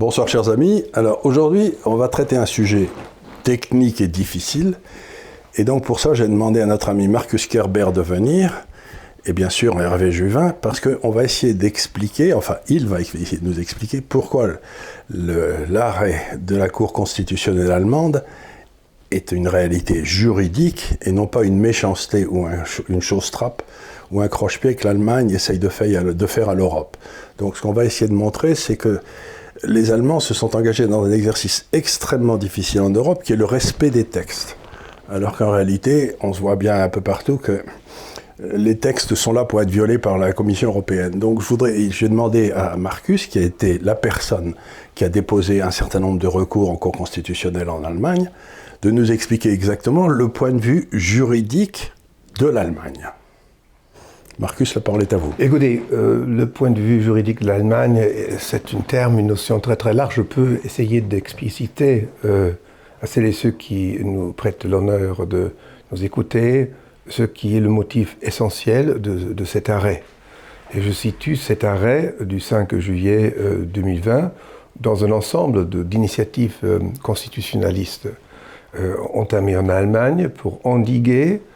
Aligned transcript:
Bonsoir 0.00 0.28
chers 0.28 0.48
amis. 0.48 0.82
Alors 0.94 1.26
aujourd'hui, 1.26 1.74
on 1.84 1.94
va 1.94 2.08
traiter 2.08 2.34
un 2.34 2.46
sujet 2.46 2.88
technique 3.42 4.00
et 4.00 4.08
difficile. 4.08 4.76
Et 5.56 5.64
donc 5.64 5.84
pour 5.84 6.00
ça, 6.00 6.14
j'ai 6.14 6.26
demandé 6.26 6.62
à 6.62 6.64
notre 6.64 6.88
ami 6.88 7.06
Marcus 7.06 7.46
Kerber 7.46 7.88
de 7.92 8.00
venir, 8.00 8.66
et 9.26 9.34
bien 9.34 9.50
sûr 9.50 9.78
Hervé 9.78 10.10
Juvin, 10.10 10.54
parce 10.58 10.80
qu'on 10.80 11.10
va 11.10 11.24
essayer 11.24 11.52
d'expliquer, 11.52 12.32
enfin 12.32 12.56
il 12.68 12.86
va 12.86 13.02
essayer 13.02 13.36
de 13.36 13.44
nous 13.44 13.60
expliquer 13.60 14.00
pourquoi 14.00 14.52
l'arrêt 15.10 16.28
de 16.38 16.56
la 16.56 16.70
Cour 16.70 16.94
constitutionnelle 16.94 17.70
allemande 17.70 18.24
est 19.10 19.32
une 19.32 19.48
réalité 19.48 20.02
juridique 20.02 20.94
et 21.02 21.12
non 21.12 21.26
pas 21.26 21.42
une 21.42 21.58
méchanceté 21.58 22.24
ou 22.24 22.48
une 22.88 23.02
chose 23.02 23.30
trappe 23.30 23.62
ou 24.10 24.22
un 24.22 24.28
croche-pied 24.28 24.76
que 24.76 24.88
l'Allemagne 24.88 25.30
essaye 25.30 25.58
de 25.58 25.68
faire 25.68 26.48
à 26.48 26.54
l'Europe. 26.54 26.96
Donc 27.36 27.58
ce 27.58 27.60
qu'on 27.60 27.74
va 27.74 27.84
essayer 27.84 28.08
de 28.08 28.14
montrer, 28.14 28.54
c'est 28.54 28.78
que 28.78 29.00
les 29.64 29.92
Allemands 29.92 30.20
se 30.20 30.34
sont 30.34 30.56
engagés 30.56 30.86
dans 30.86 31.04
un 31.04 31.12
exercice 31.12 31.66
extrêmement 31.72 32.36
difficile 32.36 32.80
en 32.80 32.90
Europe, 32.90 33.22
qui 33.22 33.32
est 33.32 33.36
le 33.36 33.44
respect 33.44 33.90
des 33.90 34.04
textes. 34.04 34.56
Alors 35.10 35.36
qu'en 35.36 35.50
réalité, 35.50 36.14
on 36.20 36.32
se 36.32 36.40
voit 36.40 36.56
bien 36.56 36.82
un 36.82 36.88
peu 36.88 37.00
partout 37.00 37.36
que 37.36 37.62
les 38.54 38.78
textes 38.78 39.14
sont 39.14 39.32
là 39.32 39.44
pour 39.44 39.60
être 39.60 39.70
violés 39.70 39.98
par 39.98 40.16
la 40.16 40.32
Commission 40.32 40.68
européenne. 40.68 41.18
Donc 41.18 41.42
je 41.42 41.46
voudrais, 41.46 41.90
j'ai 41.90 42.08
demandé 42.08 42.52
à 42.52 42.76
Marcus, 42.76 43.26
qui 43.26 43.38
a 43.38 43.42
été 43.42 43.78
la 43.78 43.94
personne 43.94 44.54
qui 44.94 45.04
a 45.04 45.08
déposé 45.08 45.60
un 45.60 45.70
certain 45.70 46.00
nombre 46.00 46.18
de 46.18 46.26
recours 46.26 46.70
en 46.70 46.76
cours 46.76 46.92
constitutionnel 46.92 47.68
en 47.68 47.84
Allemagne, 47.84 48.30
de 48.82 48.90
nous 48.90 49.12
expliquer 49.12 49.52
exactement 49.52 50.08
le 50.08 50.28
point 50.28 50.52
de 50.52 50.60
vue 50.60 50.88
juridique 50.92 51.92
de 52.38 52.46
l'Allemagne. 52.46 53.10
Marcus, 54.40 54.74
la 54.74 54.80
parole 54.80 55.02
est 55.02 55.12
à 55.12 55.18
vous. 55.18 55.34
Écoutez, 55.38 55.82
euh, 55.92 56.24
le 56.26 56.48
point 56.48 56.70
de 56.70 56.80
vue 56.80 57.02
juridique 57.02 57.42
de 57.42 57.46
l'Allemagne, 57.46 58.02
c'est 58.38 58.72
une 58.72 58.82
terme, 58.82 59.18
une 59.18 59.26
notion 59.26 59.60
très 59.60 59.76
très 59.76 59.92
large. 59.92 60.14
Je 60.16 60.22
peux 60.22 60.60
essayer 60.64 61.02
d'expliciter 61.02 62.08
euh, 62.24 62.52
à 63.02 63.06
celles 63.06 63.26
et 63.26 63.32
ceux 63.32 63.50
qui 63.50 63.98
nous 64.02 64.32
prêtent 64.32 64.64
l'honneur 64.64 65.26
de 65.26 65.52
nous 65.92 66.04
écouter 66.04 66.70
ce 67.06 67.22
qui 67.22 67.54
est 67.54 67.60
le 67.60 67.68
motif 67.68 68.16
essentiel 68.22 69.02
de, 69.02 69.44
cet 69.44 69.68
arrêt. 69.68 70.02
Et 70.74 70.80
je 70.80 70.90
situe 70.90 71.36
cet 71.36 71.62
arrêt 71.62 72.14
du 72.20 72.40
5 72.40 72.78
juillet 72.78 73.36
2020 73.66 74.10
euh, 74.10 74.28
dans 74.80 75.04
un 75.04 75.10
ensemble 75.10 75.68
d'initiatives 75.68 76.56
constitutionnalistes 77.02 78.08
entamées 79.12 79.56
en 79.56 79.68
Allemagne 79.68 80.30
pour 80.30 80.64
endiguer 80.64 81.42
euh, 81.42 81.49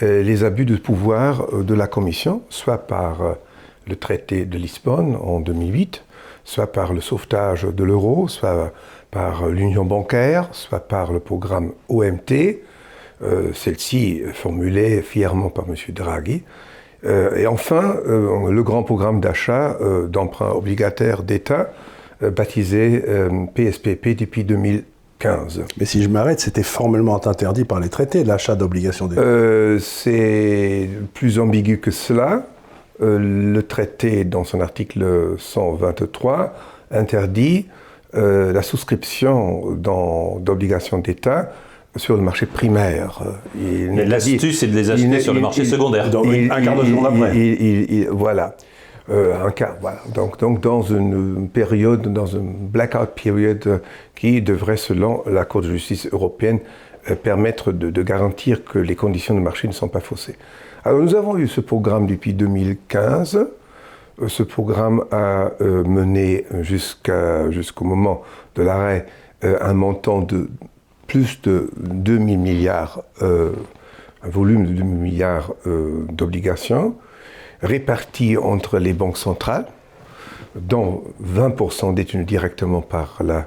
les 0.00 0.44
abus 0.44 0.64
de 0.64 0.76
pouvoir 0.76 1.46
euh, 1.52 1.62
de 1.62 1.74
la 1.74 1.86
Commission, 1.86 2.42
soit 2.48 2.78
par 2.78 3.22
euh, 3.22 3.34
le 3.86 3.96
traité 3.96 4.44
de 4.44 4.56
Lisbonne 4.56 5.16
en 5.16 5.40
2008, 5.40 6.04
soit 6.44 6.72
par 6.72 6.92
le 6.92 7.00
sauvetage 7.00 7.64
de 7.64 7.84
l'euro, 7.84 8.28
soit 8.28 8.72
par 9.10 9.48
l'union 9.48 9.84
bancaire, 9.84 10.48
soit 10.52 10.80
par 10.80 11.12
le 11.12 11.20
programme 11.20 11.72
OMT, 11.88 12.60
celle-ci 13.52 14.22
formulée 14.32 15.02
fièrement 15.02 15.50
par 15.50 15.66
M. 15.68 15.74
Draghi, 15.88 16.42
et 17.04 17.46
enfin 17.46 17.96
le 18.06 18.62
grand 18.62 18.82
programme 18.82 19.20
d'achat 19.20 19.76
d'emprunts 20.08 20.52
obligataires 20.52 21.22
d'État, 21.22 21.72
baptisé 22.22 23.02
PSPP 23.54 24.16
depuis 24.16 24.44
2000. 24.44 24.84
Mais 25.78 25.84
si 25.84 26.02
je 26.02 26.08
m'arrête, 26.08 26.40
c'était 26.40 26.62
formellement 26.62 27.24
interdit 27.26 27.64
par 27.64 27.80
les 27.80 27.88
traités, 27.88 28.24
l'achat 28.24 28.54
d'obligations 28.54 29.06
d'État. 29.06 29.22
Euh, 29.22 29.78
c'est 29.78 30.88
plus 31.14 31.38
ambigu 31.38 31.78
que 31.78 31.90
cela. 31.90 32.46
Euh, 33.02 33.18
le 33.18 33.62
traité, 33.62 34.24
dans 34.24 34.44
son 34.44 34.60
article 34.60 35.34
123, 35.38 36.54
interdit 36.90 37.66
euh, 38.14 38.52
la 38.52 38.62
souscription 38.62 39.72
d'obligations 39.72 40.98
d'État 40.98 41.50
sur 41.96 42.16
le 42.16 42.22
marché 42.22 42.46
primaire. 42.46 43.22
Mais 43.54 44.04
l'astuce, 44.04 44.60
c'est 44.60 44.68
de 44.68 44.76
les 44.76 44.90
acheter 44.90 45.20
sur 45.20 45.34
le 45.34 45.40
marché 45.40 45.64
secondaire. 45.64 46.06
un 46.06 46.62
quart 46.62 46.76
de 46.76 46.84
jour 46.84 47.06
après. 47.06 48.06
voilà. 48.10 48.56
Euh, 49.10 49.44
un 49.44 49.50
cas. 49.50 49.76
Donc, 50.14 50.60
dans 50.60 50.82
une 50.82 51.48
période, 51.48 52.12
dans 52.12 52.26
une 52.26 52.52
blackout 52.68 53.10
period 53.16 53.82
qui 54.14 54.40
devrait, 54.40 54.76
selon 54.76 55.24
la 55.26 55.44
Cour 55.44 55.62
de 55.62 55.68
justice 55.68 56.06
européenne, 56.12 56.60
euh, 57.10 57.16
permettre 57.16 57.72
de, 57.72 58.02
garantir 58.02 58.64
que 58.64 58.78
les 58.78 58.94
conditions 58.94 59.34
de 59.34 59.40
marché 59.40 59.66
ne 59.66 59.72
sont 59.72 59.88
pas 59.88 60.00
faussées. 60.00 60.36
Alors 60.84 61.00
nous 61.00 61.14
avons 61.14 61.36
eu 61.36 61.48
ce 61.48 61.60
programme 61.60 62.06
depuis 62.06 62.34
2015. 62.34 63.48
Euh, 64.22 64.28
ce 64.28 64.44
programme 64.44 65.04
a 65.10 65.50
mené 65.60 66.46
jusqu'au 66.60 67.84
moment 67.84 68.22
de 68.54 68.62
l'arrêt 68.62 69.06
un 69.42 69.72
montant 69.72 70.20
de 70.20 70.48
plus 71.08 71.40
de 71.42 71.70
2000 71.78 72.38
milliards, 72.38 73.02
un 73.22 74.28
volume 74.28 74.66
de 74.66 74.72
2000 74.72 74.96
milliards 74.98 75.54
d'obligations 76.10 76.94
répartis 77.62 78.36
entre 78.36 78.78
les 78.78 78.92
banques 78.92 79.18
centrales, 79.18 79.66
dont 80.54 81.04
20% 81.22 81.94
détenus 81.94 82.26
directement 82.26 82.80
par 82.80 83.18
la, 83.22 83.46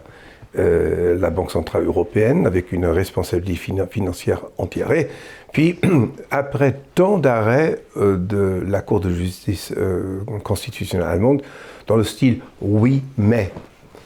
euh, 0.57 1.17
la 1.19 1.31
Banque 1.31 1.49
Centrale 1.49 1.85
Européenne, 1.85 2.45
avec 2.45 2.71
une 2.71 2.85
responsabilité 2.85 3.55
financière 3.89 4.41
entière. 4.59 4.89
Puis, 5.51 5.79
après 6.31 6.75
tant 6.95 7.17
d'arrêts 7.17 7.79
euh, 7.97 8.17
de 8.17 8.63
la 8.67 8.81
Cour 8.81 8.99
de 8.99 9.09
justice 9.09 9.73
euh, 9.75 10.19
constitutionnelle 10.43 11.07
allemande, 11.07 11.41
dans 11.87 11.95
le 11.95 12.03
style 12.03 12.39
oui, 12.61 13.01
mais, 13.17 13.51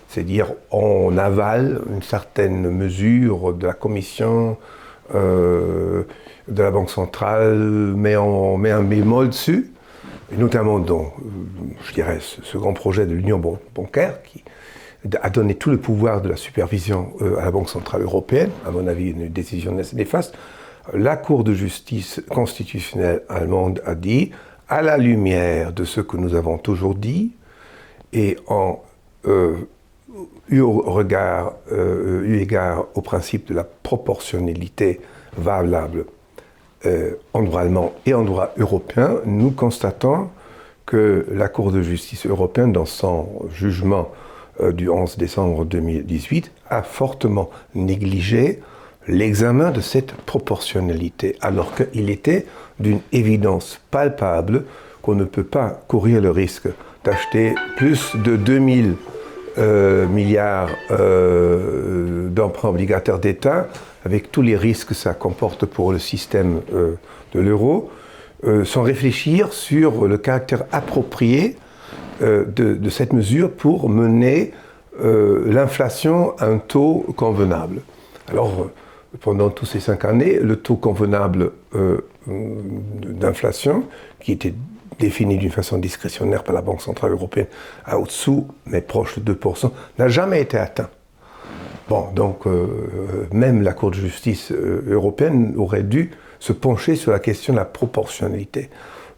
c'est-à-dire 0.08 0.54
on 0.72 1.18
avale 1.18 1.82
une 1.94 2.02
certaine 2.02 2.72
mesure 2.72 3.54
de 3.54 3.68
la 3.68 3.74
Commission, 3.74 4.58
de 5.14 6.06
la 6.50 6.72
Banque 6.72 6.90
centrale, 6.90 7.94
mais 7.96 8.18
on 8.18 8.58
met 8.58 8.72
un 8.72 8.84
bémol 8.84 9.30
dessus, 9.30 9.72
notamment 10.32 10.80
dans, 10.80 11.02
euh, 11.02 11.10
je 11.84 11.94
dirais, 11.94 12.20
ce, 12.20 12.58
grand 12.58 12.74
projet 12.74 13.06
de 13.06 13.14
l'union 13.14 13.42
bancaire 13.74 14.22
qui 14.24 14.44
a 15.22 15.30
donné 15.30 15.56
tout 15.56 15.70
le 15.70 15.78
pouvoir 15.78 16.22
de 16.22 16.30
la 16.30 16.36
supervision 16.36 17.14
euh, 17.22 17.38
à 17.38 17.46
la 17.46 17.52
Banque 17.52 17.70
Centrale 17.70 18.02
Européenne, 18.02 18.50
à 18.66 18.72
mon 18.72 18.88
avis 18.88 19.12
une 19.12 19.30
décision 19.30 19.72
néfaste, 19.94 20.36
la 20.94 21.18
Cour 21.18 21.44
de 21.44 21.54
justice 21.54 22.22
constitutionnelle 22.30 23.24
allemande 23.30 23.82
a 23.86 23.96
dit, 23.96 24.32
à 24.70 24.82
la 24.82 24.98
lumière 24.98 25.72
de 25.72 25.86
ce 25.86 26.02
que 26.02 26.18
nous 26.18 26.36
avons 26.36 26.58
toujours 26.58 26.96
dit, 26.96 27.32
et 28.12 28.38
en 28.48 28.82
euh, 29.26 29.56
eu, 30.50 30.62
regard, 30.62 31.54
eu 31.72 32.40
égard 32.40 32.86
au 32.96 33.02
principe 33.02 33.48
de 33.48 33.54
la 33.54 33.66
proportionnalité 33.66 35.02
valable 35.38 36.06
euh, 36.86 37.16
en 37.34 37.42
droit 37.42 37.62
allemand 37.62 37.94
et 38.06 38.14
en 38.14 38.24
droit 38.24 38.54
européen, 38.58 39.18
nous 39.26 39.52
constatons 39.52 40.30
que 40.86 41.26
la 41.32 41.48
Cour 41.50 41.72
de 41.72 41.82
justice 41.82 42.26
européenne, 42.26 42.72
dans 42.72 42.86
son 42.86 43.28
jugement 43.54 44.10
euh, 44.62 44.72
du 44.72 44.90
11 44.90 45.18
décembre 45.18 45.66
2018, 45.66 46.52
a 46.70 46.84
fortement 46.84 47.50
négligé 47.76 48.62
l'examen 49.08 49.72
de 49.72 49.82
cette 49.82 50.14
proportionnalité, 50.14 51.36
alors 51.42 51.74
qu'il 51.76 52.10
était 52.10 52.46
d'une 52.80 53.00
évidence 53.12 53.82
palpable 53.92 54.66
qu'on 55.02 55.16
ne 55.16 55.26
peut 55.26 55.44
pas 55.44 55.82
courir 55.88 56.22
le 56.22 56.32
risque 56.32 56.68
d'acheter 57.04 57.56
plus 57.78 58.16
de 58.16 58.36
2000 58.36 58.90
euh, 58.90 58.94
milliards 59.58 60.70
d'emprunts 60.90 62.70
obligataires 62.70 63.20
d'État 63.20 63.68
avec 64.08 64.32
tous 64.32 64.42
les 64.42 64.56
risques 64.56 64.90
que 64.90 64.94
ça 64.94 65.14
comporte 65.14 65.66
pour 65.66 65.92
le 65.92 66.00
système 66.00 66.62
euh, 66.74 66.96
de 67.34 67.42
l'euro, 67.42 67.92
euh, 68.46 68.64
sans 68.64 68.84
réfléchir 68.84 69.52
sur 69.52 70.08
le 70.08 70.18
caractère 70.18 70.64
approprié 70.72 71.58
euh, 72.22 72.46
de, 72.46 72.90
cette 72.90 73.12
mesure 73.12 73.52
pour 73.52 73.90
mener 73.90 74.54
l'inflation 75.00 76.36
à 76.40 76.48
un 76.48 76.58
taux 76.58 77.06
convenable. 77.16 77.82
Alors, 78.32 78.72
pendant 79.22 79.52
toutes 79.52 79.68
ces 79.68 79.80
cinq 79.80 80.06
années, 80.06 80.40
le 80.40 80.56
taux 80.56 80.76
convenable 80.76 81.52
d'inflation, 82.26 83.84
qui 84.20 84.32
était 84.32 84.56
défini 85.00 85.38
d'une 85.38 85.52
façon 85.52 85.78
discrétionnaire 85.78 86.44
par 86.44 86.56
la 86.56 86.62
Banque 86.62 86.82
Centrale 86.82 87.12
Européenne 87.12 87.48
à 87.86 88.00
au-dessous, 88.00 88.48
mais 88.66 88.82
proche 88.82 89.20
de 89.20 89.34
2%, 89.34 89.72
n'a 90.00 90.08
jamais 90.08 90.42
été 90.42 90.58
atteint. 90.58 90.90
Bon, 91.90 92.08
donc 92.14 92.46
euh, 92.48 93.28
même 93.32 93.62
la 93.62 93.74
Cour 93.74 93.92
de 93.92 93.96
justice 93.96 94.52
euh, 94.52 94.84
européenne 94.90 95.54
aurait 95.58 95.84
dû 95.84 96.12
se 96.40 96.52
pencher 96.52 96.96
sur 96.96 97.12
la 97.12 97.20
question 97.20 97.54
de 97.54 97.60
la 97.60 97.66
proportionnalité. 97.66 98.70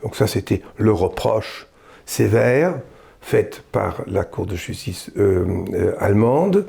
Donc 0.03 0.15
ça, 0.15 0.27
c'était 0.27 0.61
le 0.77 0.91
reproche 0.91 1.67
sévère 2.05 2.75
fait 3.21 3.63
par 3.71 4.03
la 4.05 4.23
Cour 4.23 4.45
de 4.45 4.55
justice 4.55 5.11
euh, 5.17 5.93
allemande 5.99 6.65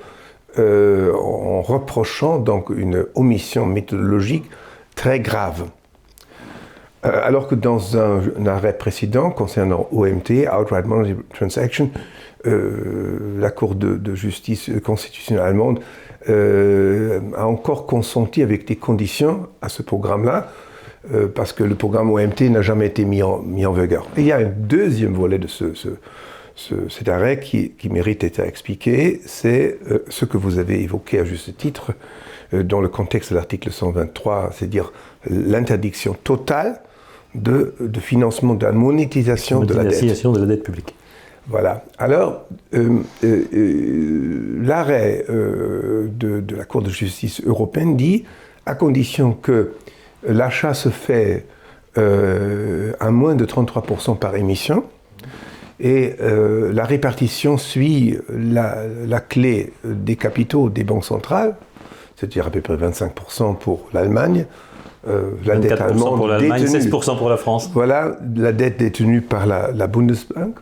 en 0.58 1.62
reprochant 1.62 2.38
donc 2.38 2.70
une 2.70 3.06
omission 3.14 3.66
méthodologique 3.66 4.50
très 4.96 5.20
grave. 5.20 5.68
Alors 7.02 7.48
que 7.48 7.54
dans 7.54 7.96
un, 7.96 8.46
arrêt 8.46 8.76
précédent 8.76 9.30
concernant 9.30 9.88
OMT, 9.90 10.46
Outright 10.52 10.86
Monetary 10.86 11.16
Transaction, 11.34 11.90
la 12.44 13.50
Cour 13.50 13.74
de, 13.74 14.14
justice 14.14 14.70
constitutionnelle 14.84 15.44
allemande 15.44 15.80
a 16.28 17.46
encore 17.46 17.86
consenti 17.86 18.42
avec 18.42 18.66
des 18.66 18.76
conditions 18.76 19.48
à 19.62 19.68
ce 19.68 19.82
programme-là, 19.82 20.52
parce 21.34 21.54
que 21.54 21.64
le 21.64 21.74
programme 21.74 22.10
OMT 22.10 22.42
n'a 22.50 22.60
jamais 22.60 22.86
été 22.86 23.06
mis 23.06 23.22
en, 23.22 23.38
mis 23.38 23.64
en 23.64 23.72
vigueur. 23.72 24.06
Il 24.18 24.24
y 24.24 24.32
a 24.32 24.38
un 24.38 24.44
deuxième 24.54 25.14
volet 25.14 25.38
de 25.38 25.46
ce, 25.46 25.72
cet 26.54 27.08
arrêt 27.08 27.40
qui, 27.40 27.72
mérite 27.90 28.20
d'être 28.20 28.40
expliqué, 28.40 29.22
c'est 29.24 29.78
ce 30.08 30.26
que 30.26 30.36
vous 30.36 30.58
avez 30.58 30.82
évoqué 30.82 31.18
à 31.18 31.24
juste 31.24 31.56
titre 31.56 31.92
dans 32.52 32.80
le 32.80 32.88
contexte 32.88 33.30
de 33.30 33.36
l'article 33.36 33.70
123, 33.70 34.50
c'est-à-dire 34.52 34.92
l'interdiction 35.28 36.14
totale 36.24 36.80
de, 37.34 37.74
financement, 38.00 38.54
de 38.54 38.66
la 38.66 38.72
monétisation, 38.72 39.60
de 39.60 39.74
la 39.74 39.84
dette. 39.84 40.02
de 40.02 40.38
la 40.38 40.46
dette 40.46 40.62
publique. 40.62 40.94
Voilà. 41.50 41.84
Alors, 41.98 42.44
euh, 42.74 43.00
euh, 43.24 43.44
euh, 43.52 44.58
l'arrêt 44.62 45.24
de, 45.28 46.44
la 46.56 46.64
Cour 46.64 46.82
de 46.82 46.90
justice 46.90 47.42
européenne 47.44 47.96
dit, 47.96 48.24
à 48.66 48.74
condition 48.74 49.32
que 49.32 49.72
l'achat 50.26 50.74
se 50.74 50.90
fait 50.90 51.46
à 51.96 53.10
moins 53.10 53.34
de 53.34 53.44
33% 53.44 54.16
par 54.16 54.36
émission, 54.36 54.84
et 55.80 56.14
la 56.20 56.84
répartition 56.84 57.58
suit 57.58 58.16
la, 58.28 58.84
la, 59.06 59.20
clé 59.20 59.72
des 59.84 60.16
capitaux 60.16 60.70
des 60.70 60.84
banques 60.84 61.04
centrales, 61.04 61.56
c'est-à-dire 62.16 62.46
à 62.46 62.50
peu 62.50 62.60
près 62.60 62.76
25% 62.76 63.56
pour 63.56 63.88
l'Allemagne, 63.92 64.46
euh, 65.08 65.30
la 65.46 65.56
dette 65.56 65.80
allemande 65.80 66.16
pour 66.16 66.28
l'Allemagne, 66.28 66.64
16% 66.64 67.16
pour 67.16 67.30
la 67.30 67.36
France. 67.36 67.70
Voilà, 67.72 68.16
la 68.36 68.52
dette 68.52 68.78
détenue 68.78 69.22
par 69.22 69.46
la, 69.46 69.86
Bundesbank. 69.86 70.56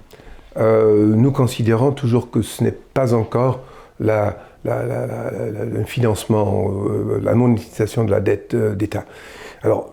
Euh, 0.56 1.06
nous 1.06 1.32
considérons 1.32 1.92
toujours 1.92 2.30
que 2.30 2.42
ce 2.42 2.62
n'est 2.62 2.72
pas 2.72 3.14
encore 3.14 3.60
la, 4.00 4.36
le 4.64 5.84
financement, 5.84 6.70
euh, 6.70 7.20
la 7.22 7.34
monétisation 7.34 8.04
de 8.04 8.10
la 8.10 8.20
dette 8.20 8.54
d'État. 8.54 9.04
Alors, 9.62 9.90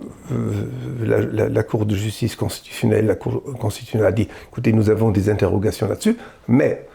la, 1.02 1.64
Cour 1.64 1.88
de 1.88 1.96
justice 1.96 2.36
constitutionnelle, 2.36 3.08
la 3.08 3.16
Cour 3.16 3.42
constitutionnelle 3.60 4.08
a 4.08 4.12
dit, 4.12 4.28
écoutez, 4.52 4.74
nous 4.74 4.92
avons 4.92 5.10
des 5.10 5.30
interrogations 5.32 5.88
là-dessus, 5.88 6.18
mais 6.48 6.86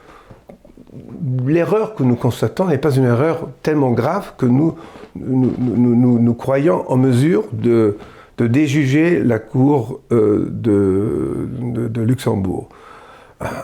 l'erreur 1.44 1.94
que 1.94 2.04
nous 2.04 2.16
constatons 2.16 2.66
n'est 2.66 2.78
pas 2.78 2.94
une 2.94 3.04
erreur 3.04 3.48
tellement 3.62 3.90
grave 3.90 4.34
que 4.36 4.46
nous, 4.46 4.76
nous, 5.16 6.34
croyons 6.34 6.90
en 6.90 6.96
mesure 6.96 7.44
de, 7.52 7.96
déjuger 8.38 9.22
la 9.22 9.38
Cour 9.38 10.00
euh, 10.12 10.48
de, 10.50 12.00
Luxembourg. 12.00 12.68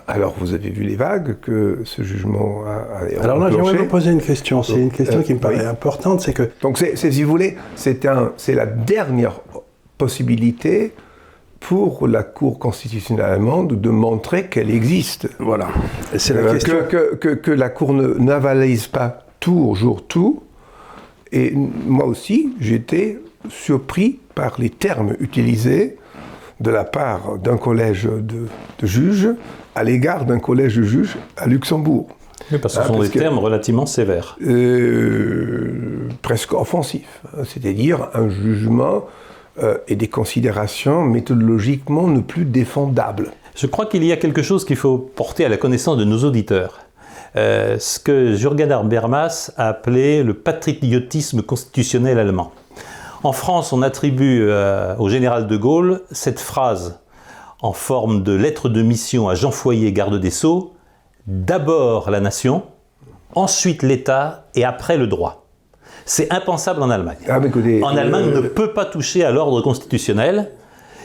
Alors, 0.06 0.34
vous 0.38 0.54
avez 0.54 0.70
vu 0.70 0.84
les 0.84 0.96
vagues 0.96 1.37
que 1.40 1.81
ce 1.84 2.02
jugement 2.02 2.62
a. 2.66 3.22
Alors 3.22 3.38
là, 3.38 3.50
j'aimerais 3.50 3.76
vous 3.76 3.87
poser 3.87 4.10
une 4.10 4.22
question. 4.22 4.62
C'est 4.62 4.81
une 4.81 4.90
question 4.90 5.22
qui 5.22 5.34
me 5.34 5.38
paraît 5.38 5.66
importante, 5.66 6.20
c'est 6.20 6.32
que. 6.32 6.50
Donc, 6.62 6.78
si 6.78 7.22
vous 7.22 7.31
voulez, 7.31 7.56
c'est 7.75 8.04
la 8.04 8.66
dernière 8.66 9.40
possibilité 9.98 10.93
pour 11.60 12.06
la 12.06 12.22
Cour 12.22 12.58
constitutionnelle 12.58 13.25
allemande 13.25 13.81
de 13.81 13.90
montrer 13.90 14.46
qu'elle 14.46 14.70
existe. 14.70 15.28
Voilà. 15.38 15.69
c'est 16.16 16.34
la 16.34 16.40
euh, 16.40 16.52
question. 16.52 16.76
Que, 17.20 17.50
la 17.50 17.70
Cour 17.70 17.93
n'avalise 17.93 18.87
pas 18.87 19.26
tout 19.40 19.66
au 19.70 19.75
jour 19.75 20.06
tout. 20.06 20.43
Et 21.32 21.52
moi 21.55 22.06
aussi, 22.06 22.55
j'étais 22.61 23.19
surpris 23.49 24.19
par 24.34 24.55
les 24.58 24.70
termes 24.70 25.14
utilisés 25.20 25.96
de 26.61 26.70
la 26.70 26.84
part 26.84 27.38
d'un 27.38 27.56
collège 27.56 28.05
de, 28.05 28.46
juges 28.82 29.28
à 29.75 29.84
l'égard 29.84 30.25
d'un 30.25 30.38
collège 30.38 30.76
de 30.76 30.82
juges 30.82 31.17
à 31.37 31.46
Luxembourg. 31.46 32.08
Oui, 32.50 32.58
parce 32.58 32.76
que 32.76 32.82
ce 32.82 32.88
sont 32.88 33.00
des 33.00 33.11
termes 33.11 33.38
relativement 33.38 33.87
sévères. 33.87 34.37
Euh, 34.43 36.08
presque 36.23 36.52
offensifs. 36.52 37.20
Hein, 37.34 37.43
c'est-à-dire 37.44 38.08
un 38.14 38.29
jugement 38.29 39.06
euh, 39.62 39.79
et 39.88 39.96
des 39.96 40.08
considérations 40.08 41.02
méthodologiquement 41.02 42.08
ne 42.08 42.20
plus 42.20 42.44
défendables. 42.44 43.32
Je 43.55 43.67
crois 43.67 43.87
qu'il 43.87 44.05
y 44.05 44.12
a 44.12 44.17
quelque 44.17 44.43
chose 44.43 44.64
qu'il 44.64 44.76
faut 44.76 44.99
porter 44.99 45.44
à 45.44 45.49
la 45.49 45.56
connaissance 45.56 45.96
de 45.96 46.05
nos 46.05 46.25
auditeurs. 46.25 46.86
Euh, 47.37 47.77
ce 47.79 47.99
que 47.99 48.35
Jürgen 48.35 48.73
Habermas 48.73 49.53
a 49.56 49.69
appelé 49.69 50.23
le 50.23 50.35
patriotisme 50.35 51.43
constitutionnel 51.43 52.19
allemand. 52.19 52.53
En 53.23 53.33
France, 53.33 53.73
on 53.73 53.83
attribue 53.83 54.47
euh, 54.49 54.94
au 54.99 55.09
général 55.09 55.47
de 55.47 55.56
Gaulle 55.56 56.03
cette 56.11 56.41
phrase 56.41 57.00
en 57.61 57.73
forme 57.73 58.23
de 58.23 58.33
lettre 58.33 58.69
de 58.69 58.83
mission 58.83 59.29
à 59.29 59.35
Jean 59.35 59.50
Foyer, 59.50 59.93
garde 59.93 60.19
des 60.19 60.31
Sceaux, 60.31 60.75
d'abord 61.27 62.11
la 62.11 62.21
nation, 62.21 62.62
ensuite 63.35 63.82
l'État 63.82 64.47
et 64.55 64.65
après 64.65 64.97
le 64.97 65.06
droit. 65.06 65.47
C'est 66.05 66.32
impensable 66.32 66.82
en 66.82 66.91
Allemagne. 66.91 67.17
Ah, 67.29 67.39
en 67.39 67.97
Allemagne, 67.97 68.27
on 68.32 68.37
ne 68.37 68.49
peut 68.49 68.73
pas 68.73 68.85
toucher 68.85 69.25
à 69.25 69.31
l'ordre 69.32 69.61
constitutionnel. 69.61 70.53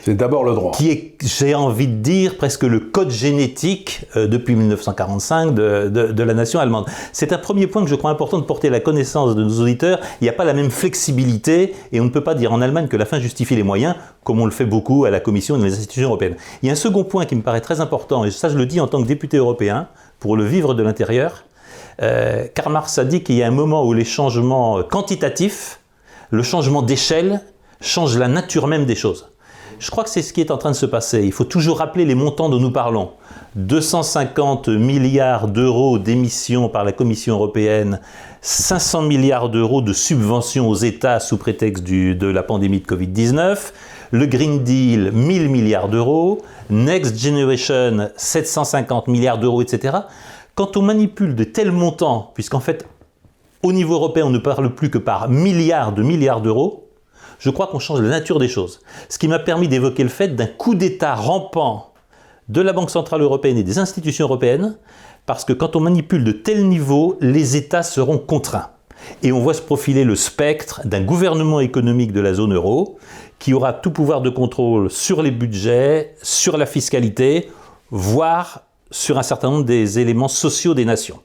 C'est 0.04 0.16
d'abord 0.16 0.44
le 0.44 0.54
droit. 0.56 0.72
Qui 0.72 0.90
est, 0.90 1.14
j'ai 1.24 1.54
envie 1.54 1.88
de 1.88 1.98
dire, 1.98 2.38
presque 2.38 2.64
le 2.64 2.80
code 2.80 3.12
génétique 3.12 4.06
euh, 4.16 4.28
depuis 4.28 4.56
1945 4.56 5.54
de, 5.54 6.24
la 6.24 6.34
nation 6.34 6.60
allemande. 6.60 6.86
C'est 7.14 7.34
un 7.34 7.38
premier 7.38 7.68
point 7.68 7.84
que 7.84 7.90
je 7.90 7.94
crois 7.94 8.10
important 8.10 8.40
de 8.40 8.44
porter 8.44 8.70
à 8.70 8.72
la 8.72 8.80
connaissance 8.80 9.36
de 9.36 9.44
nos 9.44 9.62
auditeurs. 9.62 10.00
Il 10.20 10.24
n'y 10.24 10.30
a 10.30 10.34
pas 10.34 10.44
la 10.44 10.54
même 10.54 10.72
flexibilité 10.72 11.76
et 11.92 12.02
on 12.02 12.06
ne 12.06 12.10
peut 12.10 12.24
pas 12.24 12.34
dire 12.34 12.52
en 12.52 12.62
Allemagne 12.62 12.88
que 12.88 12.98
la 12.98 13.06
fin 13.06 13.20
justifie 13.20 13.56
les 13.56 13.62
moyens, 13.62 13.96
comme 14.24 14.40
on 14.40 14.46
le 14.46 14.52
fait 14.52 14.66
beaucoup 14.66 15.06
à 15.06 15.12
la 15.12 15.20
Commission 15.20 15.56
et 15.56 15.60
dans 15.60 15.66
les 15.66 15.74
institutions 15.74 16.08
européennes. 16.08 16.36
Il 16.64 16.66
y 16.66 16.70
a 16.70 16.74
un 16.74 16.76
second 16.76 17.04
point 17.04 17.26
qui 17.26 17.36
me 17.36 17.44
paraît 17.44 17.62
très 17.62 17.80
important, 17.80 18.26
et 18.26 18.32
ça 18.32 18.50
je 18.50 18.58
le 18.58 18.66
dis 18.66 18.80
en 18.80 18.88
tant 18.88 19.04
que 19.04 19.08
député 19.08 19.38
européen, 19.38 19.88
pour 20.20 20.36
le 20.36 20.46
vivre 20.46 20.74
de 20.74 20.82
l'intérieur, 20.82 21.44
euh, 22.02 22.48
Karl 22.56 22.72
Marx 22.72 22.98
a 22.98 23.04
dit 23.04 23.22
qu'il 23.22 23.36
y 23.36 23.44
a 23.44 23.48
un 23.48 23.52
moment 23.52 23.86
où 23.86 23.94
les 23.94 24.06
changements 24.06 24.82
quantitatifs, 24.82 25.80
le 26.32 26.42
changement 26.42 26.82
d'échelle, 26.82 27.42
changent 27.82 28.18
la 28.18 28.28
nature 28.28 28.68
même 28.68 28.86
des 28.86 28.96
choses. 28.96 29.31
Je 29.82 29.90
crois 29.90 30.04
que 30.04 30.12
c'est 30.12 30.22
ce 30.22 30.32
qui 30.32 30.42
est 30.42 30.52
en 30.52 30.60
train 30.60 30.70
de 30.70 30.76
se 30.76 30.86
passer. 30.86 31.24
Il 31.24 31.32
faut 31.32 31.44
toujours 31.44 31.80
rappeler 31.80 32.06
les 32.06 32.14
montants 32.14 32.50
dont 32.50 32.60
nous 32.60 32.70
parlons. 32.70 33.14
250 33.56 34.68
milliards 34.68 35.48
d'euros 35.48 35.98
d'émissions 35.98 36.70
par 36.70 36.84
la 36.84 36.92
Commission 36.92 37.34
européenne, 37.34 38.00
500 38.42 39.02
milliards 39.02 39.50
d'euros 39.50 39.82
de 39.82 39.92
subventions 39.92 40.70
aux 40.70 40.76
États 40.76 41.20
sous 41.20 41.38
prétexte 41.38 41.84
de 41.84 42.28
la 42.28 42.44
pandémie 42.44 42.80
de 42.80 42.86
Covid-19, 42.86 43.72
le 44.12 44.26
Green 44.28 44.64
Deal, 44.64 45.12
1000 45.14 45.50
milliards 45.50 45.90
d'euros, 45.90 46.44
Next 46.70 47.18
Generation, 47.18 48.12
750 48.16 49.08
milliards 49.08 49.40
d'euros, 49.40 49.64
etc. 49.64 49.98
Quand 50.54 50.78
on 50.78 50.84
manipule 50.84 51.34
de 51.34 51.44
tels 51.44 51.72
montants, 51.72 52.30
puisqu'en 52.36 52.60
fait, 52.60 52.86
au 53.64 53.74
niveau 53.74 53.96
européen, 53.96 54.28
on 54.28 54.30
ne 54.30 54.38
parle 54.38 54.76
plus 54.76 54.92
que 54.92 55.00
par 55.00 55.28
milliards 55.28 55.92
de 55.92 56.04
milliards 56.04 56.42
d'euros, 56.42 56.91
je 57.42 57.50
crois 57.50 57.68
qu'on 57.68 57.80
change 57.80 58.02
la 58.02 58.10
nature 58.10 58.40
des 58.40 58.48
choses. 58.48 58.82
Ce 59.10 59.18
qui 59.18 59.28
m'a 59.28 59.40
permis 59.40 59.68
d'évoquer 59.68 60.04
le 60.04 60.10
fait 60.10 60.30
d'un 60.30 60.46
coup 60.46 60.76
d'État 60.76 61.16
rampant 61.16 61.92
de 62.50 62.62
la 62.62 62.72
Banque 62.72 62.92
Centrale 62.92 63.22
Européenne 63.22 63.58
et 63.58 63.64
des 63.64 63.80
institutions 63.80 64.26
européennes, 64.26 64.78
parce 65.26 65.44
que 65.44 65.54
quand 65.54 65.76
on 65.76 65.80
manipule 65.80 66.24
de 66.24 66.32
tels 66.32 66.68
niveaux, 66.68 67.18
les 67.20 67.56
États 67.56 67.84
seront 67.84 68.20
contraints. 68.20 68.70
Et 69.24 69.32
on 69.32 69.40
voit 69.40 69.56
se 69.56 69.62
profiler 69.62 70.04
le 70.04 70.16
spectre 70.16 70.82
d'un 70.86 71.02
gouvernement 71.02 71.60
économique 71.60 72.12
de 72.12 72.20
la 72.20 72.36
zone 72.36 72.54
euro 72.54 73.00
qui 73.40 73.54
aura 73.56 73.74
tout 73.74 73.90
pouvoir 73.90 74.22
de 74.22 74.30
contrôle 74.30 74.92
sur 74.92 75.24
les 75.24 75.32
budgets, 75.32 76.14
sur 76.22 76.58
la 76.58 76.68
fiscalité, 76.68 77.50
voire 77.90 78.62
sur 78.92 79.18
un 79.18 79.24
certain 79.24 79.50
nombre 79.50 79.66
des 79.66 79.98
éléments 79.98 80.28
sociaux 80.28 80.76
des 80.76 80.86
nations. 80.86 81.20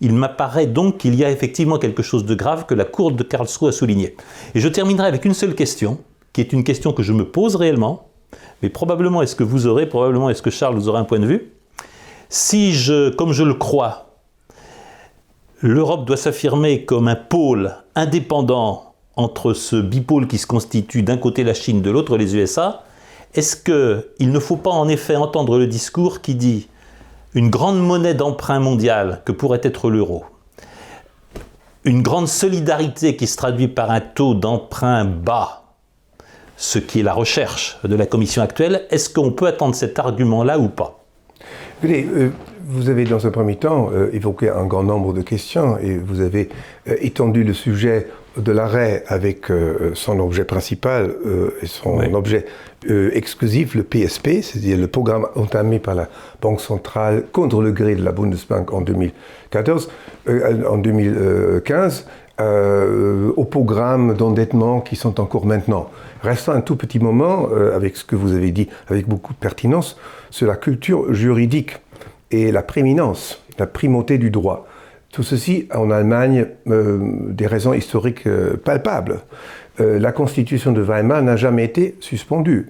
Il 0.00 0.12
m'apparaît 0.12 0.66
donc 0.66 0.98
qu'il 0.98 1.14
y 1.14 1.24
a 1.24 1.30
effectivement 1.30 1.78
quelque 1.78 2.02
chose 2.02 2.24
de 2.24 2.34
grave 2.34 2.66
que 2.66 2.74
la 2.74 2.84
Cour 2.84 3.12
de 3.12 3.22
Karlsruhe 3.22 3.68
a 3.68 3.72
souligné. 3.72 4.16
Et 4.54 4.60
je 4.60 4.68
terminerai 4.68 5.06
avec 5.08 5.24
une 5.24 5.34
seule 5.34 5.54
question, 5.54 5.98
qui 6.32 6.40
est 6.40 6.52
une 6.52 6.64
question 6.64 6.92
que 6.92 7.02
je 7.02 7.12
me 7.12 7.24
pose 7.24 7.56
réellement, 7.56 8.08
mais 8.62 8.68
probablement 8.68 9.22
est-ce 9.22 9.36
que 9.36 9.44
vous 9.44 9.66
aurez, 9.66 9.86
probablement 9.86 10.28
est-ce 10.30 10.42
que 10.42 10.50
Charles 10.50 10.74
vous 10.74 10.88
aura 10.88 11.00
un 11.00 11.04
point 11.04 11.18
de 11.18 11.26
vue. 11.26 11.52
Si 12.28 12.72
je, 12.72 13.10
comme 13.10 13.32
je 13.32 13.44
le 13.44 13.54
crois, 13.54 14.06
l'Europe 15.62 16.04
doit 16.04 16.16
s'affirmer 16.16 16.84
comme 16.84 17.08
un 17.08 17.16
pôle 17.16 17.74
indépendant 17.94 18.94
entre 19.16 19.54
ce 19.54 19.76
bipôle 19.76 20.26
qui 20.26 20.38
se 20.38 20.46
constitue 20.46 21.02
d'un 21.02 21.16
côté 21.16 21.44
la 21.44 21.54
Chine, 21.54 21.80
de 21.80 21.90
l'autre 21.90 22.18
les 22.18 22.36
USA, 22.36 22.84
est-ce 23.34 23.56
qu'il 23.56 24.30
ne 24.30 24.38
faut 24.38 24.56
pas 24.56 24.70
en 24.70 24.88
effet 24.88 25.16
entendre 25.16 25.58
le 25.58 25.66
discours 25.66 26.20
qui 26.20 26.34
dit 26.34 26.68
une 27.36 27.50
grande 27.50 27.78
monnaie 27.78 28.14
d'emprunt 28.14 28.60
mondiale 28.60 29.20
que 29.26 29.30
pourrait 29.30 29.60
être 29.62 29.90
l'euro, 29.90 30.24
une 31.84 32.02
grande 32.02 32.28
solidarité 32.28 33.14
qui 33.14 33.26
se 33.26 33.36
traduit 33.36 33.68
par 33.68 33.90
un 33.90 34.00
taux 34.00 34.34
d'emprunt 34.34 35.04
bas, 35.04 35.64
ce 36.56 36.78
qui 36.78 37.00
est 37.00 37.02
la 37.02 37.12
recherche 37.12 37.78
de 37.84 37.94
la 37.94 38.06
Commission 38.06 38.40
actuelle, 38.42 38.86
est-ce 38.90 39.10
qu'on 39.10 39.32
peut 39.32 39.46
attendre 39.46 39.74
cet 39.74 39.98
argument-là 39.98 40.58
ou 40.58 40.68
pas? 40.68 41.04
Euh, 41.84 42.30
vous 42.64 42.88
avez 42.88 43.04
dans 43.04 43.26
un 43.26 43.30
premier 43.30 43.56
temps 43.56 43.90
euh, 43.92 44.08
évoqué 44.14 44.48
un 44.48 44.64
grand 44.64 44.82
nombre 44.82 45.12
de 45.12 45.20
questions 45.20 45.76
et 45.76 45.98
vous 45.98 46.22
avez 46.22 46.48
euh, 46.88 46.96
étendu 47.02 47.44
le 47.44 47.52
sujet 47.52 48.08
de 48.36 48.52
l'arrêt 48.52 49.04
avec 49.08 49.50
euh, 49.50 49.92
son 49.94 50.18
objet 50.20 50.44
principal 50.44 51.14
euh, 51.24 51.50
et 51.62 51.66
son 51.66 51.98
objet 52.14 52.46
euh, 52.88 53.10
exclusif, 53.14 53.74
le 53.74 53.82
PSP, 53.82 54.42
c'est-à-dire 54.42 54.78
le 54.78 54.86
programme 54.86 55.26
entamé 55.34 55.78
par 55.78 55.94
la 55.94 56.08
Banque 56.40 56.60
centrale 56.60 57.24
contre 57.32 57.62
le 57.62 57.72
gré 57.72 57.94
de 57.94 58.04
la 58.04 58.12
Bundesbank 58.12 58.72
en 58.72 58.80
2014, 58.82 59.90
en 60.68 60.78
2015, 60.78 62.06
au 63.36 63.44
programme 63.44 64.14
d'endettement 64.14 64.80
qui 64.80 64.96
sont 64.96 65.20
en 65.20 65.24
cours 65.24 65.46
maintenant. 65.46 65.90
Restons 66.22 66.52
un 66.52 66.60
tout 66.60 66.76
petit 66.76 66.98
moment 66.98 67.48
avec 67.74 67.96
ce 67.96 68.04
que 68.04 68.14
vous 68.14 68.34
avez 68.34 68.50
dit 68.50 68.68
avec 68.88 69.08
beaucoup 69.08 69.32
de 69.32 69.38
pertinence 69.38 69.96
sur 70.30 70.46
la 70.46 70.56
culture 70.56 71.12
juridique 71.14 71.78
et 72.30 72.52
la 72.52 72.62
prééminence, 72.62 73.42
la 73.58 73.66
primauté 73.66 74.18
du 74.18 74.30
droit. 74.30 74.66
Tout 75.16 75.22
ceci, 75.22 75.66
en 75.74 75.90
Allemagne, 75.90 76.44
euh, 76.68 76.98
des 77.30 77.46
raisons 77.46 77.72
historiques 77.72 78.26
euh, 78.26 78.58
palpables. 78.62 79.20
Euh, 79.80 79.98
la 79.98 80.12
constitution 80.12 80.72
de 80.72 80.82
Weimar 80.82 81.22
n'a 81.22 81.36
jamais 81.36 81.64
été 81.64 81.96
suspendue, 82.00 82.66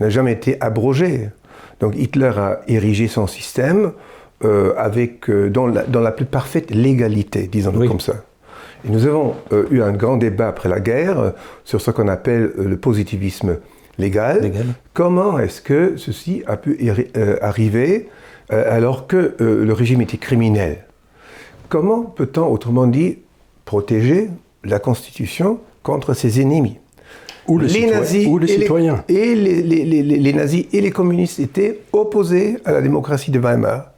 n'a 0.00 0.08
jamais 0.08 0.32
été 0.32 0.56
abrogée. 0.62 1.28
Donc 1.78 1.94
Hitler 1.98 2.32
a 2.38 2.62
érigé 2.68 3.06
son 3.06 3.26
système 3.26 3.92
avec, 4.78 5.30
dans, 5.30 5.66
la, 5.66 6.12
plus 6.12 6.24
parfaite 6.24 6.70
légalité, 6.70 7.46
disons-le 7.52 7.86
comme 7.86 8.00
ça. 8.00 8.14
Et 8.86 8.90
nous 8.90 9.06
avons 9.06 9.34
eu 9.70 9.82
un 9.82 9.92
grand 9.92 10.16
débat 10.16 10.48
après 10.48 10.70
la 10.70 10.80
guerre 10.80 11.34
sur 11.66 11.82
ce 11.82 11.90
qu'on 11.90 12.08
appelle 12.08 12.50
le 12.56 12.78
positivisme 12.78 13.58
légal. 13.98 14.40
légal. 14.40 14.64
Comment 14.94 15.38
est-ce 15.38 15.60
que 15.60 15.98
ceci 15.98 16.42
a 16.46 16.56
pu 16.56 16.78
arriver 17.42 18.08
alors 18.48 19.06
que 19.06 19.34
le 19.38 19.72
régime 19.74 20.00
était 20.00 20.16
criminel? 20.16 20.78
Comment 21.70 22.02
peut-on, 22.02 22.52
autrement 22.52 22.88
dit, 22.88 23.18
protéger 23.64 24.28
la 24.64 24.80
Constitution 24.80 25.60
contre 25.84 26.14
ses 26.14 26.40
ennemis? 26.40 26.78
Ou 27.46 27.60
les, 27.60 27.86
nazis 27.86 28.26
ou 28.26 28.38
les 28.38 28.48
citoyens. 28.48 29.04
et 29.08 29.36
les, 29.36 30.32
nazis 30.32 30.66
et 30.72 30.80
les 30.80 30.90
communistes 30.90 31.38
étaient 31.38 31.80
opposés 31.92 32.58
à 32.64 32.72
la 32.72 32.82
démocratie 32.82 33.30
de 33.30 33.38
Weimar. 33.38 33.92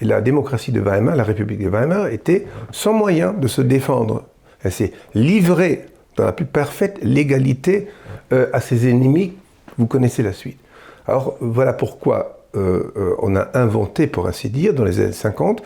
Et 0.00 0.06
la 0.06 0.22
démocratie 0.22 0.72
de 0.72 0.80
Weimar, 0.80 1.14
la 1.14 1.22
République 1.22 1.62
de 1.62 1.68
Weimar, 1.68 2.06
était 2.06 2.46
sans 2.72 2.94
moyen 2.94 3.34
de 3.34 3.48
se 3.48 3.60
défendre. 3.60 4.24
Elle 4.64 4.72
s'est 4.72 4.92
livrée 5.14 5.86
dans 6.16 6.24
la 6.24 6.32
plus 6.32 6.46
parfaite 6.46 6.98
légalité 7.02 7.88
euh, 8.32 8.46
à 8.54 8.60
ses 8.60 8.88
ennemis. 8.88 9.34
Vous 9.76 9.86
connaissez 9.86 10.22
la 10.22 10.32
suite. 10.32 10.58
Alors 11.06 11.36
voilà 11.40 11.74
pourquoi 11.74 12.40
euh, 12.56 12.92
euh, 12.96 13.14
on 13.18 13.36
a 13.36 13.48
inventé, 13.54 14.06
pour 14.06 14.26
ainsi 14.26 14.48
dire, 14.48 14.74
dans 14.74 14.84
les 14.84 15.00
années 15.00 15.12
50, 15.12 15.60
euh, 15.60 15.64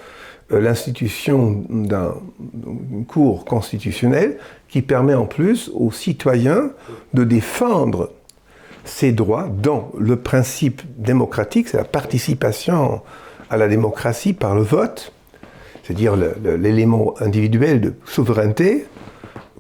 l'institution 0.51 1.65
d'un 1.69 2.15
cours 3.09 3.45
constitutionnel 3.45 4.39
qui 4.69 4.83
permet 4.83 5.15
en 5.15 5.27
plus 5.27 5.71
aux 5.75 5.91
citoyens 5.91 6.71
de 7.15 7.25
défendre 7.25 8.11
ses 8.85 9.13
droits 9.13 9.49
dans 9.49 9.91
le 9.99 10.17
principe 10.17 10.83
démocratique, 10.99 11.69
c'est 11.69 11.79
la 11.79 11.85
participation 11.85 13.01
à 13.49 13.57
la 13.57 13.69
démocratie 13.69 14.35
par 14.35 14.55
le 14.55 14.63
vote, 14.63 15.13
c'est-à-dire 15.83 16.17
l'élément 16.17 17.15
individuel 17.21 17.81
de 17.81 17.95
souveraineté, 18.05 18.87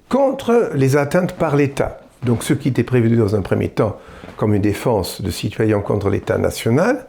contre 0.08 0.70
les 0.74 0.96
atteintes 0.96 1.32
par 1.32 1.56
l'État. 1.56 2.00
Donc 2.22 2.42
ce 2.42 2.52
qui 2.52 2.68
était 2.68 2.84
prévu 2.84 3.16
dans 3.16 3.34
un 3.34 3.42
premier 3.42 3.68
temps 3.68 3.98
comme 4.36 4.54
une 4.54 4.62
défense 4.62 5.22
de 5.22 5.30
citoyens 5.30 5.80
contre 5.80 6.10
l'État 6.10 6.38
national, 6.38 7.06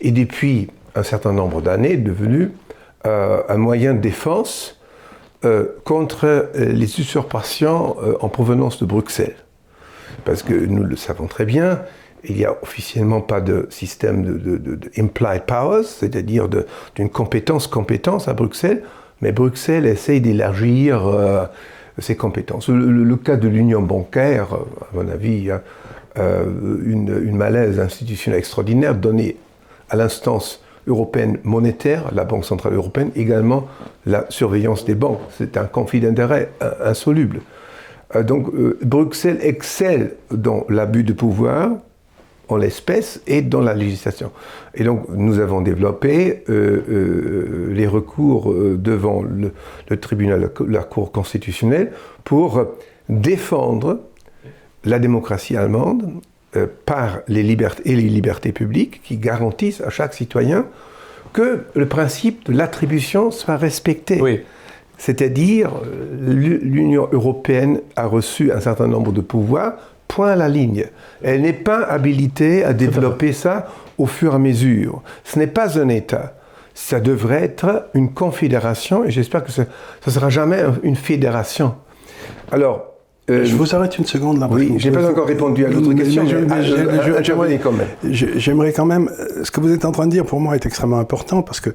est 0.00 0.10
depuis 0.10 0.70
un 0.94 1.02
certain 1.02 1.32
nombre 1.32 1.60
d'années 1.60 1.96
devenu 1.96 2.42
euh, 2.42 2.48
un 3.04 3.56
moyen 3.56 3.94
de 3.94 4.00
défense 4.00 4.78
euh, 5.44 5.66
contre 5.84 6.24
euh, 6.24 6.46
les 6.54 7.00
usurpations 7.00 7.96
en 8.20 8.28
provenance 8.30 8.80
de 8.80 8.86
Bruxelles. 8.86 9.36
Parce 10.24 10.42
que 10.42 10.54
nous 10.54 10.84
le 10.84 10.96
savons 10.96 11.26
très 11.26 11.44
bien, 11.44 11.80
il 12.22 12.36
n'y 12.36 12.46
a 12.46 12.56
officiellement 12.62 13.20
pas 13.20 13.42
de 13.42 13.66
système 13.68 14.22
de, 14.22 14.78
implied 14.96 15.42
powers, 15.46 15.84
c'est-à-dire 15.84 16.48
d'une 16.94 17.10
compétence-compétence 17.10 18.26
à 18.26 18.32
Bruxelles, 18.32 18.82
mais 19.20 19.32
Bruxelles 19.32 19.84
essaye 19.84 20.22
d'élargir 20.22 21.02
ses 21.98 22.16
compétences. 22.16 22.68
Le, 22.70 23.16
cas 23.16 23.36
de 23.36 23.48
l'union 23.48 23.82
bancaire, 23.82 24.54
à 24.54 24.96
mon 24.96 25.08
avis, 25.08 25.50
hein, 25.50 25.60
une, 26.16 27.22
une, 27.22 27.36
malaise 27.36 27.78
institutionnelle 27.78 28.38
extraordinaire 28.38 28.94
donnée 28.94 29.36
à 29.90 29.96
l'instance 29.96 30.63
européenne 30.86 31.38
monétaire, 31.44 32.10
la 32.14 32.24
Banque 32.24 32.44
Centrale 32.44 32.74
Européenne, 32.74 33.10
également 33.16 33.66
la 34.06 34.26
surveillance 34.28 34.84
des 34.84 34.94
banques. 34.94 35.20
C'est 35.36 35.56
un 35.56 35.64
conflit 35.64 36.00
d'intérêts 36.00 36.50
insoluble. 36.82 37.40
Euh, 38.14 38.22
donc 38.22 38.48
euh, 38.54 38.78
Bruxelles 38.82 39.38
excelle 39.42 40.14
dans 40.30 40.64
l'abus 40.68 41.04
de 41.04 41.12
pouvoir, 41.12 41.70
en 42.48 42.56
l'espèce, 42.56 43.22
et 43.26 43.40
dans 43.40 43.60
la 43.60 43.74
législation. 43.74 44.30
Et 44.74 44.84
donc 44.84 45.08
nous 45.08 45.38
avons 45.38 45.62
développé 45.62 46.44
euh, 46.50 47.72
les 47.72 47.86
recours 47.86 48.52
devant 48.54 49.22
le 49.22 49.96
tribunal, 49.96 50.50
la 50.68 50.82
Cour 50.82 51.10
constitutionnelle, 51.10 51.92
pour 52.24 52.64
défendre 53.08 54.00
la 54.84 54.98
démocratie 54.98 55.56
allemande 55.56 56.20
euh, 56.56 56.66
par 56.86 57.20
les 57.28 57.42
libertés 57.42 57.82
et 57.90 57.96
les 57.96 58.08
libertés 58.08 58.52
publiques 58.52 59.00
qui 59.02 59.16
garantissent 59.16 59.80
à 59.80 59.90
chaque 59.90 60.14
citoyen 60.14 60.66
que 61.32 61.64
le 61.74 61.86
principe 61.88 62.46
de 62.46 62.56
l'attribution 62.56 63.30
soit 63.30 63.56
respecté. 63.56 64.20
Oui. 64.20 64.40
C'est-à-dire, 64.96 65.70
euh, 65.84 66.58
l'Union 66.62 67.08
européenne 67.10 67.80
a 67.96 68.06
reçu 68.06 68.52
un 68.52 68.60
certain 68.60 68.86
nombre 68.86 69.12
de 69.12 69.20
pouvoirs, 69.20 69.74
point 70.06 70.30
à 70.30 70.36
la 70.36 70.48
ligne. 70.48 70.86
Elle 71.22 71.42
n'est 71.42 71.52
pas 71.52 71.82
habilitée 71.82 72.64
à 72.64 72.72
développer 72.72 73.32
ça 73.32 73.66
au 73.98 74.06
fur 74.06 74.32
et 74.32 74.36
à 74.36 74.38
mesure. 74.38 75.02
Ce 75.24 75.38
n'est 75.38 75.48
pas 75.48 75.78
un 75.78 75.88
État. 75.88 76.34
Ça 76.72 77.00
devrait 77.00 77.42
être 77.42 77.88
une 77.94 78.12
confédération, 78.12 79.04
et 79.04 79.10
j'espère 79.10 79.44
que 79.44 79.50
ça 79.50 79.64
ne 80.06 80.12
sera 80.12 80.28
jamais 80.28 80.62
une 80.82 80.96
fédération. 80.96 81.74
Alors, 82.52 82.93
euh, 83.30 83.44
je 83.46 83.56
vous 83.56 83.74
arrête 83.74 83.96
une 83.96 84.04
seconde 84.04 84.38
là. 84.38 84.48
Oui, 84.50 84.74
j'ai 84.76 84.90
pas 84.90 85.08
encore 85.08 85.26
répondu 85.26 85.64
à 85.64 85.70
l'autre 85.70 85.92
question. 85.94 86.24
J'aimerais 86.26 87.58
quand 87.58 87.72
même. 87.72 87.88
J'aimerais 88.04 88.72
quand 88.72 88.84
même. 88.84 89.10
Ce 89.42 89.50
que 89.50 89.60
vous 89.60 89.72
êtes 89.72 89.86
en 89.86 89.92
train 89.92 90.06
de 90.06 90.12
dire 90.12 90.26
pour 90.26 90.40
moi 90.40 90.54
est 90.54 90.66
extrêmement 90.66 90.98
important 90.98 91.42
parce 91.42 91.60
que 91.60 91.70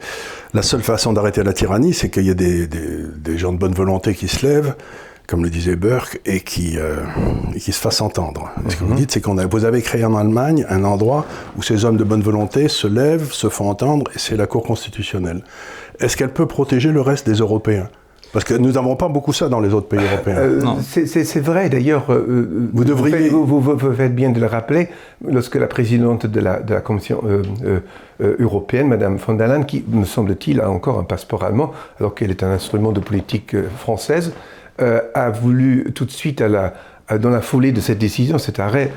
la 0.53 0.61
seule 0.61 0.83
façon 0.83 1.11
d'arrêter 1.11 1.41
la 1.43 1.53
tyrannie, 1.53 1.93
c'est 1.93 2.09
qu'il 2.09 2.25
y 2.25 2.29
a 2.29 2.35
des, 2.35 2.67
des, 2.67 3.37
gens 3.37 3.51
de 3.51 3.57
bonne 3.57 3.73
volonté 3.73 4.13
qui 4.13 4.27
se 4.27 4.45
lèvent, 4.45 4.75
comme 5.25 5.43
le 5.43 5.49
disait 5.49 5.75
Burke, 5.75 6.21
et 6.23 6.41
qui, 6.41 6.77
euh, 6.77 6.97
qui 7.57 7.71
se 7.71 7.79
fassent 7.79 8.01
entendre. 8.01 8.51
Ce 8.67 8.75
que 8.75 8.83
vous 8.83 8.91
mhm. 8.91 8.97
dites, 8.97 9.11
c'est 9.11 9.21
qu'on 9.21 9.39
a, 9.39 9.47
vous 9.47 9.65
avez 9.65 9.81
créé 9.81 10.05
en 10.05 10.15
Allemagne 10.15 10.67
un 10.69 10.83
endroit 10.83 11.25
où 11.57 11.63
ces 11.63 11.83
hommes 11.83 11.97
de 11.97 12.03
bonne 12.03 12.21
volonté 12.21 12.67
se 12.67 12.87
lèvent, 12.87 13.31
se 13.31 13.49
font 13.49 13.69
entendre, 13.69 14.11
et 14.13 14.19
c'est 14.19 14.37
la 14.37 14.45
Cour 14.45 14.61
constitutionnelle. 14.63 15.41
Est-ce 15.99 16.15
qu'elle 16.15 16.33
peut 16.33 16.45
protéger 16.45 16.91
le 16.91 17.01
reste 17.01 17.27
des 17.27 17.37
Européens? 17.37 17.89
Parce 18.31 18.45
que 18.45 18.53
nous 18.53 18.73
n'avons 18.73 18.95
pas 18.95 19.07
beaucoup 19.07 19.33
ça 19.33 19.49
dans 19.49 19.59
les 19.59 19.73
autres 19.73 19.87
pays 19.87 19.99
européens. 19.99 20.37
Euh, 20.37 20.61
c'est 20.83 21.39
vrai, 21.39 21.69
d'ailleurs. 21.69 22.11
Euh, 22.11 22.25
euh, 22.29 22.69
vous 22.73 22.83
devriez. 22.83 23.29
Vous, 23.29 23.93
faites 23.95 24.15
bien 24.15 24.29
de 24.29 24.39
le 24.39 24.45
rappeler, 24.45 24.89
lorsque 25.27 25.55
la 25.55 25.67
présidente 25.67 26.25
de 26.25 26.39
la, 26.39 26.59
de 26.59 26.73
la 26.73 26.81
Commission 26.81 27.21
européenne, 28.19 28.87
Madame 28.87 29.17
von 29.17 29.33
der 29.33 29.47
Leyen, 29.47 29.63
qui, 29.63 29.83
me 29.87 30.05
semble-t-il, 30.05 30.61
a 30.61 30.69
encore 30.69 30.99
un 30.99 31.03
passeport 31.03 31.43
allemand, 31.43 31.71
alors 31.99 32.13
qu'elle 32.13 32.31
est 32.31 32.43
un 32.43 32.51
instrument 32.51 32.91
de 32.91 32.99
politique 32.99 33.55
française, 33.77 34.33
a 34.77 35.29
voulu 35.29 35.91
tout 35.95 36.05
de 36.05 36.11
suite, 36.11 36.41
à 36.41 36.47
la, 36.47 36.73
dans 37.17 37.29
la 37.29 37.41
foulée 37.41 37.71
de 37.71 37.81
cette 37.81 37.97
décision, 37.97 38.37
cet 38.37 38.59
arrêt, 38.59 38.91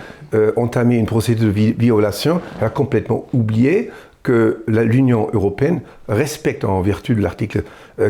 entamer 0.57 0.97
une 0.97 1.07
procédure 1.07 1.47
de 1.47 1.75
violation. 1.79 2.41
Elle 2.61 2.67
a 2.67 2.71
complètement 2.71 3.27
oublié 3.33 3.91
que 4.23 4.65
l'Union 4.69 5.29
européenne 5.33 5.81
respecte 6.09 6.65
en 6.65 6.81
vertu 6.81 7.15
de 7.15 7.21
l'article 7.21 7.65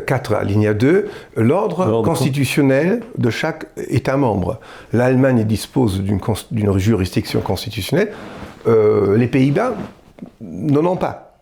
4 0.07 0.35
alinéa 0.35 0.75
2 0.75 1.09
l'ordre 1.37 2.02
constitutionnel 2.02 3.02
de 3.16 3.31
chaque 3.31 3.66
État 3.88 4.16
membre. 4.16 4.61
L'Allemagne 4.92 5.45
dispose 5.45 6.02
d'une 6.02 6.78
juridiction 6.78 7.40
constitutionnelle, 7.40 8.12
euh, 8.66 9.16
les 9.16 9.26
Pays-Bas 9.26 9.75
n'en 10.40 10.85
ont 10.85 10.97
pas. 10.97 11.38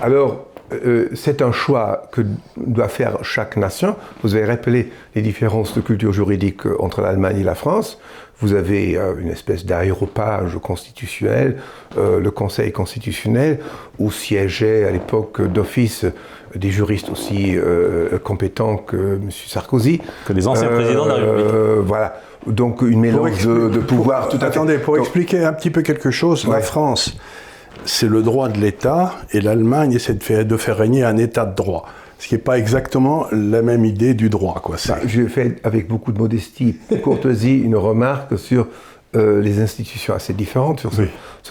Alors, 0.00 0.46
euh, 0.72 1.08
c'est 1.14 1.42
un 1.42 1.52
choix 1.52 2.08
que 2.12 2.22
doit 2.56 2.88
faire 2.88 3.22
chaque 3.22 3.56
nation. 3.56 3.96
Vous 4.22 4.34
avez 4.34 4.46
rappelé 4.46 4.90
les 5.14 5.22
différences 5.22 5.74
de 5.74 5.80
culture 5.80 6.12
juridique 6.12 6.66
entre 6.78 7.00
l'Allemagne 7.00 7.40
et 7.40 7.44
la 7.44 7.54
France. 7.54 7.98
Vous 8.40 8.54
avez 8.54 8.96
euh, 8.96 9.14
une 9.18 9.30
espèce 9.30 9.64
d'aéropage 9.64 10.58
constitutionnel, 10.58 11.56
euh, 11.96 12.18
le 12.18 12.30
Conseil 12.30 12.72
constitutionnel, 12.72 13.60
où 13.98 14.10
siégeaient 14.10 14.84
à 14.84 14.90
l'époque 14.90 15.40
d'office 15.40 16.04
des 16.54 16.70
juristes 16.70 17.10
aussi 17.10 17.56
euh, 17.56 18.18
compétents 18.18 18.76
que 18.76 19.16
M. 19.16 19.30
Sarkozy. 19.30 20.00
Que 20.26 20.32
les 20.32 20.48
anciens 20.48 20.68
présidents 20.68 21.04
de 21.04 21.10
la 21.10 21.14
République. 21.14 21.86
voilà. 21.86 22.20
Donc 22.46 22.82
une 22.82 23.00
mélange 23.00 23.46
de, 23.46 23.78
pouvoir 23.78 24.28
tout 24.28 24.38
à 24.42 24.46
Attendez, 24.46 24.76
pour 24.76 24.98
expliquer 24.98 25.44
un 25.44 25.54
petit 25.54 25.70
peu 25.70 25.80
quelque 25.80 26.10
chose, 26.10 26.46
la 26.46 26.60
France, 26.60 27.16
c'est 27.84 28.08
le 28.08 28.22
droit 28.22 28.48
de 28.48 28.58
l'État 28.58 29.14
et 29.32 29.40
l'Allemagne 29.40 29.92
essaie 29.92 30.14
de 30.14 30.22
faire, 30.22 30.44
de 30.44 30.56
faire 30.56 30.76
régner 30.76 31.04
un 31.04 31.16
État 31.16 31.44
de 31.44 31.54
droit. 31.54 31.86
ce 32.18 32.28
qui 32.28 32.34
n'est 32.34 32.40
pas 32.40 32.58
exactement 32.58 33.26
la 33.32 33.62
même 33.62 33.84
idée 33.84 34.14
du 34.14 34.30
droit. 34.30 34.60
Quoi. 34.62 34.76
Bah, 34.88 34.98
je 35.06 35.26
fais 35.26 35.56
avec 35.64 35.88
beaucoup 35.88 36.12
de 36.12 36.18
modestie, 36.18 36.76
courtoisie, 37.02 37.58
une 37.58 37.76
remarque 37.76 38.38
sur 38.38 38.68
euh, 39.16 39.40
les 39.40 39.60
institutions 39.60 40.12
assez 40.12 40.32
différentes 40.32 40.80
sur 40.80 40.92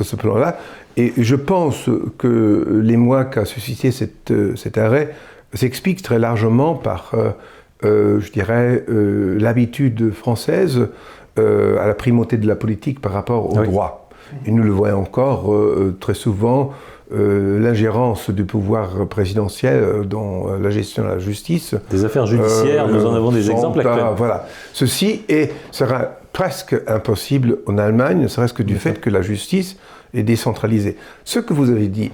ce, 0.06 0.16
plan-là. 0.18 0.58
Et 0.98 1.14
je 1.18 1.36
pense 1.36 1.90
que 2.18 2.82
les 2.84 2.98
mois 2.98 3.24
qu'a 3.24 3.46
suscité 3.46 3.92
cette, 3.92 4.32
euh, 4.32 4.56
cet 4.58 4.78
arrêt 4.78 5.16
s'expliquent 5.54 6.02
très 6.02 6.20
largement 6.20 6.76
par, 6.76 7.14
euh, 7.86 8.20
je 8.20 8.32
dirais, 8.32 8.84
l'habitude 8.88 10.12
française 10.12 10.88
à 11.38 11.88
la 11.88 11.96
primauté 11.96 12.38
de 12.38 12.48
la 12.48 12.56
politique 12.56 13.00
par 13.00 13.14
rapport 13.14 13.56
au 13.56 13.64
droit. 13.64 14.03
Et 14.46 14.52
nous 14.52 14.64
le 14.64 14.72
voyons 14.72 15.00
encore 15.00 15.54
très 16.00 16.14
souvent 16.14 16.74
euh, 17.14 17.60
l'ingérence 17.60 18.32
du 18.32 18.44
pouvoir 18.44 19.08
présidentiel 19.08 19.84
euh, 19.84 20.04
dans 20.04 20.48
euh, 20.50 20.58
la 20.58 20.72
gestion 20.72 21.04
de 21.04 21.10
la 21.10 21.20
justice. 21.20 21.76
Des 21.92 22.06
affaires 22.06 22.26
judiciaires, 22.26 22.88
nous 22.88 23.06
en 23.06 23.14
avons 23.14 23.32
des 23.32 23.52
exemples 23.52 23.82
actuels. 23.82 24.06
Voilà. 24.16 24.48
Ceci 24.72 25.22
est, 25.30 25.52
sera 25.70 26.14
presque 26.32 26.76
impossible 26.88 27.60
en 27.68 27.78
Allemagne, 27.78 28.20
ne 28.20 28.28
serait-ce 28.28 28.54
que 28.54 28.64
du 28.64 28.78
fait 28.78 29.00
que 29.00 29.12
la 29.12 29.22
justice 29.22 29.78
est 30.16 30.24
décentralisée. 30.24 30.98
Ce 31.24 31.40
que 31.40 31.54
vous 31.54 31.70
avez 31.70 31.88
dit, 31.88 32.12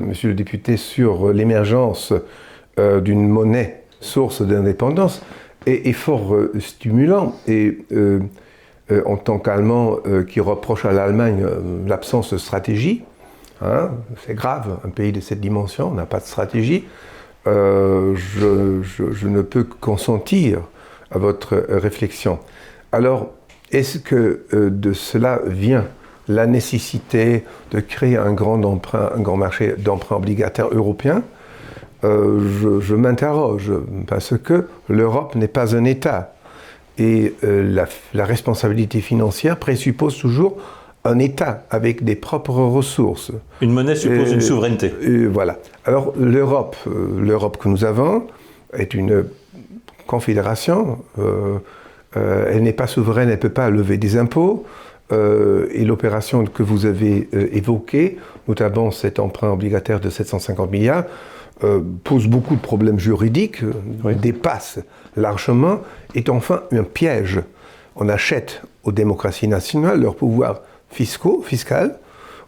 monsieur 0.00 0.30
le 0.30 0.34
député, 0.34 0.76
sur 0.76 1.32
l'émergence 1.32 2.12
d'une 2.76 3.28
monnaie 3.28 3.84
source 4.00 4.42
d'indépendance 4.42 5.22
est, 5.66 5.92
fort 5.92 6.34
stimulant. 6.58 7.36
Et 7.46 7.78
en 9.06 9.16
tant 9.16 9.38
qu'Allemand 9.38 9.98
qui 10.28 10.40
reproche 10.40 10.84
à 10.84 10.92
l'Allemagne 10.92 11.44
l'absence 11.86 12.32
de 12.32 12.38
stratégie, 12.38 13.04
Hein, 13.62 13.90
c'est 14.24 14.34
grave, 14.34 14.78
un 14.84 14.88
pays 14.88 15.12
de 15.12 15.20
cette 15.20 15.40
dimension, 15.40 15.90
n'a 15.90 16.06
pas 16.06 16.20
de 16.20 16.24
stratégie. 16.24 16.84
Euh, 17.46 18.14
je, 18.16 19.26
ne 19.26 19.42
peux 19.42 19.64
consentir 19.64 20.60
à 21.10 21.18
votre 21.18 21.56
réflexion. 21.68 22.38
Alors, 22.92 23.30
est-ce 23.70 23.98
que 23.98 24.46
euh, 24.54 24.70
de 24.70 24.92
cela 24.92 25.40
vient 25.46 25.84
la 26.28 26.46
nécessité 26.46 27.44
de 27.70 27.80
créer 27.80 28.16
un 28.16 28.32
grand, 28.32 28.62
emprunt, 28.64 29.10
un 29.14 29.20
grand 29.20 29.36
marché 29.36 29.74
d'emprunt 29.76 30.16
obligataire 30.16 30.68
européen? 30.70 31.22
Euh, 32.04 32.80
Je, 32.80 32.94
m'interroge, 32.94 33.72
parce 34.06 34.38
que 34.38 34.66
l'Europe 34.88 35.34
n'est 35.34 35.48
pas 35.48 35.76
un 35.76 35.84
État. 35.84 36.32
Et 36.98 37.34
la, 37.42 37.86
la 38.12 38.24
responsabilité 38.26 39.00
financière 39.00 39.56
présuppose 39.56 40.18
toujours 40.18 40.58
un 41.04 41.18
État 41.18 41.64
avec 41.70 42.04
des 42.04 42.16
propres 42.16 42.60
ressources. 42.60 43.32
Une 43.60 43.72
monnaie 43.72 43.96
suppose 43.96 44.32
une 44.32 44.40
souveraineté. 44.40 44.92
voilà. 45.32 45.58
Alors 45.84 46.12
l'Europe, 46.18 46.76
euh, 46.86 47.20
l'Europe 47.20 47.56
que 47.56 47.68
nous 47.68 47.84
avons 47.84 48.26
est 48.72 48.94
une 48.94 49.24
confédération. 50.06 50.98
Euh, 51.18 51.58
euh, 52.16 52.50
elle 52.50 52.62
n'est 52.62 52.72
pas 52.72 52.86
souveraine, 52.86 53.28
elle 53.28 53.36
ne 53.36 53.40
peut 53.40 53.48
pas 53.48 53.70
lever 53.70 53.96
des 53.96 54.16
impôts. 54.16 54.64
et 55.12 55.84
l'opération 55.84 56.44
que 56.44 56.62
vous 56.62 56.86
avez 56.86 57.28
évoquée, 57.32 58.16
notamment 58.46 58.92
cet 58.92 59.18
emprunt 59.18 59.50
obligataire 59.50 59.98
de 59.98 60.08
750 60.08 60.70
milliards, 60.70 61.04
pose 62.04 62.28
beaucoup 62.28 62.54
de 62.54 62.60
problèmes 62.60 63.00
juridiques, 63.00 63.64
dépasse 64.22 64.78
largement, 65.16 65.80
est 66.14 66.28
enfin 66.28 66.62
un 66.72 66.82
piège. 66.82 67.40
On 67.96 68.08
achète 68.08 68.62
aux 68.84 68.92
démocraties 68.92 69.48
nationales 69.48 70.00
leur 70.00 70.14
pouvoir 70.14 70.60
fiscaux, 70.90 71.42
fiscal, 71.44 71.98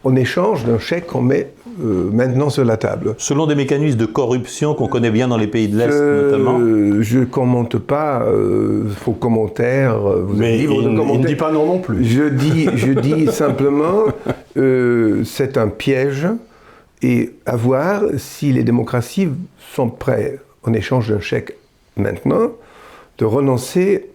en 0.03 0.15
échange 0.15 0.65
d'un 0.65 0.79
chèque 0.79 1.07
qu'on 1.07 1.21
met 1.21 1.51
euh, 1.81 2.09
maintenant 2.11 2.49
sur 2.49 2.65
la 2.65 2.77
table. 2.77 3.15
Selon 3.17 3.47
des 3.47 3.55
mécanismes 3.55 3.97
de 3.97 4.05
corruption 4.05 4.73
qu'on 4.75 4.87
connaît 4.87 5.11
bien 5.11 5.27
dans 5.27 5.37
les 5.37 5.47
pays 5.47 5.67
de 5.67 5.77
l'Est 5.77 5.89
notamment 5.89 6.59
Je 7.01 7.19
ne 7.19 7.25
commente 7.25 7.77
pas, 7.77 8.23
euh, 8.23 8.89
faux 8.89 9.13
commentaires, 9.13 9.97
Mais 10.35 10.59
il, 10.59 10.69
ne 10.69 11.25
dit 11.25 11.35
pas 11.35 11.51
non 11.51 11.65
non 11.65 11.79
plus. 11.79 12.03
Je 12.03 12.23
dis, 12.23 12.67
je 12.75 12.91
dis 12.91 13.27
simplement, 13.31 14.03
euh, 14.57 15.23
c'est 15.23 15.57
un 15.57 15.69
piège 15.69 16.27
et 17.01 17.31
à 17.45 17.55
voir 17.55 18.03
si 18.17 18.51
les 18.51 18.63
démocraties 18.63 19.29
sont 19.73 19.89
prêtes, 19.89 20.39
en 20.63 20.73
échange 20.73 21.09
d'un 21.09 21.19
chèque 21.19 21.57
maintenant, 21.97 22.51
de 23.17 23.25
renoncer 23.25 24.09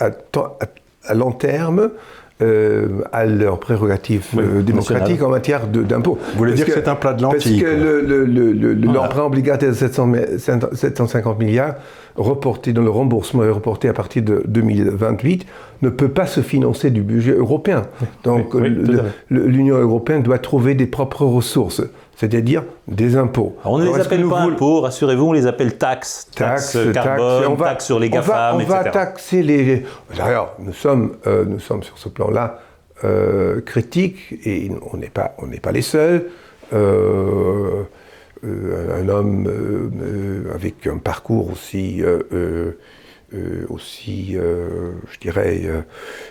à, 0.00 0.10
à 1.04 1.14
long 1.14 1.32
terme 1.32 1.90
euh, 2.42 3.00
à 3.12 3.24
leurs 3.24 3.58
prérogatives 3.58 4.26
euh, 4.36 4.60
démocratiques 4.60 5.22
en 5.22 5.30
matière 5.30 5.66
d'impôts. 5.66 6.18
Vous 6.32 6.36
voulez 6.38 6.52
dire 6.52 6.66
que, 6.66 6.72
c'est 6.72 6.86
un 6.86 6.94
plat 6.94 7.14
de 7.14 7.22
lentilles 7.22 7.62
Parce 7.62 7.80
que 7.80 8.86
l'emprunt 8.92 9.24
obligataire 9.24 9.70
de 9.70 9.74
750 9.74 11.38
milliards, 11.38 11.76
reporté 12.14 12.74
dans 12.74 12.82
le 12.82 12.90
remboursement 12.90 13.42
est 13.42 13.48
reporté 13.48 13.88
à 13.88 13.94
partir 13.94 14.22
de 14.22 14.42
2028, 14.48 15.46
ne 15.80 15.88
peut 15.88 16.10
pas 16.10 16.26
se 16.26 16.42
financer 16.42 16.90
du 16.90 17.00
budget 17.00 17.32
européen. 17.32 17.84
Donc 18.22 18.54
l'Union 19.30 19.78
européenne 19.78 20.22
doit 20.22 20.38
trouver 20.38 20.74
des 20.74 20.86
propres 20.86 21.24
ressources 21.24 21.84
c'est-à-dire 22.16 22.64
des 22.88 23.16
impôts. 23.16 23.56
on 23.64 23.78
ne 23.78 23.84
les 23.84 24.00
appelle 24.00 24.26
pas 24.26 24.40
impôts, 24.40 24.80
rassurez-vous, 24.80 25.26
on 25.26 25.32
les 25.32 25.46
appelle 25.46 25.76
taxes. 25.76 26.28
Taxes, 26.34 26.78
carbone, 26.92 27.56
taxes 27.58 27.84
sur 27.84 28.00
les 28.00 28.08
GAFAM, 28.08 28.54
on 28.54 28.58
va, 28.58 28.64
on 28.64 28.66
va 28.66 28.84
taxer 28.84 29.42
les... 29.42 29.84
D'ailleurs, 30.16 30.54
nous 30.58 30.72
sommes, 30.72 31.16
euh, 31.26 31.44
nous 31.44 31.60
sommes 31.60 31.82
sur 31.82 31.98
ce 31.98 32.08
plan-là 32.08 32.60
euh, 33.04 33.60
critiques, 33.60 34.34
et 34.46 34.70
on 34.92 34.96
n'est 34.96 35.10
pas, 35.10 35.36
pas 35.62 35.72
les 35.72 35.82
seuls. 35.82 36.30
Euh, 36.72 37.82
un 38.42 39.08
homme 39.08 39.50
avec 40.54 40.86
un 40.86 40.98
parcours 40.98 41.50
aussi... 41.52 42.02
aussi, 43.68 44.36
je 44.36 45.18
dirais, 45.20 45.62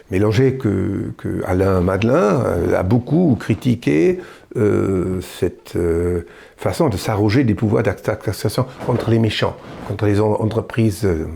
mélangé 0.09 0.55
que, 0.55 1.11
que, 1.17 1.43
Alain 1.45 1.81
Madelin 1.81 2.43
a 2.75 2.83
beaucoup 2.83 3.37
critiqué 3.39 4.19
euh, 4.57 5.19
cette 5.21 5.75
euh, 5.75 6.25
façon 6.55 6.87
de 6.87 6.95
s'arroger 6.95 7.43
des 7.43 7.55
pouvoirs 7.55 7.83
d'accession 7.83 8.65
contre 8.85 9.09
les 9.09 9.19
méchants, 9.19 9.57
contre 9.87 10.05
les 10.05 10.21
entreprises 10.21 11.03
euh, 11.03 11.27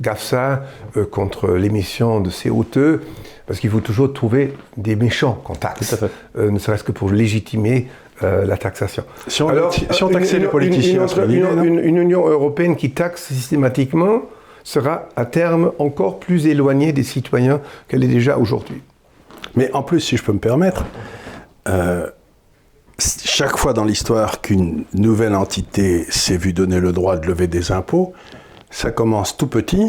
GAFSA, 0.00 0.62
contre 1.10 1.50
l'émission 1.50 2.20
de 2.20 2.30
CO2, 2.30 3.00
parce 3.46 3.58
qu'il 3.58 3.70
faut 3.70 3.80
toujours 3.80 4.12
trouver 4.12 4.54
des 4.76 4.94
méchants 4.94 5.40
qu'on 5.42 5.56
taxe, 5.56 5.96
ne 6.36 6.56
serait-ce 6.60 6.84
que 6.84 6.92
pour 6.92 7.10
légitimer 7.10 7.88
la 8.22 8.56
taxation. 8.56 9.02
Si 9.26 9.42
on, 9.42 9.48
Alors, 9.48 9.72
si 9.72 10.02
on 10.04 10.08
taxait 10.08 10.38
les 10.38 10.46
politiciens, 10.46 11.06
une, 11.28 11.80
une, 11.80 11.96
Union 11.96 12.28
européenne 12.28 12.76
qui 12.76 12.92
taxe 12.92 13.24
systématiquement 13.24 14.22
sera 14.62 15.08
à 15.16 15.24
terme 15.24 15.72
encore 15.80 16.20
plus 16.20 16.46
éloignée 16.46 16.92
des 16.92 17.02
citoyens 17.02 17.60
qu'elle 17.88 18.04
est 18.04 18.08
déjà 18.08 18.38
aujourd'hui. 18.38 18.82
Mais 19.56 19.72
en 19.72 19.82
plus, 19.82 19.98
si 19.98 20.16
je 20.16 20.22
peux 20.22 20.32
me 20.32 20.38
permettre, 20.38 20.84
chaque 23.00 23.56
fois 23.56 23.72
dans 23.74 23.84
l'histoire 23.84 24.40
qu'une 24.40 24.84
nouvelle 24.92 25.36
entité 25.36 26.04
s'est 26.10 26.36
vue 26.36 26.52
donner 26.52 26.80
le 26.80 26.92
droit 26.92 27.16
de 27.16 27.26
lever 27.26 27.46
des 27.46 27.70
impôts, 27.70 28.12
ça 28.70 28.90
commence 28.90 29.36
tout 29.36 29.46
petit, 29.46 29.86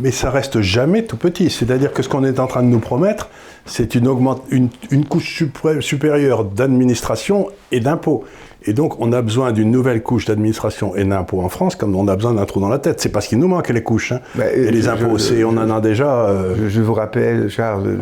mais 0.00 0.10
ça 0.10 0.30
reste 0.30 0.60
jamais 0.60 1.04
tout 1.04 1.16
petit. 1.16 1.50
C'est-à-dire 1.50 1.92
que 1.92 2.02
ce 2.02 2.08
qu'on 2.08 2.24
est 2.24 2.40
en 2.40 2.48
train 2.48 2.64
de 2.64 2.68
nous 2.68 2.80
promettre, 2.80 3.28
c'est 3.64 3.94
une, 3.94 4.08
une, 4.50 4.68
une, 4.90 5.04
couche 5.04 5.44
supérieure 5.80 6.44
d'administration 6.44 7.48
et 7.70 7.78
d'impôts. 7.78 8.24
Et 8.64 8.72
donc, 8.72 9.00
on 9.00 9.12
a 9.12 9.22
besoin 9.22 9.52
d'une 9.52 9.70
nouvelle 9.70 10.02
couche 10.02 10.26
d'administration 10.26 10.94
et 10.96 11.04
d'impôts 11.04 11.40
en 11.40 11.48
France, 11.48 11.76
comme 11.76 11.94
on 11.96 12.06
a 12.08 12.16
besoin 12.16 12.34
d'un 12.34 12.44
trou 12.44 12.60
dans 12.60 12.68
la 12.68 12.78
tête. 12.78 13.00
C'est 13.00 13.08
parce 13.08 13.26
qu'il 13.26 13.38
nous 13.38 13.48
manque 13.48 13.68
les 13.68 13.82
couches. 13.82 14.12
Hein. 14.12 14.20
et 14.54 14.70
les 14.70 14.88
impôts, 14.88 15.16
on 15.46 15.56
en 15.56 15.70
a 15.70 15.80
déjà. 15.80 16.26
Euh, 16.26 16.68
je, 16.68 16.80
vous 16.80 16.94
rappelle, 16.94 17.48
Charles, 17.48 17.96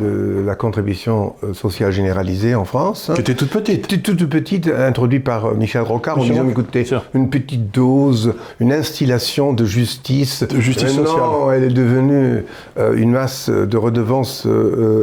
la 0.45 0.55
contribution 0.55 1.35
euh, 1.45 1.55
sociale 1.55 1.93
généralisée 1.93 2.55
en 2.55 2.65
France. 2.65 3.11
Hein. 3.11 3.15
Qui 3.15 3.21
était 3.21 3.35
toute 3.35 3.51
petite. 3.51 3.89
Toute, 3.89 4.03
toute 4.03 4.29
petite, 4.29 4.69
introduite 4.69 5.25
par 5.25 5.47
euh, 5.47 5.55
Michel 5.55 5.83
Rocard, 5.83 6.19
en 6.19 6.25
disant 6.25 6.49
écoutez, 6.49 6.85
une 7.15 7.31
petite 7.31 7.71
dose, 7.71 8.35
une 8.61 8.73
instillation 8.73 9.53
de 9.53 9.65
justice. 9.65 10.43
De 10.43 10.61
justice 10.61 10.89
sociale. 10.89 11.17
Non, 11.17 11.53
elle 11.53 11.65
est 11.65 11.69
devenue 11.69 12.45
une 12.95 13.13
masse 13.13 13.49
de 13.49 13.77
redevances 13.77 14.47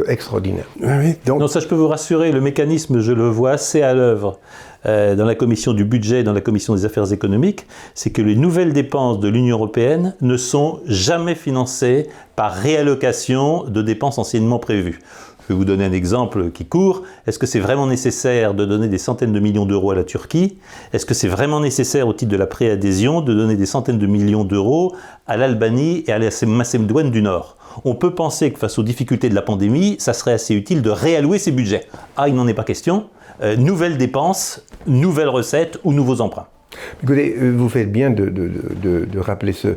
extraordinaire. 0.06 0.66
oui, 0.80 1.14
donc... 1.26 1.40
Non, 1.40 1.48
ça, 1.48 1.60
je 1.60 1.66
peux 1.66 1.74
vous 1.74 1.88
rassurer, 1.88 2.32
le 2.32 2.40
mécanisme, 2.40 3.00
je 3.00 3.12
le 3.12 3.28
vois 3.28 3.52
assez 3.52 3.82
à 3.82 3.94
l'œuvre. 3.94 4.38
Euh, 4.86 5.16
dans 5.16 5.24
la 5.24 5.34
commission 5.34 5.72
du 5.72 5.84
budget, 5.84 6.22
dans 6.22 6.32
la 6.32 6.40
commission 6.40 6.74
des 6.74 6.84
affaires 6.84 7.12
économiques, 7.12 7.66
c'est 7.94 8.10
que 8.10 8.22
les 8.22 8.36
nouvelles 8.36 8.72
dépenses 8.72 9.18
de 9.18 9.28
l'Union 9.28 9.56
européenne 9.56 10.14
ne 10.20 10.36
sont 10.36 10.80
jamais 10.86 11.34
financées 11.34 12.06
par 12.36 12.52
réallocation 12.52 13.64
de 13.64 13.82
dépenses 13.82 14.18
anciennement 14.18 14.58
prévues. 14.58 15.00
Je 15.48 15.54
vais 15.54 15.58
vous 15.58 15.64
donner 15.64 15.86
un 15.86 15.92
exemple 15.92 16.50
qui 16.50 16.66
court. 16.66 17.04
Est-ce 17.26 17.38
que 17.38 17.46
c'est 17.46 17.58
vraiment 17.58 17.86
nécessaire 17.86 18.52
de 18.52 18.66
donner 18.66 18.86
des 18.86 18.98
centaines 18.98 19.32
de 19.32 19.40
millions 19.40 19.64
d'euros 19.64 19.92
à 19.92 19.94
la 19.94 20.04
Turquie? 20.04 20.58
Est-ce 20.92 21.06
que 21.06 21.14
c'est 21.14 21.26
vraiment 21.26 21.60
nécessaire 21.60 22.06
au 22.06 22.12
titre 22.12 22.30
de 22.30 22.36
la 22.36 22.46
préadhésion 22.46 23.22
de 23.22 23.32
donner 23.32 23.56
des 23.56 23.64
centaines 23.64 23.98
de 23.98 24.06
millions 24.06 24.44
d'euros 24.44 24.94
à 25.26 25.38
l'Albanie 25.38 26.04
et 26.06 26.12
à 26.12 26.18
la 26.18 26.28
Macédoine 26.46 27.10
du 27.10 27.22
Nord? 27.22 27.56
On 27.86 27.94
peut 27.94 28.14
penser 28.14 28.52
que 28.52 28.58
face 28.58 28.78
aux 28.78 28.82
difficultés 28.82 29.30
de 29.30 29.34
la 29.34 29.40
pandémie, 29.40 29.96
ça 29.98 30.12
serait 30.12 30.32
assez 30.32 30.54
utile 30.54 30.82
de 30.82 30.90
réallouer 30.90 31.38
ces 31.38 31.50
budgets. 31.50 31.86
Ah, 32.18 32.28
il 32.28 32.34
n'en 32.34 32.46
est 32.46 32.52
pas 32.52 32.64
question. 32.64 33.06
Euh, 33.40 33.56
nouvelles 33.56 33.98
dépenses, 33.98 34.64
nouvelles 34.86 35.28
recettes 35.28 35.78
ou 35.84 35.92
nouveaux 35.92 36.20
emprunts. 36.20 36.48
Euh, 37.08 37.52
vous 37.56 37.68
faites 37.68 37.90
bien 37.90 38.10
de, 38.10 39.18
rappeler 39.18 39.52
ce, 39.52 39.68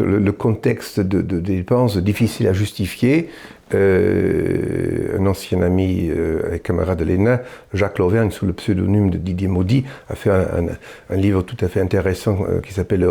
le, 0.00 0.30
contexte 0.32 1.00
de, 1.00 1.20
dépenses 1.38 1.96
difficile 1.96 2.48
à 2.48 2.52
justifier. 2.52 3.28
Euh, 3.74 5.18
un 5.18 5.26
ancien 5.26 5.60
ami 5.60 6.10
et 6.52 6.58
camarade 6.58 6.98
de 6.98 7.04
l'ENA, 7.04 7.42
Jacques 7.74 7.98
Lauvergne, 7.98 8.30
sous 8.30 8.46
le 8.46 8.52
pseudonyme 8.52 9.10
de 9.10 9.18
Didier 9.18 9.48
Maudy, 9.48 9.84
a 10.08 10.14
fait 10.14 10.30
un, 10.30 11.16
livre 11.16 11.42
tout 11.42 11.56
à 11.60 11.68
fait 11.68 11.80
intéressant 11.80 12.38
qui 12.64 12.72
s'appelle 12.72 13.06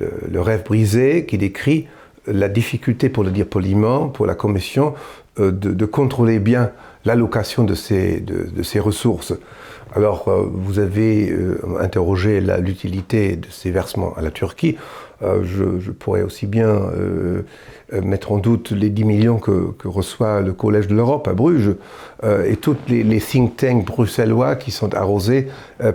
le, 0.00 0.40
rêve 0.40 0.64
brisé, 0.64 1.26
qui 1.26 1.38
décrit 1.38 1.86
la 2.26 2.48
difficulté, 2.48 3.08
pour 3.08 3.22
le 3.22 3.30
dire 3.30 3.46
poliment, 3.46 4.08
pour 4.08 4.26
la 4.26 4.34
Commission 4.34 4.94
de, 5.38 5.84
contrôler 5.84 6.38
bien 6.38 6.72
l'allocation 7.06 7.64
de 7.64 7.74
ces, 7.74 8.80
ressources. 8.80 9.32
Alors, 9.94 10.28
euh, 10.28 10.44
vous 10.52 10.78
avez 10.78 11.30
euh, 11.30 11.58
interrogé 11.80 12.40
l'utilité 12.40 13.36
de 13.36 13.46
ces 13.48 13.70
versements 13.70 14.12
à 14.16 14.20
la 14.20 14.30
Turquie. 14.30 14.76
Euh, 15.22 15.42
je, 15.44 15.90
pourrais 15.92 16.22
aussi 16.22 16.46
bien 16.46 16.90
mettre 17.90 18.32
en 18.32 18.38
doute 18.38 18.72
les 18.72 18.90
10 18.90 19.04
millions 19.04 19.38
que, 19.38 19.72
reçoit 19.84 20.40
le 20.42 20.52
Collège 20.52 20.88
de 20.88 20.94
l'Europe 20.94 21.26
à 21.28 21.32
Bruges 21.32 21.74
et 22.24 22.56
tous 22.56 22.76
les, 22.88 23.20
think 23.20 23.56
tanks 23.56 23.86
bruxellois 23.86 24.56
qui 24.56 24.72
sont 24.72 24.94
arrosés 24.94 25.48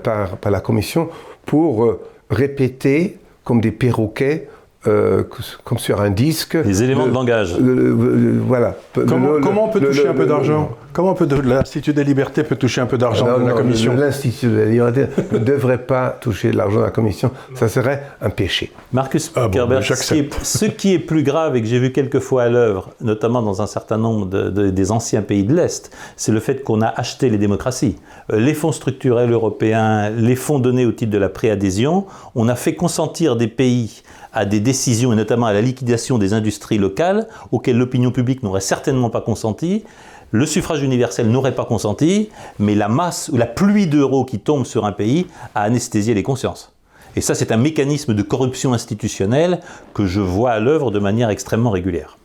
par, 0.03 0.37
par, 0.37 0.51
la 0.51 0.61
Commission 0.61 1.09
pour 1.45 1.97
répéter 2.29 3.17
comme 3.43 3.61
des 3.61 3.71
perroquets 3.71 4.47
euh, 4.87 5.23
comme 5.63 5.77
sur 5.77 6.01
un 6.01 6.09
disque. 6.09 6.55
Les 6.65 6.81
éléments 6.81 7.03
le, 7.03 7.11
de 7.11 7.13
langage. 7.13 7.55
Le, 7.59 7.75
le, 7.75 8.39
voilà. 8.39 8.75
Comment, 8.93 9.39
comment, 9.39 9.65
on 9.65 9.69
peut 9.69 9.79
toucher 9.79 10.07
un 10.07 10.13
peu 10.13 10.25
d'argent 10.25 10.71
Comment 10.93 11.13
peut 11.13 11.27
l'Institut 11.43 11.93
des 11.93 12.03
libertés 12.03 12.43
peut 12.43 12.55
toucher 12.55 12.81
un 12.81 12.85
peu 12.85 12.97
d'argent 12.97 13.39
de 13.39 13.45
la 13.45 13.53
Commission 13.53 13.93
L'Institut 13.93 14.47
des 14.47 14.65
libertés 14.65 15.05
ne 15.31 15.37
devrait 15.37 15.77
pas 15.77 16.09
toucher 16.09 16.51
de 16.51 16.57
l'argent 16.57 16.79
de 16.79 16.85
la 16.85 16.91
Commission. 16.91 17.31
Ça 17.55 17.69
serait 17.69 18.03
un 18.21 18.29
péché. 18.29 18.71
Marcus 18.91 19.31
ah 19.35 19.47
Kerber, 19.51 19.75
bon, 19.75 19.81
ce, 19.81 20.13
qui 20.13 20.19
est, 20.19 20.43
ce, 20.43 20.65
qui 20.65 20.93
est, 20.95 20.99
plus 20.99 21.23
grave 21.23 21.55
et 21.55 21.61
que 21.61 21.67
j'ai 21.67 21.79
vu 21.79 21.91
quelques 21.91 22.19
fois 22.19 22.43
à 22.43 22.49
l'œuvre, 22.49 22.89
notamment 22.99 23.41
dans 23.41 23.61
un 23.61 23.67
certain 23.67 23.97
nombre 23.97 24.25
de, 24.25 24.49
de, 24.49 24.69
des 24.69 24.91
anciens 24.91 25.21
pays 25.21 25.43
de 25.43 25.53
l'Est, 25.53 25.95
c'est 26.17 26.31
le 26.31 26.39
fait 26.39 26.63
qu'on 26.63 26.81
a 26.81 26.87
acheté 26.87 27.29
les 27.29 27.37
démocraties. 27.37 27.97
Euh, 28.31 28.39
les 28.39 28.53
fonds 28.53 28.71
structurels 28.71 29.31
européens, 29.31 30.09
les 30.09 30.35
fonds 30.35 30.59
donnés 30.59 30.85
au 30.85 30.91
titre 30.91 31.11
de 31.11 31.17
la 31.17 31.29
préadhésion, 31.29 32.05
on 32.35 32.49
a 32.49 32.55
fait 32.55 32.75
consentir 32.75 33.35
des 33.35 33.47
pays 33.47 34.01
à 34.33 34.45
des 34.45 34.59
décisions, 34.59 35.13
et 35.13 35.15
notamment 35.15 35.45
à 35.45 35.53
la 35.53 35.61
liquidation 35.61 36.17
des 36.17 36.33
industries 36.33 36.77
locales, 36.77 37.27
auxquelles 37.51 37.77
l'opinion 37.77 38.11
publique 38.11 38.43
n'aurait 38.43 38.61
certainement 38.61 39.09
pas 39.09 39.21
consenti. 39.21 39.83
Le 40.31 40.45
suffrage 40.45 40.81
universel 40.81 41.29
n'aurait 41.29 41.55
pas 41.55 41.65
consenti, 41.65 42.29
mais 42.57 42.75
la 42.75 42.87
masse 42.87 43.29
ou 43.33 43.37
la 43.37 43.45
pluie 43.45 43.87
d'euros 43.87 44.23
qui 44.23 44.39
tombe 44.39 44.65
sur 44.65 44.85
un 44.85 44.93
pays 44.93 45.27
a 45.55 45.63
anesthésié 45.63 46.13
les 46.13 46.23
consciences. 46.23 46.73
Et 47.17 47.21
ça, 47.21 47.35
c'est 47.35 47.51
un 47.51 47.57
mécanisme 47.57 48.13
de 48.13 48.21
corruption 48.21 48.73
institutionnelle 48.73 49.59
que 49.93 50.05
je 50.05 50.21
vois 50.21 50.51
à 50.51 50.59
l'œuvre 50.59 50.91
de 50.91 50.99
manière 50.99 51.29
extrêmement 51.29 51.71
régulière. 51.71 52.17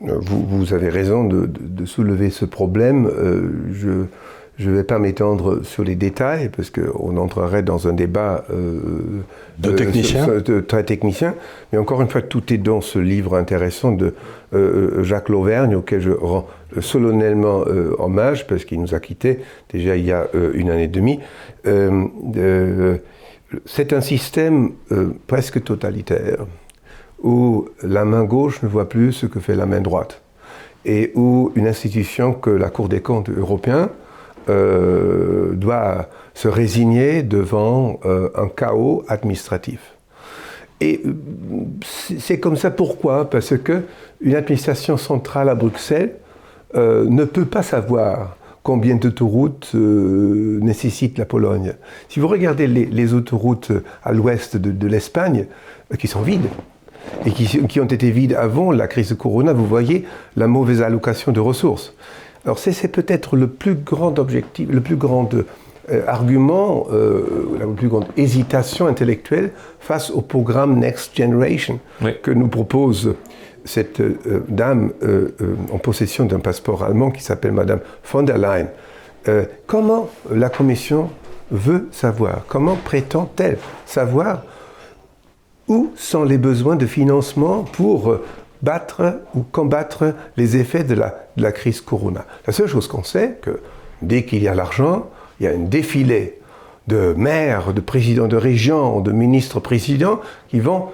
Vous, 0.00 0.44
vous 0.46 0.74
avez 0.74 0.90
raison 0.90 1.24
de, 1.24 1.86
soulever 1.86 2.28
ce 2.28 2.44
problème. 2.44 3.06
Euh, 3.06 4.08
je 4.56 4.70
ne 4.70 4.76
vais 4.76 4.84
pas 4.84 4.98
m'étendre 4.98 5.64
sur 5.64 5.82
les 5.82 5.96
détails 5.96 6.48
parce 6.48 6.70
qu'on 6.70 7.16
entrerait 7.16 7.62
dans 7.62 7.88
un 7.88 7.92
débat 7.92 8.44
euh, 8.50 8.80
de, 9.58 9.70
de 9.70 9.76
technicien, 9.76 10.26
de, 10.26 10.60
très 10.60 10.84
technicien. 10.84 11.34
Mais 11.72 11.78
encore 11.78 12.00
une 12.02 12.08
fois, 12.08 12.22
tout 12.22 12.52
est 12.52 12.58
dans 12.58 12.80
ce 12.80 12.98
livre 12.98 13.36
intéressant 13.36 13.92
de 13.92 14.14
euh, 14.54 15.02
Jacques 15.02 15.28
Lauvergne 15.28 15.74
auquel 15.74 16.00
je 16.00 16.10
rends 16.10 16.46
solennellement 16.80 17.64
euh, 17.66 17.94
hommage 17.98 18.46
parce 18.46 18.64
qu'il 18.64 18.80
nous 18.80 18.94
a 18.94 19.00
quittés 19.00 19.40
déjà 19.72 19.96
il 19.96 20.04
y 20.04 20.12
a 20.12 20.28
euh, 20.34 20.52
une 20.54 20.70
année 20.70 20.84
et 20.84 20.88
demie. 20.88 21.20
Euh, 21.66 22.98
c'est 23.66 23.92
un 23.92 24.00
système 24.00 24.72
presque 25.26 25.62
totalitaire 25.62 26.46
où 27.22 27.68
la 27.82 28.04
main 28.04 28.24
gauche 28.24 28.62
ne 28.62 28.68
voit 28.68 28.88
plus 28.88 29.12
ce 29.12 29.26
que 29.26 29.38
fait 29.38 29.54
la 29.54 29.66
main 29.66 29.80
droite 29.80 30.22
et 30.84 31.12
où 31.14 31.52
une 31.54 31.68
institution 31.68 32.32
que 32.32 32.50
la 32.50 32.68
Cour 32.68 32.88
des 32.88 33.00
comptes 33.00 33.30
européen 33.30 33.90
euh, 34.48 35.52
doit 35.54 36.08
se 36.34 36.48
résigner 36.48 37.22
devant 37.22 38.00
euh, 38.04 38.30
un 38.34 38.48
chaos 38.48 39.04
administratif. 39.08 39.94
Et 40.80 41.02
c'est 42.18 42.40
comme 42.40 42.56
ça 42.56 42.70
pourquoi? 42.70 43.30
Parce 43.30 43.56
que 43.56 43.82
une 44.20 44.34
administration 44.34 44.96
centrale 44.96 45.48
à 45.48 45.54
Bruxelles 45.54 46.16
euh, 46.74 47.06
ne 47.08 47.24
peut 47.24 47.44
pas 47.44 47.62
savoir 47.62 48.36
combien 48.64 48.96
d'autoroutes 48.96 49.72
euh, 49.74 50.58
nécessite 50.60 51.18
la 51.18 51.26
Pologne. 51.26 51.74
Si 52.08 52.18
vous 52.18 52.26
regardez 52.26 52.66
les, 52.66 53.14
autoroutes 53.14 53.70
à 54.02 54.12
l'ouest 54.12 54.56
de, 54.56 54.86
l'Espagne, 54.88 55.46
euh, 55.92 55.96
qui 55.96 56.08
sont 56.08 56.22
vides, 56.22 56.48
et 57.26 57.30
qui, 57.30 57.46
qui, 57.66 57.80
ont 57.80 57.84
été 57.84 58.10
vides 58.10 58.32
avant 58.32 58.72
la 58.72 58.88
crise 58.88 59.10
de 59.10 59.14
Corona, 59.14 59.52
vous 59.52 59.66
voyez 59.66 60.04
la 60.36 60.48
mauvaise 60.48 60.82
allocation 60.82 61.30
de 61.30 61.40
ressources. 61.40 61.94
Alors 62.44 62.58
c'est 62.58 62.88
peut-être 62.88 63.36
le 63.36 63.46
plus 63.46 63.74
grand 63.74 64.18
objectif, 64.18 64.68
le 64.70 64.80
plus 64.80 64.96
grand 64.96 65.28
euh, 65.90 66.02
argument, 66.06 66.86
euh, 66.92 67.58
la 67.58 67.66
plus 67.66 67.88
grande 67.88 68.06
hésitation 68.16 68.86
intellectuelle 68.86 69.50
face 69.80 70.10
au 70.10 70.22
programme 70.22 70.78
Next 70.78 71.16
Generation 71.16 71.78
oui. 72.02 72.12
que 72.22 72.30
nous 72.30 72.48
propose 72.48 73.14
cette 73.64 74.00
euh, 74.00 74.44
dame 74.48 74.92
en 75.72 75.78
possession 75.78 76.24
d'un 76.24 76.38
passeport 76.38 76.84
allemand 76.84 77.10
qui 77.10 77.22
s'appelle 77.22 77.52
Madame 77.52 77.80
von 78.10 78.22
der 78.22 78.38
Leyen. 78.38 78.68
Comment 79.66 80.10
la 80.30 80.50
Commission 80.50 81.08
veut 81.50 81.88
savoir, 81.92 82.42
comment 82.46 82.76
prétend-elle 82.76 83.56
savoir 83.86 84.42
où 85.66 85.92
sont 85.96 86.24
les 86.24 86.36
besoins 86.36 86.76
de 86.76 86.84
financement 86.84 87.62
pour 87.62 88.18
battre 88.64 89.20
ou 89.34 89.42
combattre 89.42 90.14
les 90.36 90.56
effets 90.56 90.84
de 90.84 90.94
la, 90.94 91.52
crise 91.52 91.80
Corona. 91.80 92.24
La 92.46 92.52
seule 92.52 92.66
chose 92.66 92.88
qu'on 92.88 93.04
sait, 93.04 93.38
que 93.42 93.60
dès 94.02 94.24
qu'il 94.24 94.42
y 94.42 94.48
a 94.48 94.54
l'argent, 94.54 95.10
il 95.38 95.44
y 95.44 95.48
a 95.48 95.52
un 95.52 95.58
défilé 95.58 96.40
de 96.88 97.14
maires, 97.16 97.72
de 97.72 97.80
présidents 97.80 98.28
de 98.28 98.36
régions, 98.36 99.00
de 99.00 99.12
ministres-présidents 99.12 100.20
qui 100.48 100.60
vont 100.60 100.88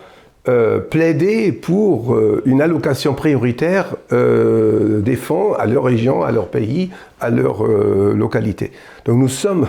euh, 0.48 0.80
plaider 0.80 1.52
pour 1.52 2.14
euh, 2.14 2.42
une 2.46 2.62
allocation 2.62 3.14
prioritaire 3.14 3.96
euh, 4.12 5.00
des 5.00 5.16
fonds 5.16 5.52
à 5.54 5.66
leur 5.66 5.84
région, 5.84 6.22
à 6.22 6.32
leur 6.32 6.48
pays, 6.48 6.90
à 7.20 7.30
leur 7.30 7.64
localité. 7.64 8.72
Donc 9.04 9.18
nous 9.18 9.28
sommes, 9.28 9.68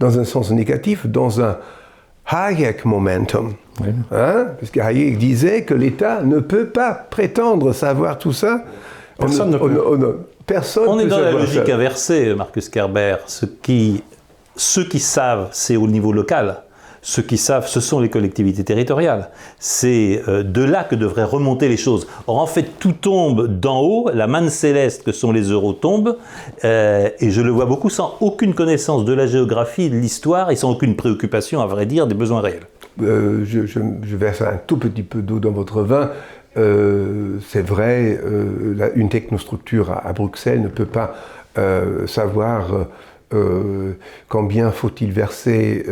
dans 0.00 0.18
un 0.18 0.24
sens 0.24 0.50
négatif, 0.50 1.06
dans 1.06 1.40
un 1.40 1.58
Hayek 2.26 2.84
momentum. 2.84 3.54
Oui. 3.80 3.88
Hein? 4.12 4.46
Parce 4.58 4.70
que 4.70 4.80
Hayek 4.80 5.18
disait 5.18 5.64
que 5.64 5.74
l'État 5.74 6.22
ne 6.22 6.40
peut 6.40 6.66
pas 6.66 6.92
prétendre 6.92 7.72
savoir 7.72 8.18
tout 8.18 8.32
ça. 8.32 8.64
Personne 9.18 9.48
on, 9.60 9.66
ne 9.66 9.74
peut. 9.74 9.82
On, 9.86 10.02
on, 10.02 10.14
personne 10.46 10.88
on 10.88 10.98
est 10.98 11.06
dans 11.06 11.20
la 11.20 11.32
logique 11.32 11.66
ça. 11.66 11.74
inversée, 11.74 12.34
Marcus 12.34 12.68
Kerber. 12.68 13.16
Ce 13.26 13.46
qui, 13.46 14.02
ceux 14.56 14.84
qui 14.84 15.00
savent, 15.00 15.48
c'est 15.52 15.76
au 15.76 15.86
niveau 15.86 16.12
local. 16.12 16.60
Ceux 17.06 17.20
qui 17.20 17.36
savent, 17.36 17.68
ce 17.68 17.80
sont 17.80 18.00
les 18.00 18.08
collectivités 18.08 18.64
territoriales. 18.64 19.28
C'est 19.58 20.22
euh, 20.26 20.42
de 20.42 20.62
là 20.62 20.84
que 20.84 20.94
devraient 20.94 21.24
remonter 21.24 21.68
les 21.68 21.76
choses. 21.76 22.06
Or, 22.26 22.38
en 22.38 22.46
fait, 22.46 22.78
tout 22.78 22.92
tombe 22.92 23.46
d'en 23.60 23.82
haut, 23.82 24.08
la 24.14 24.26
manne 24.26 24.48
céleste 24.48 25.02
que 25.02 25.12
sont 25.12 25.30
les 25.30 25.42
euros 25.42 25.74
tombe, 25.74 26.16
euh, 26.64 27.10
et 27.20 27.30
je 27.30 27.42
le 27.42 27.50
vois 27.50 27.66
beaucoup 27.66 27.90
sans 27.90 28.16
aucune 28.20 28.54
connaissance 28.54 29.04
de 29.04 29.12
la 29.12 29.26
géographie, 29.26 29.90
de 29.90 29.96
l'histoire, 29.96 30.50
et 30.50 30.56
sans 30.56 30.70
aucune 30.70 30.96
préoccupation, 30.96 31.60
à 31.60 31.66
vrai 31.66 31.84
dire, 31.84 32.06
des 32.06 32.14
besoins 32.14 32.40
réels. 32.40 32.66
Euh, 33.02 33.44
je, 33.44 33.66
je, 33.66 33.80
je, 34.02 34.16
verse 34.16 34.42
un 34.42 34.58
tout 34.66 34.76
petit 34.76 35.02
peu 35.02 35.20
d'eau 35.20 35.40
dans 35.40 35.50
votre 35.50 35.82
vin. 35.82 36.10
Euh, 36.56 37.38
c'est 37.48 37.66
vrai, 37.66 38.18
euh, 38.24 38.74
la, 38.76 38.92
une 38.92 39.08
technostructure 39.08 39.90
à, 39.90 40.06
à, 40.06 40.12
Bruxelles 40.12 40.62
ne 40.62 40.68
peut 40.68 40.86
pas 40.86 41.14
savoir 42.06 42.88
combien 44.28 44.72
faut-il 44.72 45.12
verser 45.12 45.86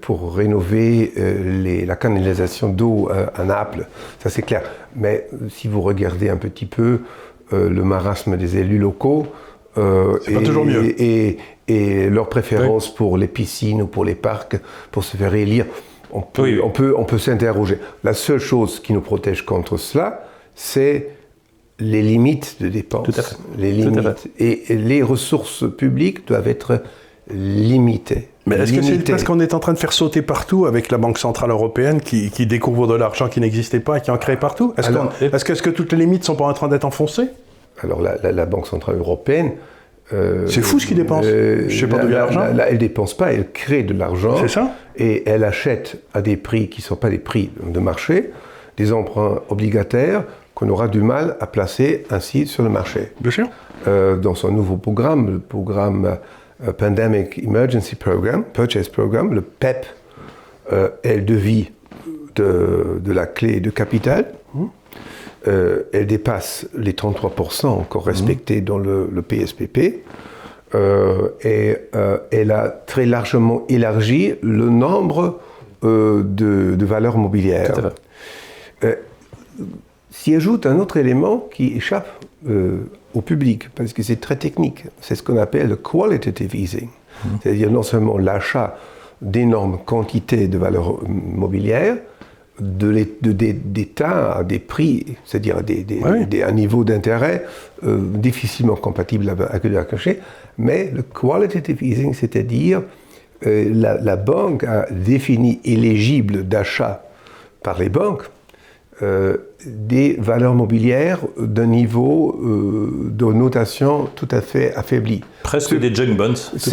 pour 0.00 0.36
rénover 0.36 1.12
les, 1.16 1.84
la 1.84 1.96
canalisation 1.96 2.68
d'eau 2.68 3.10
à 3.10 3.42
Naples, 3.42 3.86
ça 4.20 4.30
c'est 4.30 4.42
clair. 4.42 4.62
Mais 4.94 5.26
si 5.48 5.66
vous 5.66 5.80
regardez 5.80 6.28
un 6.28 6.36
petit 6.36 6.66
peu 6.66 7.00
le 7.50 7.82
marasme 7.82 8.36
des 8.36 8.56
élus 8.58 8.78
locaux, 8.78 9.26
c'est 9.74 10.32
pas 10.32 10.42
toujours 10.42 10.64
mieux. 10.64 10.84
Et, 11.00 11.28
et, 11.30 11.38
et 11.68 12.08
leur 12.08 12.28
préférence 12.28 12.88
oui. 12.88 12.94
pour 12.96 13.18
les 13.18 13.28
piscines 13.28 13.82
ou 13.82 13.86
pour 13.86 14.04
les 14.04 14.14
parcs, 14.14 14.56
pour 14.92 15.04
se 15.04 15.16
faire 15.16 15.34
élire, 15.34 15.66
on 16.12 16.22
peut, 16.22 16.42
oui. 16.42 16.60
on 16.62 16.70
peut, 16.70 16.94
on 16.96 17.04
peut 17.04 17.18
s'interroger. 17.18 17.78
La 18.04 18.14
seule 18.14 18.38
chose 18.38 18.80
qui 18.80 18.92
nous 18.92 19.00
protège 19.00 19.44
contre 19.44 19.76
cela, 19.76 20.24
c'est 20.54 21.10
les 21.78 22.02
limites 22.02 22.56
de 22.60 22.68
dépenses. 22.68 23.38
Les 23.58 23.72
limites. 23.72 24.30
Et 24.38 24.64
les 24.70 25.02
ressources 25.02 25.64
publiques 25.76 26.26
doivent 26.26 26.48
être 26.48 26.82
limitées. 27.30 28.28
Mais 28.46 28.56
est-ce 28.56 28.72
que 28.72 28.82
c'est 28.82 28.98
parce 28.98 29.24
qu'on 29.24 29.40
est 29.40 29.54
en 29.54 29.58
train 29.58 29.72
de 29.72 29.78
faire 29.78 29.92
sauter 29.92 30.22
partout 30.22 30.66
avec 30.66 30.92
la 30.92 30.98
Banque 30.98 31.18
Centrale 31.18 31.50
Européenne 31.50 32.00
qui, 32.00 32.30
qui 32.30 32.46
découvre 32.46 32.86
de 32.86 32.94
l'argent 32.94 33.28
qui 33.28 33.40
n'existait 33.40 33.80
pas 33.80 33.98
et 33.98 34.00
qui 34.00 34.12
en 34.12 34.18
crée 34.18 34.36
partout? 34.36 34.72
Est-ce 34.78 34.90
que, 34.90 35.24
est 35.24 35.44
que, 35.44 35.52
est 35.52 35.62
que 35.62 35.70
toutes 35.70 35.92
les 35.92 35.98
limites 35.98 36.24
sont 36.24 36.36
pas 36.36 36.46
en 36.46 36.52
train 36.52 36.68
d'être 36.68 36.84
enfoncées? 36.84 37.28
Alors 37.82 38.00
la, 38.00 38.16
la, 38.22 38.30
la, 38.30 38.46
Banque 38.46 38.68
Centrale 38.68 38.96
Européenne 38.96 39.52
Euh, 40.12 40.46
C'est 40.46 40.62
fou 40.62 40.78
ce 40.78 40.86
qu'ils 40.86 40.96
dépensent. 40.96 41.26
euh, 41.28 41.64
Je 41.68 41.80
sais 41.80 41.86
pas 41.88 41.98
d'où 41.98 42.06
vient 42.08 42.18
l'argent. 42.18 42.40
là- 42.54 42.66
elle 42.70 42.78
dépense 42.78 43.16
pas, 43.16 43.32
elle 43.32 43.50
crée 43.50 43.82
de 43.82 43.92
l'argent. 43.92 44.36
C'est 44.40 44.48
ça 44.48 44.72
Et 44.96 45.28
elle 45.28 45.42
achète 45.44 45.96
à 46.14 46.22
des 46.22 46.36
prix 46.36 46.68
qui 46.68 46.80
ne 46.80 46.84
sont 46.84 46.96
pas 46.96 47.10
des 47.10 47.18
prix 47.18 47.50
de 47.62 47.80
marché, 47.80 48.30
des 48.76 48.92
emprunts 48.92 49.40
obligataires 49.48 50.22
qu'on 50.54 50.68
aura 50.68 50.88
du 50.88 51.02
mal 51.02 51.36
à 51.40 51.46
placer 51.46 52.04
ainsi 52.10 52.46
sur 52.46 52.62
le 52.62 52.68
marché. 52.70 53.12
Bien 53.20 53.30
sûr. 53.32 53.48
Euh, 53.88 54.16
dans 54.16 54.34
son 54.34 54.50
nouveau 54.52 54.76
programme, 54.76 55.26
le 55.30 55.38
programme 55.40 56.16
euh, 56.66 56.72
Pandemic 56.72 57.38
Emergency 57.42 57.96
Program, 57.96 58.44
Purchase 58.52 58.88
Program, 58.88 59.34
le 59.34 59.42
PEP, 59.42 59.86
elle 61.02 61.24
devient 61.24 61.66
de, 62.36 62.98
de 63.00 63.12
la 63.12 63.26
clé 63.26 63.60
de 63.60 63.70
capital. 63.70 64.26
Euh, 65.48 65.84
elle 65.92 66.06
dépasse 66.06 66.66
les 66.76 66.92
33% 66.92 67.66
encore 67.66 68.04
respectés 68.04 68.60
dans 68.60 68.78
le, 68.78 69.08
le 69.12 69.22
PSPP. 69.22 70.02
Euh, 70.74 71.28
et 71.42 71.76
euh, 71.94 72.18
elle 72.32 72.50
a 72.50 72.68
très 72.68 73.06
largement 73.06 73.64
élargi 73.68 74.34
le 74.42 74.68
nombre 74.68 75.40
de, 75.82 76.24
de 76.74 76.84
valeurs 76.84 77.16
mobilières. 77.16 77.92
S'y 80.10 80.34
ajoute 80.34 80.66
un 80.66 80.80
autre 80.80 80.96
élément 80.96 81.46
qui 81.52 81.76
échappe 81.76 82.08
au 83.14 83.20
public, 83.20 83.68
parce 83.74 83.92
que 83.92 84.02
c'est 84.02 84.20
très 84.20 84.34
technique. 84.34 84.86
C'est 85.00 85.14
ce 85.14 85.22
qu'on 85.22 85.36
appelle 85.36 85.68
le 85.68 85.76
qualitative 85.76 86.56
easing. 86.56 86.88
C'est-à-dire 87.40 87.70
non 87.70 87.84
seulement 87.84 88.18
l'achat 88.18 88.76
d'énormes 89.22 89.78
quantités 89.84 90.48
de 90.48 90.58
valeurs 90.58 90.98
mobilières, 91.06 91.98
de 92.60 93.32
des- 93.32 93.52
à 94.38 94.44
des 94.44 94.58
prix, 94.58 95.04
c'est-à-dire 95.24 95.62
des, 95.62 95.82
des- 95.84 96.00
Oui. 96.02 96.26
des- 96.26 96.42
un 96.42 96.52
niveau 96.52 96.84
d'intérêt 96.84 97.44
euh, 97.84 97.98
difficilement 98.14 98.76
compatible 98.76 99.28
avec 99.28 99.64
le 99.64 99.70
marché, 99.72 100.20
mais 100.58 100.90
le 100.94 101.02
qualitative 101.02 101.82
easing, 101.82 102.14
c'est-à-dire 102.14 102.82
euh, 103.46 103.70
la, 103.74 104.00
la 104.00 104.16
banque 104.16 104.64
a 104.64 104.86
défini 104.90 105.60
éligible 105.64 106.44
d'achat 106.44 107.02
par 107.62 107.78
les 107.78 107.90
banques 107.90 108.22
euh, 109.02 109.36
des 109.66 110.16
valeurs 110.18 110.54
mobilières 110.54 111.18
d'un 111.38 111.66
niveau 111.66 112.38
de 113.10 113.26
notation 113.26 114.08
tout 114.14 114.28
à 114.30 114.40
fait 114.40 114.74
affaibli. 114.74 115.20
Presque 115.42 115.78
des 115.78 115.94
junk 115.94 116.14
bonds. 116.16 116.32
tout 116.34 116.70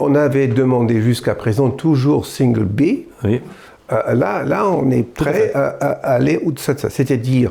on 0.00 0.14
avait 0.14 0.48
demandé 0.48 1.00
jusqu'à 1.00 1.34
présent 1.34 1.70
toujours 1.70 2.26
single 2.26 2.64
B. 2.64 2.80
Oui. 3.24 3.40
Euh, 3.92 4.14
là, 4.14 4.44
là, 4.44 4.68
on 4.68 4.90
est 4.90 5.02
prêt 5.02 5.50
à, 5.54 5.66
à 5.80 5.88
aller 6.14 6.36
au-delà 6.44 6.74
de 6.74 6.78
ça. 6.80 6.90
C'est-à-dire, 6.90 7.50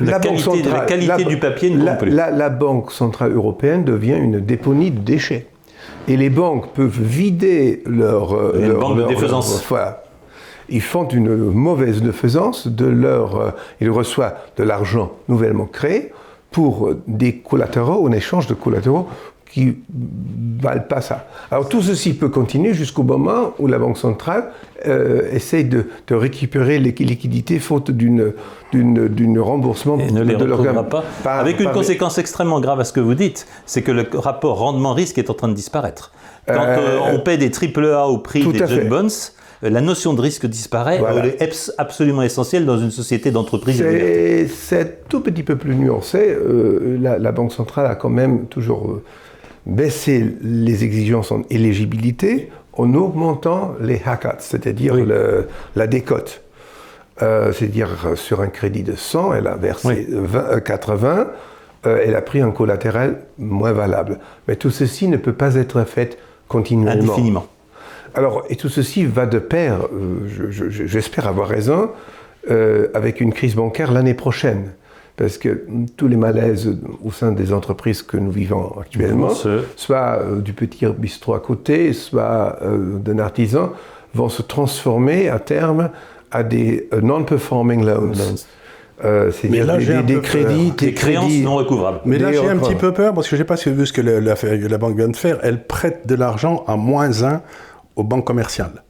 La 0.00 0.18
qualité- 0.18 0.62
la 0.64 0.80
qualité 0.80 1.24
du 1.24 1.38
papier 1.38 1.70
ne 1.70 1.76
compte 1.76 1.84
la, 1.86 1.94
plus. 1.94 2.10
la- 2.10 2.48
Banque 2.50 2.90
Centrale 2.92 3.32
Européenne 3.32 3.84
devient 3.84 4.16
une 4.16 4.40
déponie 4.40 4.90
de 4.90 4.98
déchets. 5.00 5.46
Et 6.08 6.16
les 6.16 6.30
banques 6.30 6.72
peuvent 6.72 7.00
vider 7.00 7.82
leur... 7.86 8.32
euh, 8.34 8.58
Une 8.60 8.68
leur- 8.68 8.80
banque 8.80 8.94
de 8.96 9.00
leur- 9.00 9.08
défaisance. 9.08 9.50
leur- 9.52 9.62
voilà. 9.68 10.02
Ils 10.68 10.80
font 10.82 11.06
une 11.08 11.36
mauvaise 11.36 12.02
défaisance 12.02 12.66
de 12.66 12.86
leur... 12.86 13.36
euh, 13.40 13.50
ils 13.80 13.90
reçoivent 13.90 14.34
de 14.56 14.64
l'argent 14.64 15.12
nouvellement 15.28 15.66
créé 15.66 16.12
pour 16.50 16.88
euh, 16.88 17.02
des 17.06 17.36
collatéraux, 17.36 18.06
en 18.08 18.12
échange 18.12 18.46
de 18.46 18.54
collatéraux 18.54 19.06
qui 19.56 19.76
valent 20.60 20.82
pas 20.86 21.00
ça. 21.00 21.26
Alors 21.50 21.66
tout 21.68 21.80
ceci 21.80 22.12
peut 22.12 22.28
continuer 22.28 22.74
jusqu'au 22.74 23.04
moment 23.04 23.54
où 23.58 23.66
la 23.68 23.78
Banque 23.78 23.96
centrale 23.96 24.50
euh, 24.86 25.22
essaye 25.32 25.64
de, 25.64 25.86
de 26.08 26.14
récupérer 26.14 26.78
les 26.78 26.90
liquidités 26.92 27.58
faute 27.58 27.90
d'une 27.90 28.32
d'une 28.72 29.38
remboursement 29.38 29.98
Et 29.98 30.10
ne 30.10 30.22
les 30.22 30.34
de 30.34 30.44
leur 30.44 30.60
pas. 30.88 31.02
Par- 31.24 31.38
Avec 31.40 31.60
une 31.60 31.70
conséquence 31.70 32.18
extrêmement 32.18 32.60
grave 32.60 32.80
à 32.80 32.84
ce 32.84 32.92
que 32.92 33.00
vous 33.00 33.14
dites, 33.14 33.46
c'est 33.64 33.80
que 33.80 33.92
le 33.92 34.04
rapport 34.12 34.58
rendement-risque 34.58 35.16
est 35.16 35.30
en 35.30 35.34
train 35.34 35.48
de 35.48 35.54
disparaître. 35.54 36.12
Quand 36.46 36.52
Euh, 36.54 36.76
euh, 36.78 37.14
on 37.14 37.20
paie 37.20 37.38
des 37.38 37.50
triple 37.50 37.86
A 37.86 38.06
au 38.08 38.18
prix 38.18 38.44
des 38.46 38.58
junk 38.66 38.88
bonds, 38.90 39.06
euh, 39.64 39.70
la 39.70 39.80
notion 39.80 40.12
de 40.12 40.20
risque 40.20 40.44
disparaît. 40.46 40.98
Voilà. 40.98 41.20
Elle 41.24 41.28
est 41.30 41.42
abs- 41.42 41.72
absolument 41.78 42.22
essentielle 42.22 42.66
dans 42.66 42.78
une 42.78 42.90
société 42.90 43.30
d'entreprise. 43.30 43.78
C'est 43.78 44.46
c'est 44.48 45.08
tout 45.08 45.20
petit 45.20 45.42
peu 45.42 45.56
plus 45.56 45.74
nuancé. 45.74 46.18
Euh, 46.28 46.98
la, 47.00 47.18
la 47.18 47.32
Banque 47.32 47.52
centrale 47.52 47.86
a 47.86 47.94
quand 47.94 48.10
même 48.22 48.46
toujours 48.56 49.00
baissé 49.66 50.24
les 50.42 50.84
exigences 50.84 51.32
en 51.32 51.42
éligibilité 51.50 52.50
en 52.72 52.94
augmentant 52.94 53.74
les 53.80 54.00
hackats, 54.04 54.36
c'est-à-dire 54.40 54.94
Oui. 54.94 55.04
la 55.74 55.86
décote. 55.86 56.42
Euh, 57.22 57.50
c'est-à-dire 57.52 57.88
euh, 58.04 58.14
sur 58.16 58.42
un 58.42 58.48
crédit 58.48 58.82
de 58.82 58.94
100, 58.94 59.32
elle 59.34 59.46
a 59.46 59.56
versé 59.56 59.88
Oui. 59.88 60.06
20, 60.10 60.38
euh, 60.38 60.60
80, 60.60 61.28
euh, 61.86 62.02
elle 62.04 62.14
a 62.14 62.20
pris 62.20 62.42
un 62.42 62.50
collatéral 62.50 63.20
moins 63.38 63.72
valable. 63.72 64.18
Mais 64.48 64.56
tout 64.56 64.70
ceci 64.70 65.08
ne 65.08 65.16
peut 65.16 65.32
pas 65.32 65.54
être 65.54 65.84
fait 65.84 66.18
continuellement. 66.46 67.04
Indéfiniment. 67.14 67.46
Alors, 68.14 68.44
et 68.50 68.56
tout 68.56 68.68
ceci 68.68 69.06
va 69.06 69.24
de 69.26 69.38
pair, 69.38 69.78
euh, 69.92 70.18
je- 70.28 70.50
je- 70.50 70.68
je- 70.68 70.84
j'espère 70.86 71.26
avoir 71.26 71.48
raison, 71.48 71.90
avec 72.94 73.20
une 73.20 73.32
crise 73.32 73.56
bancaire 73.56 73.90
l'année 73.90 74.14
prochaine. 74.14 74.70
Parce 75.16 75.38
que 75.38 75.64
tous 75.96 76.08
les 76.08 76.16
malaises 76.16 76.76
au 77.02 77.10
sein 77.10 77.32
des 77.32 77.52
entreprises 77.52 78.02
que 78.02 78.18
nous 78.18 78.30
vivons 78.30 78.74
actuellement, 78.78 79.30
soit 79.76 80.18
euh, 80.20 80.40
du 80.40 80.52
petit 80.52 80.84
bistrot 80.86 81.34
à 81.34 81.40
côté, 81.40 81.92
soit 81.94 82.58
euh, 82.62 82.98
d'un 82.98 83.18
artisan, 83.18 83.72
vont 84.14 84.28
se 84.28 84.42
transformer 84.42 85.28
à 85.30 85.38
terme 85.38 85.90
à 86.30 86.42
des 86.42 86.88
euh, 86.92 87.00
non-performing 87.00 87.84
loans. 87.84 88.12
Euh, 89.04 89.26
Mais 89.26 89.32
C'est-à-dire 89.32 89.66
là, 89.66 89.76
des, 89.78 89.84
j'ai 89.84 90.02
des- 90.02 90.20
crédits, 90.20 90.70
Des 90.72 90.86
des 90.86 90.94
créances 90.94 91.24
crédits- 91.26 91.42
non 91.44 91.56
recouvrables. 91.56 92.00
Mais 92.06 92.18
là, 92.18 92.32
j'ai 92.32 92.48
un 92.48 92.56
petit 92.58 92.74
peu 92.74 92.92
peur 92.92 93.14
parce 93.14 93.28
que 93.28 93.36
je 93.36 93.40
n'ai 93.42 93.46
pas 93.46 93.56
vu 93.56 93.86
ce 93.86 93.92
que 93.92 94.00
la, 94.02 94.20
la- 94.20 94.34
la 94.68 94.78
banque 94.78 94.96
vient 94.96 95.08
de 95.08 95.16
faire. 95.16 95.38
Elle 95.42 95.62
prête 95.66 96.06
de 96.06 96.14
l'argent 96.14 96.64
à 96.66 96.76
moins 96.76 97.22
1 97.22 97.40
aux 97.96 98.04
banques 98.04 98.26
commerciales. 98.26 98.82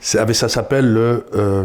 Ça 0.00 0.24
s'appelle 0.48 0.92
le. 0.92 1.24
euh, 1.34 1.64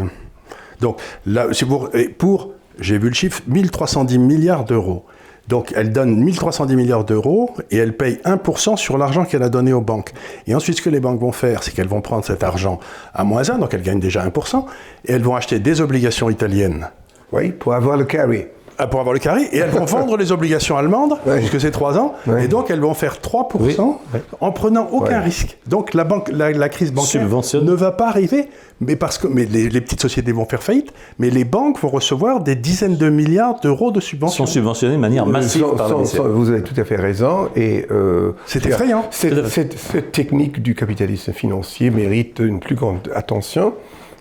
donc, 0.80 0.98
là, 1.26 1.46
si 1.52 1.64
vous, 1.64 1.88
pour, 2.18 2.52
j'ai 2.78 2.98
vu 2.98 3.08
le 3.08 3.14
chiffre, 3.14 3.42
1310 3.46 4.18
milliards 4.18 4.64
d'euros. 4.64 5.04
Donc, 5.48 5.72
elle 5.76 5.92
donne 5.92 6.16
1310 6.16 6.76
milliards 6.76 7.04
d'euros 7.04 7.50
et 7.70 7.76
elle 7.76 7.96
paye 7.96 8.18
1% 8.24 8.76
sur 8.76 8.96
l'argent 8.96 9.24
qu'elle 9.24 9.42
a 9.42 9.50
donné 9.50 9.72
aux 9.72 9.82
banques. 9.82 10.12
Et 10.46 10.54
ensuite, 10.54 10.78
ce 10.78 10.82
que 10.82 10.90
les 10.90 11.00
banques 11.00 11.20
vont 11.20 11.32
faire, 11.32 11.62
c'est 11.62 11.74
qu'elles 11.74 11.88
vont 11.88 12.00
prendre 12.00 12.24
cet 12.24 12.42
argent 12.42 12.80
à 13.12 13.24
moins 13.24 13.50
1, 13.50 13.58
donc 13.58 13.74
elles 13.74 13.82
gagnent 13.82 14.00
déjà 14.00 14.26
1%, 14.26 14.64
et 15.04 15.12
elles 15.12 15.22
vont 15.22 15.36
acheter 15.36 15.58
des 15.58 15.80
obligations 15.82 16.30
italiennes 16.30 16.88
Oui, 17.32 17.50
pour 17.50 17.74
avoir 17.74 17.98
le 17.98 18.04
carry. 18.04 18.46
Ah, 18.78 18.86
pour 18.86 19.00
avoir 19.00 19.12
le 19.14 19.18
carré, 19.20 19.42
et 19.52 19.58
elles 19.58 19.70
vont 19.70 19.84
vendre 19.86 20.16
les 20.16 20.32
obligations 20.32 20.76
allemandes, 20.76 21.14
Ouais. 21.26 21.38
puisque 21.38 21.60
c'est 21.60 21.70
3 21.70 21.98
ans, 21.98 22.14
Ouais. 22.26 22.44
et 22.44 22.48
donc 22.48 22.70
elles 22.70 22.80
vont 22.80 22.94
faire 22.94 23.18
3% 23.20 23.98
en 24.40 24.52
prenant 24.52 24.88
aucun 24.92 25.18
Ouais. 25.18 25.24
risque. 25.24 25.56
Donc 25.68 25.94
la, 25.94 26.04
banque, 26.04 26.30
la, 26.32 26.50
la 26.52 26.68
crise 26.68 26.92
bancaire 26.92 27.22
ne 27.28 27.72
va 27.72 27.92
pas 27.92 28.08
arriver, 28.08 28.48
mais 28.80 28.96
parce 28.96 29.18
que 29.18 29.26
mais 29.28 29.44
les, 29.44 29.68
les 29.68 29.80
petites 29.80 30.00
sociétés 30.02 30.32
vont 30.32 30.44
faire 30.46 30.62
faillite, 30.62 30.92
mais 31.18 31.30
les 31.30 31.44
banques 31.44 31.78
vont 31.80 31.88
recevoir 31.88 32.40
des 32.40 32.56
dizaines 32.56 32.96
de 32.96 33.08
milliards 33.08 33.60
d'euros 33.60 33.90
de 33.92 34.00
Sont 34.00 34.06
subventions. 34.08 34.46
subventionnés 34.46 34.94
de 34.94 35.00
manière 35.00 35.26
massive 35.26 35.62
Sans- 35.62 35.76
par 35.76 35.88
la 35.88 35.94
sans- 35.94 36.00
BCE. 36.02 36.16
sans- 36.16 36.28
vous 36.28 36.50
avez 36.50 36.62
tout 36.62 36.74
à 36.80 36.84
fait 36.84 36.96
raison. 36.96 37.48
Et 37.56 37.86
euh, 37.90 38.32
C'est 38.46 38.66
effrayant. 38.66 39.04
Cette, 39.10 39.46
cette- 39.48 39.78
cette 39.78 40.12
technique 40.12 40.60
du 40.62 40.74
capitalisme 40.74 41.32
financier 41.32 41.90
mérite 41.90 42.40
une 42.40 42.60
plus 42.60 42.74
grande 42.74 43.10
attention. 43.14 43.74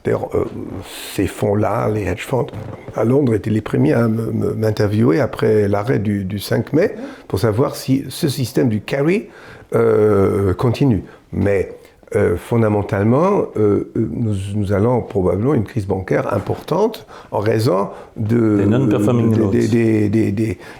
D'ailleurs, 0.04 0.30
euh, 0.36 0.46
ces 1.16 1.28
fonds-là, 1.28 1.90
les 1.90 2.04
hedge 2.04 2.26
funds, 2.26 2.48
à 2.96 3.04
Londres, 3.04 3.34
étaient 3.34 3.50
les 3.50 3.62
premiers 3.62 3.94
à 3.94 4.08
m'interviewer 4.08 5.20
après 5.20 5.68
l'arrêt 5.68 6.00
du, 6.00 6.26
du 6.26 6.40
5 6.40 6.74
mai 6.74 6.96
pour 7.28 7.40
savoir 7.40 7.76
si 7.76 8.06
ce 8.10 8.28
système 8.28 8.70
du 8.70 8.82
carry 8.82 9.30
euh, 9.76 10.54
continue. 10.54 11.04
Mais 11.32 11.72
euh, 12.16 12.38
fondamentalement, 12.38 13.46
euh, 13.58 13.92
nous, 13.96 14.36
nous 14.54 14.72
allons 14.72 15.02
probablement 15.02 15.56
une 15.56 15.64
crise 15.64 15.88
bancaire 15.88 16.32
importante 16.32 17.08
en 17.32 17.40
raison 17.40 17.90
de, 18.18 18.64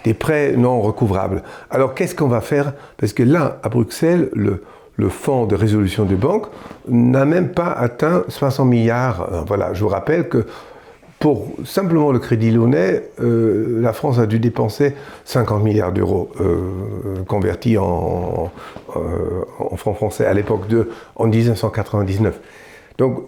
des 0.04 0.14
prêts 0.14 0.54
non 0.56 0.80
recouvrables. 0.80 1.42
Alors 1.70 1.94
qu'est-ce 1.94 2.14
qu'on 2.14 2.28
va 2.28 2.40
faire? 2.40 2.74
Parce 2.98 3.12
que 3.12 3.24
là, 3.24 3.58
à 3.64 3.68
Bruxelles, 3.68 4.30
le, 4.32 4.62
le 4.96 5.08
fonds 5.08 5.46
de 5.46 5.56
résolution 5.56 6.04
des 6.04 6.14
banques 6.14 6.46
n'a 6.88 7.24
même 7.24 7.48
pas 7.48 7.70
atteint 7.72 8.24
500 8.28 8.64
milliards. 8.64 9.44
Voilà, 9.46 9.74
je 9.74 9.82
vous 9.82 9.88
rappelle 9.88 10.28
que 10.28 10.46
pour 11.18 11.48
simplement 11.64 12.12
le 12.12 12.18
crédit 12.18 12.50
lyonnais, 12.50 13.02
euh, 13.20 13.80
la 13.80 13.92
France 13.92 14.18
a 14.18 14.26
dû 14.26 14.38
dépenser 14.38 14.94
50 15.24 15.62
milliards 15.64 15.90
d'euros 15.92 16.30
euh, 16.40 17.22
convertis 17.26 17.78
en, 17.78 18.50
euh, 18.96 19.00
en 19.58 19.76
francs 19.76 19.96
français 19.96 20.26
à 20.26 20.34
l'époque 20.34 20.68
de 20.68 20.90
en 21.16 21.26
1999. 21.26 22.38
Donc 22.98 23.22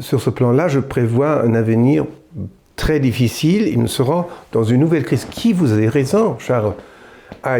sur 0.00 0.20
ce 0.20 0.30
plan-là, 0.30 0.68
je 0.68 0.78
prévois 0.80 1.42
un 1.42 1.54
avenir 1.54 2.04
très 2.76 3.00
difficile. 3.00 3.66
Et 3.66 3.76
nous 3.76 3.88
serons 3.88 4.26
dans 4.52 4.62
une 4.64 4.80
nouvelle 4.80 5.04
crise 5.04 5.24
qui, 5.24 5.52
vous 5.52 5.72
avez 5.72 5.88
raison, 5.88 6.36
Charles, 6.38 6.74
a- 7.42 7.58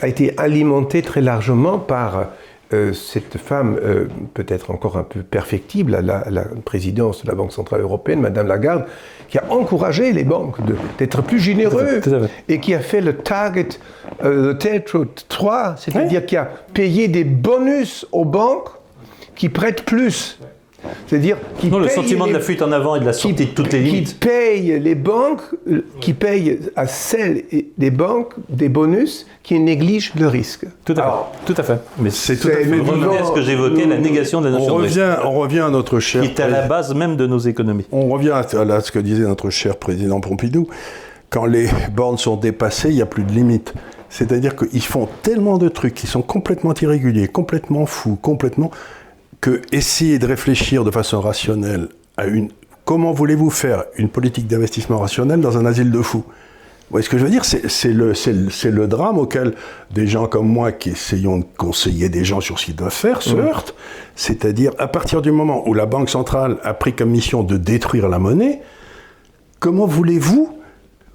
a 0.00 0.06
été 0.08 0.38
alimentée 0.38 1.02
très 1.02 1.20
largement 1.20 1.78
par 1.78 2.26
euh, 2.74 2.92
cette 2.92 3.38
femme, 3.38 3.78
euh, 3.82 4.08
peut-être 4.34 4.70
encore 4.70 4.98
un 4.98 5.02
peu 5.02 5.22
perfectible 5.22 5.94
à 5.94 6.02
la, 6.02 6.44
présidence 6.66 7.24
de 7.24 7.28
la 7.28 7.34
Banque 7.34 7.52
Centrale 7.52 7.80
Européenne, 7.80 8.20
Madame 8.20 8.46
Lagarde, 8.46 8.84
qui 9.28 9.38
a 9.38 9.44
encouragé 9.50 10.12
les 10.12 10.24
banques 10.24 10.58
d'être 10.98 11.22
plus 11.22 11.38
généreux 11.38 12.00
et 12.46 12.60
qui 12.60 12.74
a 12.74 12.80
fait 12.80 13.00
le 13.00 13.16
target, 13.16 13.68
euh, 14.22 14.52
le 14.52 15.08
3, 15.28 15.76
c'est-à-dire 15.78 16.26
qui 16.26 16.36
a 16.36 16.44
payé 16.74 17.08
des 17.08 17.24
bonus 17.24 18.06
aux 18.12 18.26
banques 18.26 18.68
qui 19.34 19.48
prêtent 19.48 19.84
plus. 19.84 20.38
C'est-à-dire 21.06 21.38
qui 21.58 21.70
le 21.70 21.88
sentiment 21.88 22.26
de 22.26 22.32
la 22.32 22.40
fuite 22.40 22.62
en 22.62 22.70
avant 22.70 22.94
et 22.94 23.00
de 23.00 23.04
la 23.04 23.12
sortie 23.12 23.46
de 23.46 23.50
toutes 23.50 23.72
les 23.72 23.80
limites. 23.80 24.18
Qui 24.20 24.28
paye 24.28 24.80
les 24.80 24.94
banques, 24.94 25.42
qui 26.00 26.12
paye 26.12 26.60
à 26.76 26.86
celles 26.86 27.44
des 27.76 27.90
banques 27.90 28.34
des 28.48 28.68
bonus 28.68 29.26
qui 29.42 29.58
négligent 29.58 30.12
le 30.18 30.28
risque. 30.28 30.66
Tout 30.84 30.94
à 30.96 31.02
fait. 31.02 31.52
tout 31.52 31.60
à 31.60 31.62
fait. 31.64 31.80
Mais 31.98 32.10
c'est 32.10 32.36
tout 32.36 32.48
à 32.48 32.52
fait. 32.52 33.20
à 33.20 33.24
ce 33.24 33.32
que 33.32 33.42
j'évoquais, 33.42 33.86
la 33.86 33.98
négation 33.98 34.40
de 34.40 34.46
la 34.46 34.52
notion 34.52 34.74
on 34.74 34.76
revient, 34.76 35.16
On 35.24 35.32
revient 35.32 35.60
à 35.60 35.70
notre 35.70 35.98
cher. 36.00 36.22
Qui 36.22 36.28
est 36.28 36.40
à 36.40 36.48
la 36.48 36.66
base 36.66 36.94
même 36.94 37.16
de 37.16 37.26
nos 37.26 37.38
économies. 37.38 37.86
On 37.90 38.08
revient 38.08 38.30
à 38.30 38.42
ce 38.80 38.92
que 38.92 38.98
disait 38.98 39.24
notre 39.24 39.50
cher 39.50 39.76
président 39.76 40.20
Pompidou. 40.20 40.68
Quand 41.30 41.46
les 41.46 41.68
bornes 41.94 42.18
sont 42.18 42.36
dépassées, 42.36 42.90
il 42.90 42.96
n'y 42.96 43.02
a 43.02 43.06
plus 43.06 43.24
de 43.24 43.32
limites. 43.32 43.74
C'est-à-dire 44.10 44.56
qu'ils 44.56 44.82
font 44.82 45.08
tellement 45.22 45.58
de 45.58 45.68
trucs 45.68 45.94
qui 45.94 46.06
sont 46.06 46.22
complètement 46.22 46.72
irréguliers, 46.80 47.28
complètement 47.28 47.84
fous, 47.84 48.16
complètement 48.20 48.70
que 49.40 49.60
essayer 49.72 50.18
de 50.18 50.26
réfléchir 50.26 50.84
de 50.84 50.90
façon 50.90 51.20
rationnelle 51.20 51.88
à 52.16 52.26
une... 52.26 52.48
Comment 52.84 53.12
voulez-vous 53.12 53.50
faire 53.50 53.84
une 53.96 54.08
politique 54.08 54.46
d'investissement 54.46 54.98
rationnelle 54.98 55.40
dans 55.40 55.58
un 55.58 55.66
asile 55.66 55.90
de 55.90 56.00
fous? 56.00 56.24
Vous 56.26 56.94
voyez 56.94 57.04
ce 57.04 57.10
que 57.10 57.18
je 57.18 57.24
veux 57.24 57.30
dire? 57.30 57.44
C'est 57.44 57.92
le, 57.92 58.12
le, 58.12 58.70
le, 58.70 58.86
drame 58.86 59.18
auquel 59.18 59.52
des 59.90 60.06
gens 60.06 60.26
comme 60.26 60.48
moi 60.48 60.72
qui 60.72 60.90
essayons 60.90 61.38
de 61.38 61.44
conseiller 61.58 62.08
des 62.08 62.24
gens 62.24 62.40
sur 62.40 62.58
ce 62.58 62.64
qu'ils 62.64 62.76
doivent 62.76 62.90
faire 62.90 63.20
se 63.20 63.36
heurtent. 63.36 63.74
C'est-à-dire, 64.16 64.72
à 64.78 64.88
partir 64.88 65.20
du 65.20 65.30
moment 65.30 65.68
où 65.68 65.74
la 65.74 65.84
Banque 65.84 66.08
centrale 66.08 66.56
a 66.62 66.72
pris 66.72 66.94
comme 66.94 67.10
mission 67.10 67.42
de 67.42 67.58
détruire 67.58 68.08
la 68.08 68.18
monnaie, 68.18 68.62
comment 69.60 69.84
voulez-vous 69.86 70.56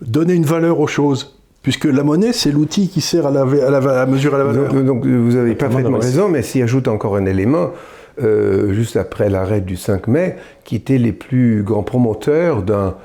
donner 0.02 0.34
une 0.34 0.46
valeur 0.46 0.80
aux 0.80 0.86
choses? 0.86 1.40
Puisque 1.64 1.86
la 1.86 2.04
monnaie, 2.04 2.34
c'est 2.34 2.52
l'outil 2.52 2.88
qui 2.88 3.02
sert 3.02 3.26
à, 3.26 3.32
la, 3.32 3.42
à, 3.42 3.70
la, 3.72 4.02
à 4.02 4.06
mesurer 4.06 4.38
la 4.38 4.44
valeur. 4.44 4.72
Donc, 4.84 5.06
vous 5.08 5.36
avez 5.38 5.56
parfaitement 5.56 5.98
raison, 5.98 6.30
mais 6.30 6.44
s'y 6.44 6.62
ajoute 6.62 6.88
encore 6.88 7.16
un 7.16 7.26
élément, 7.26 7.72
euh, 8.22 8.74
juste 8.74 8.96
après 8.96 9.30
l'arrêt 9.30 9.62
du 9.62 9.76
5 9.76 10.08
mai, 10.08 10.36
qui 10.64 10.76
étaient 10.76 10.98
les 10.98 11.14
plus 11.14 11.64
grands 11.64 11.84
promoteurs 11.84 12.62
d'un 12.62 12.96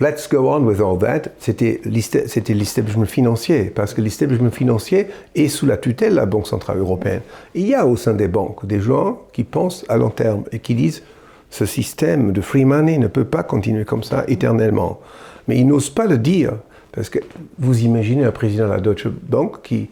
Let's 0.00 0.30
go 0.30 0.48
on 0.48 0.64
with 0.64 0.80
all 0.80 0.98
that, 0.98 1.30
c'était 1.38 1.78
l'establishment 1.84 3.04
financier, 3.04 3.64
parce 3.64 3.92
que 3.92 4.00
l'establishment 4.00 4.50
financier 4.50 5.08
est 5.34 5.48
sous 5.48 5.66
la 5.66 5.76
tutelle 5.76 6.12
de 6.12 6.16
la 6.16 6.24
Banque 6.24 6.46
Centrale 6.46 6.78
Européenne. 6.78 7.20
il 7.54 7.66
y 7.66 7.74
a 7.74 7.86
au 7.86 7.96
sein 7.96 8.14
des 8.14 8.26
banques 8.26 8.64
des 8.64 8.80
gens 8.80 9.20
qui 9.34 9.44
pensent 9.44 9.84
à 9.90 9.98
long 9.98 10.08
terme 10.08 10.44
et 10.52 10.58
qui 10.58 10.74
disent 10.74 11.02
ce 11.50 11.66
système 11.66 12.32
de 12.32 12.40
free 12.40 12.64
money 12.64 12.96
ne 12.96 13.08
peut 13.08 13.26
pas 13.26 13.42
continuer 13.42 13.84
comme 13.84 14.02
ça 14.02 14.24
éternellement. 14.26 15.00
Mais 15.48 15.58
ils 15.58 15.66
n'osent 15.66 15.90
pas 15.90 16.06
le 16.06 16.16
dire, 16.16 16.54
parce 16.92 17.10
que 17.10 17.18
vous 17.58 17.82
imaginez 17.82 18.24
un 18.24 18.32
président 18.32 18.68
de 18.68 18.72
la 18.72 18.80
Deutsche 18.80 19.08
Bank 19.08 19.60
qui 19.62 19.90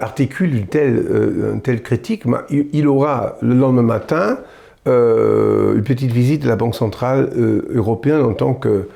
articule 0.00 0.54
une 0.54 0.66
telle, 0.66 0.96
euh, 0.96 1.54
telle 1.62 1.82
critique, 1.82 2.24
il 2.50 2.86
aura 2.86 3.36
le 3.40 3.54
lendemain 3.54 3.82
matin 3.82 4.38
euh, 4.88 5.76
une 5.76 5.84
petite 5.84 6.12
visite 6.12 6.42
de 6.42 6.48
la 6.48 6.56
Banque 6.56 6.74
Centrale 6.74 7.30
euh, 7.36 7.68
Européenne 7.72 8.22
en 8.22 8.34
tant 8.34 8.54
que 8.54 8.88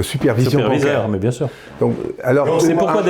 supervision 0.00 0.60
Superviseur, 0.60 1.08
mais 1.08 1.18
bien 1.18 1.30
sûr. 1.30 1.48
Donc, 1.78 1.94
alors, 2.22 2.60
c'est 2.62 2.74
pourquoi, 2.74 3.02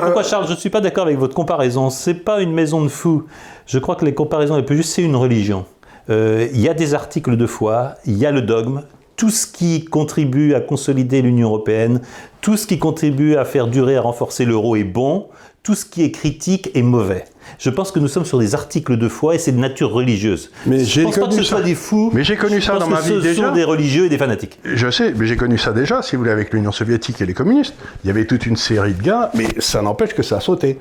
pourquoi, 0.00 0.22
Charles, 0.22 0.46
je 0.46 0.52
ne 0.52 0.58
suis 0.58 0.68
pas 0.68 0.82
d'accord 0.82 1.06
avec 1.06 1.18
votre 1.18 1.34
comparaison. 1.34 1.88
C'est 1.88 2.14
pas 2.14 2.42
une 2.42 2.52
maison 2.52 2.82
de 2.82 2.88
fous. 2.88 3.24
Je 3.66 3.78
crois 3.78 3.96
que 3.96 4.04
les 4.04 4.12
comparaisons 4.12 4.56
les 4.56 4.62
plus 4.62 4.76
justes, 4.76 4.92
c'est 4.92 5.02
une 5.02 5.16
religion. 5.16 5.64
Il 6.08 6.60
y 6.60 6.68
a 6.68 6.74
des 6.74 6.94
articles 6.94 7.36
de 7.36 7.46
foi, 7.46 7.94
il 8.04 8.18
y 8.18 8.26
a 8.26 8.32
le 8.32 8.42
dogme, 8.42 8.82
tout 9.16 9.30
ce 9.30 9.46
qui 9.46 9.84
contribue 9.84 10.54
à 10.54 10.60
consolider 10.60 11.22
l'Union 11.22 11.48
européenne, 11.48 12.00
tout 12.42 12.56
ce 12.56 12.66
qui 12.66 12.78
contribue 12.78 13.36
à 13.36 13.44
faire 13.44 13.66
durer, 13.66 13.96
à 13.96 14.02
renforcer 14.02 14.44
l'euro 14.44 14.76
est 14.76 14.84
bon, 14.84 15.28
tout 15.66 15.74
ce 15.74 15.84
qui 15.84 16.04
est 16.04 16.12
critique 16.12 16.70
est 16.74 16.82
mauvais. 16.82 17.24
Je 17.58 17.70
pense 17.70 17.90
que 17.90 17.98
nous 17.98 18.06
sommes 18.06 18.24
sur 18.24 18.38
des 18.38 18.54
articles 18.54 18.96
de 18.96 19.08
foi 19.08 19.34
et 19.34 19.38
c'est 19.38 19.50
de 19.50 19.58
nature 19.58 19.90
religieuse. 19.90 20.52
Mais 20.64 20.84
j'ai 20.84 21.02
pense 21.02 21.18
pas 21.18 21.26
que 21.26 21.34
ce 21.34 21.42
soit 21.42 21.60
des 21.60 21.74
fous. 21.74 22.12
Mais 22.14 22.22
j'ai 22.22 22.36
connu 22.36 22.60
ça 22.60 22.78
dans 22.78 22.86
ma 22.86 23.00
vie 23.00 23.20
déjà. 23.20 23.34
Ce 23.34 23.48
sont 23.48 23.52
des 23.52 23.64
religieux 23.64 24.04
et 24.04 24.08
des 24.08 24.16
fanatiques. 24.16 24.60
Je 24.62 24.88
sais, 24.92 25.12
mais 25.16 25.26
j'ai 25.26 25.36
connu 25.36 25.58
ça 25.58 25.72
déjà, 25.72 26.02
si 26.02 26.14
vous 26.14 26.22
voulez, 26.22 26.30
avec 26.30 26.52
l'Union 26.52 26.70
soviétique 26.70 27.20
et 27.20 27.26
les 27.26 27.34
communistes. 27.34 27.74
Il 28.04 28.06
y 28.06 28.10
avait 28.10 28.26
toute 28.26 28.46
une 28.46 28.54
série 28.54 28.94
de 28.94 29.02
gars, 29.02 29.32
mais 29.34 29.48
ça 29.58 29.82
n'empêche 29.82 30.14
que 30.14 30.22
ça 30.22 30.36
a 30.36 30.40
sauté. 30.40 30.78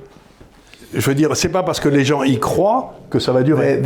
Je 0.94 1.02
veux 1.02 1.16
dire, 1.16 1.36
c'est 1.36 1.50
pas 1.50 1.64
parce 1.64 1.80
que 1.80 1.90
les 1.90 2.06
gens 2.06 2.22
y 2.22 2.40
croient 2.40 2.94
que 3.10 3.18
ça 3.18 3.32
va 3.32 3.42
durer. 3.42 3.82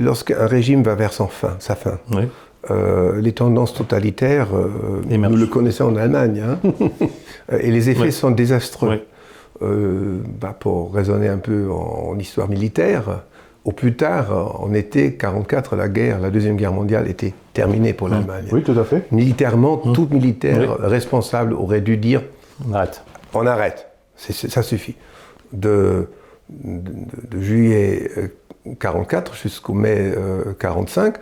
Lorsqu'un 0.00 0.48
régime 0.48 0.82
va 0.82 0.96
vers 0.96 1.12
son 1.12 1.28
fin, 1.28 1.54
sa 1.60 1.76
fin, 1.76 2.00
euh, 2.72 3.20
les 3.20 3.32
tendances 3.32 3.72
totalitaires, 3.72 4.48
euh, 4.52 5.02
nous 5.08 5.36
le 5.36 5.46
connaissons 5.46 5.84
en 5.84 5.96
Allemagne, 5.96 6.42
hein. 6.44 6.58
et 7.60 7.70
les 7.70 7.88
effets 7.88 8.10
sont 8.10 8.32
désastreux. 8.32 9.02
Euh, 9.62 10.20
bah, 10.40 10.54
pour 10.58 10.92
raisonner 10.92 11.28
un 11.28 11.38
peu 11.38 11.70
en, 11.70 12.18
histoire 12.18 12.48
militaire, 12.48 13.22
au 13.64 13.72
plus 13.72 13.94
tard, 13.94 14.60
en 14.60 14.74
été 14.74 15.14
44, 15.14 15.76
la 15.76 15.88
guerre, 15.88 16.18
la 16.20 16.30
deuxième 16.30 16.56
guerre 16.56 16.72
mondiale 16.72 17.08
était 17.08 17.32
terminée 17.52 17.92
pour 17.92 18.08
l'Allemagne. 18.08 18.46
Oui, 18.52 18.62
tout 18.62 18.78
à 18.78 18.84
fait. 18.84 19.10
Militairement, 19.12 19.76
tout 19.76 20.08
militaire 20.10 20.76
responsable 20.80 21.54
aurait 21.54 21.80
dû 21.80 21.96
dire 21.96 22.22
on 22.68 22.72
arrête. 22.74 23.02
On 23.32 23.46
arrête. 23.46 23.88
ça 24.16 24.62
suffit. 24.62 24.96
De, 25.52 26.08
juillet 27.38 28.10
44 28.78 29.34
jusqu'au 29.34 29.72
mai 29.72 30.12
45, 30.58 31.14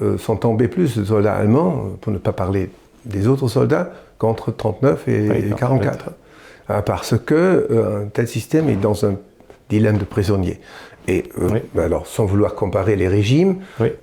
euh, 0.00 0.16
sont 0.16 0.36
tombés 0.36 0.68
plus 0.68 0.96
de 0.96 1.04
soldats 1.04 1.34
allemands, 1.34 1.90
pour 2.00 2.12
ne 2.12 2.18
pas 2.18 2.32
parler 2.32 2.70
des 3.04 3.26
autres 3.26 3.48
soldats, 3.48 3.90
qu'entre 4.18 4.50
39 4.50 5.08
et, 5.08 5.50
44. 5.56 6.12
Euh, 6.70 6.80
parce 6.82 7.14
que 7.18 7.34
euh, 7.34 8.04
un 8.04 8.06
tel 8.06 8.28
système 8.28 8.68
est 8.68 8.76
dans 8.76 9.04
un 9.04 9.16
dilemme 9.68 9.98
de 9.98 10.04
prisonnier. 10.04 10.60
Et 11.08 11.24
ben 11.74 11.82
alors, 11.82 12.06
sans 12.06 12.26
vouloir 12.26 12.54
comparer 12.54 12.94
les 12.94 13.08
régimes, 13.08 13.56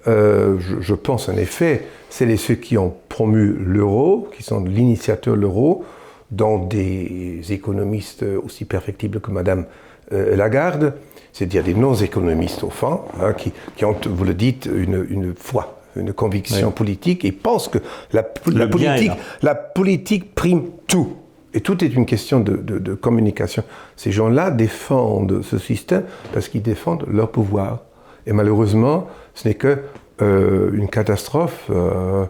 je, 0.05 0.93
pense 0.93 1.29
en 1.29 1.37
effet, 1.37 1.85
c'est 2.09 2.25
les 2.25 2.35
ceux 2.35 2.55
qui 2.55 2.77
ont 2.77 2.93
promu 3.07 3.55
l'euro, 3.57 4.27
qui 4.35 4.43
sont 4.43 4.61
l'initiateur 4.65 5.37
de 5.37 5.39
l'euro, 5.39 5.85
dont 6.29 6.65
des 6.65 7.39
économistes 7.51 8.25
aussi 8.43 8.65
perfectibles 8.65 9.21
que 9.21 9.31
Madame 9.31 9.65
Lagarde, 10.11 10.93
c'est-à-dire 11.31 11.63
des 11.63 11.73
non-économistes 11.73 12.65
au 12.65 12.69
fond, 12.69 12.99
hein, 13.21 13.31
qui, 13.31 13.53
qui, 13.77 13.85
ont, 13.85 13.95
vous 14.05 14.25
le 14.25 14.33
dites, 14.33 14.65
une, 14.65 15.07
une 15.09 15.33
foi 15.35 15.79
une 15.95 16.13
conviction 16.13 16.71
politique 16.71 17.25
et 17.25 17.31
pense 17.31 17.67
que 17.67 17.79
la, 18.13 18.23
politique, 18.23 19.11
la 19.41 19.55
politique 19.55 20.35
prime 20.35 20.65
tout. 20.87 21.15
Et 21.53 21.61
tout 21.61 21.83
est 21.83 21.87
une 21.87 22.05
question 22.05 22.39
de, 22.39 22.93
communication. 22.93 23.63
Ces 23.95 24.11
gens-là 24.11 24.51
défendent 24.51 25.41
ce 25.41 25.57
système 25.57 26.03
parce 26.33 26.47
qu'ils 26.47 26.61
défendent 26.61 27.05
leur 27.11 27.31
pouvoir. 27.31 27.79
Et 28.27 28.33
malheureusement, 28.33 29.07
ce 29.33 29.47
n'est 29.47 29.55
que 29.55 29.79
euh, 30.21 30.69
une 30.73 30.89
catastrophe 30.89 31.67
euh, 31.69 32.25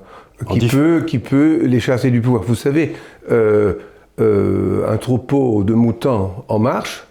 qui, 0.51 0.67
peut, 0.67 1.03
qui 1.05 1.19
peut 1.19 1.61
les 1.65 1.79
chasser 1.79 2.11
du 2.11 2.21
pouvoir. 2.21 2.43
Vous 2.43 2.55
savez, 2.55 2.93
euh, 3.29 3.73
un 4.19 4.97
troupeau 4.97 5.63
de 5.63 5.73
moutons 5.73 6.31
en 6.47 6.59
marche 6.59 7.05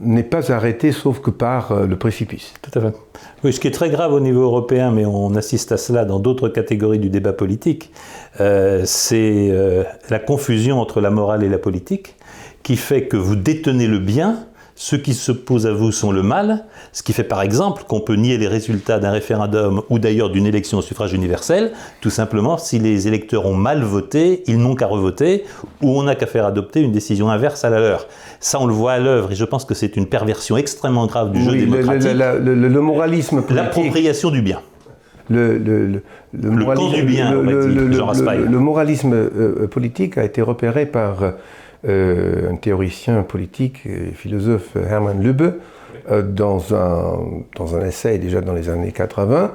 n'est 0.00 0.22
pas 0.22 0.50
arrêté 0.52 0.92
sauf 0.92 1.20
que 1.20 1.30
par 1.30 1.86
le 1.86 1.96
précipice. 1.96 2.52
Tout 2.62 2.78
à 2.78 2.82
fait. 2.82 2.96
Oui, 3.44 3.52
ce 3.52 3.60
qui 3.60 3.68
est 3.68 3.72
très 3.72 3.90
grave 3.90 4.12
au 4.12 4.20
niveau 4.20 4.42
européen, 4.42 4.92
mais 4.92 5.04
on 5.04 5.34
assiste 5.34 5.72
à 5.72 5.76
cela 5.76 6.04
dans 6.04 6.20
d'autres 6.20 6.48
catégories 6.48 6.98
du 6.98 7.10
débat 7.10 7.32
politique, 7.32 7.90
euh, 8.40 8.82
c'est 8.84 9.48
euh, 9.50 9.82
la 10.10 10.18
confusion 10.18 10.80
entre 10.80 11.00
la 11.00 11.10
morale 11.10 11.42
et 11.42 11.48
la 11.48 11.58
politique, 11.58 12.14
qui 12.62 12.76
fait 12.76 13.06
que 13.08 13.16
vous 13.16 13.34
détenez 13.34 13.88
le 13.88 13.98
bien, 13.98 14.46
ceux 14.82 14.98
qui 14.98 15.14
s'opposent 15.14 15.68
à 15.68 15.72
vous 15.72 15.92
sont 15.92 16.10
le 16.10 16.24
mal, 16.24 16.64
ce 16.90 17.04
qui 17.04 17.12
fait 17.12 17.22
par 17.22 17.40
exemple 17.40 17.84
qu'on 17.86 18.00
peut 18.00 18.16
nier 18.16 18.36
les 18.36 18.48
résultats 18.48 18.98
d'un 18.98 19.12
référendum 19.12 19.82
ou 19.90 20.00
d'ailleurs 20.00 20.28
d'une 20.28 20.44
élection 20.44 20.78
au 20.78 20.82
suffrage 20.82 21.12
universel, 21.12 21.70
tout 22.00 22.10
simplement 22.10 22.58
si 22.58 22.80
les 22.80 23.06
électeurs 23.06 23.46
ont 23.46 23.54
mal 23.54 23.84
voté, 23.84 24.42
ils 24.48 24.58
n'ont 24.58 24.74
qu'à 24.74 24.88
revoter, 24.88 25.44
ou 25.82 25.90
on 25.90 26.02
n'a 26.02 26.16
qu'à 26.16 26.26
faire 26.26 26.46
adopter 26.46 26.80
une 26.80 26.90
décision 26.90 27.30
inverse 27.30 27.64
à 27.64 27.70
la 27.70 27.78
leur. 27.78 28.08
Ça, 28.40 28.58
on 28.60 28.66
le 28.66 28.74
voit 28.74 28.94
à 28.94 28.98
l'œuvre, 28.98 29.30
et 29.30 29.36
je 29.36 29.44
pense 29.44 29.64
que 29.64 29.74
c'est 29.74 29.96
une 29.96 30.06
perversion 30.06 30.56
extrêmement 30.56 31.06
grave 31.06 31.30
du 31.30 31.40
jeu 31.40 31.52
démocratique. 31.52 32.10
Le, 32.12 32.54
le, 32.56 32.80
moralisme 32.80 33.36
politique. 33.36 33.56
L'appropriation 33.56 34.30
du 34.32 34.42
bien. 34.42 34.62
Le, 35.30 35.58
le, 35.58 36.02
moralisme, 36.50 36.96
du 36.96 37.02
bien, 37.04 37.30
le, 37.30 38.58
moralisme 38.58 39.14
euh, 39.14 39.68
politique 39.68 40.18
a 40.18 40.24
été 40.24 40.42
repéré 40.42 40.86
par 40.86 41.22
euh, 41.22 41.30
un 41.84 42.56
théoricien 42.56 43.22
politique 43.22 43.86
et 43.86 44.12
philosophe 44.12 44.76
Hermann 44.76 45.20
Lübbe 45.20 45.54
euh, 46.10 46.22
dans, 46.22 46.74
un, 46.74 47.44
dans 47.56 47.76
un 47.76 47.86
essai 47.86 48.18
déjà 48.18 48.40
dans 48.40 48.54
les 48.54 48.68
années 48.68 48.90
80 48.90 49.52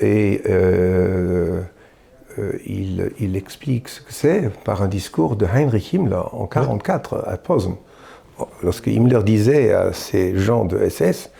et 0.00 0.40
euh, 0.48 1.60
il, 2.64 3.10
il, 3.20 3.36
explique 3.36 3.90
ce 3.90 4.00
que 4.00 4.12
c'est 4.12 4.50
par 4.64 4.82
un 4.82 4.88
discours 4.88 5.36
de 5.36 5.44
Heinrich 5.44 5.92
Himmler 5.92 6.16
en 6.32 6.48
1944 6.48 7.24
à 7.26 7.36
Posen. 7.36 7.74
Lorsque 8.62 8.86
Himmler 8.86 9.22
disait 9.22 9.74
à 9.74 9.92
ces 9.92 10.38
gens 10.38 10.64
de 10.64 10.88
SS, 10.88 11.30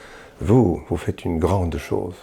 Vous, 0.42 0.82
vous 0.90 0.96
faites 0.98 1.24
une 1.24 1.38
grande 1.38 1.78
chose, 1.78 2.14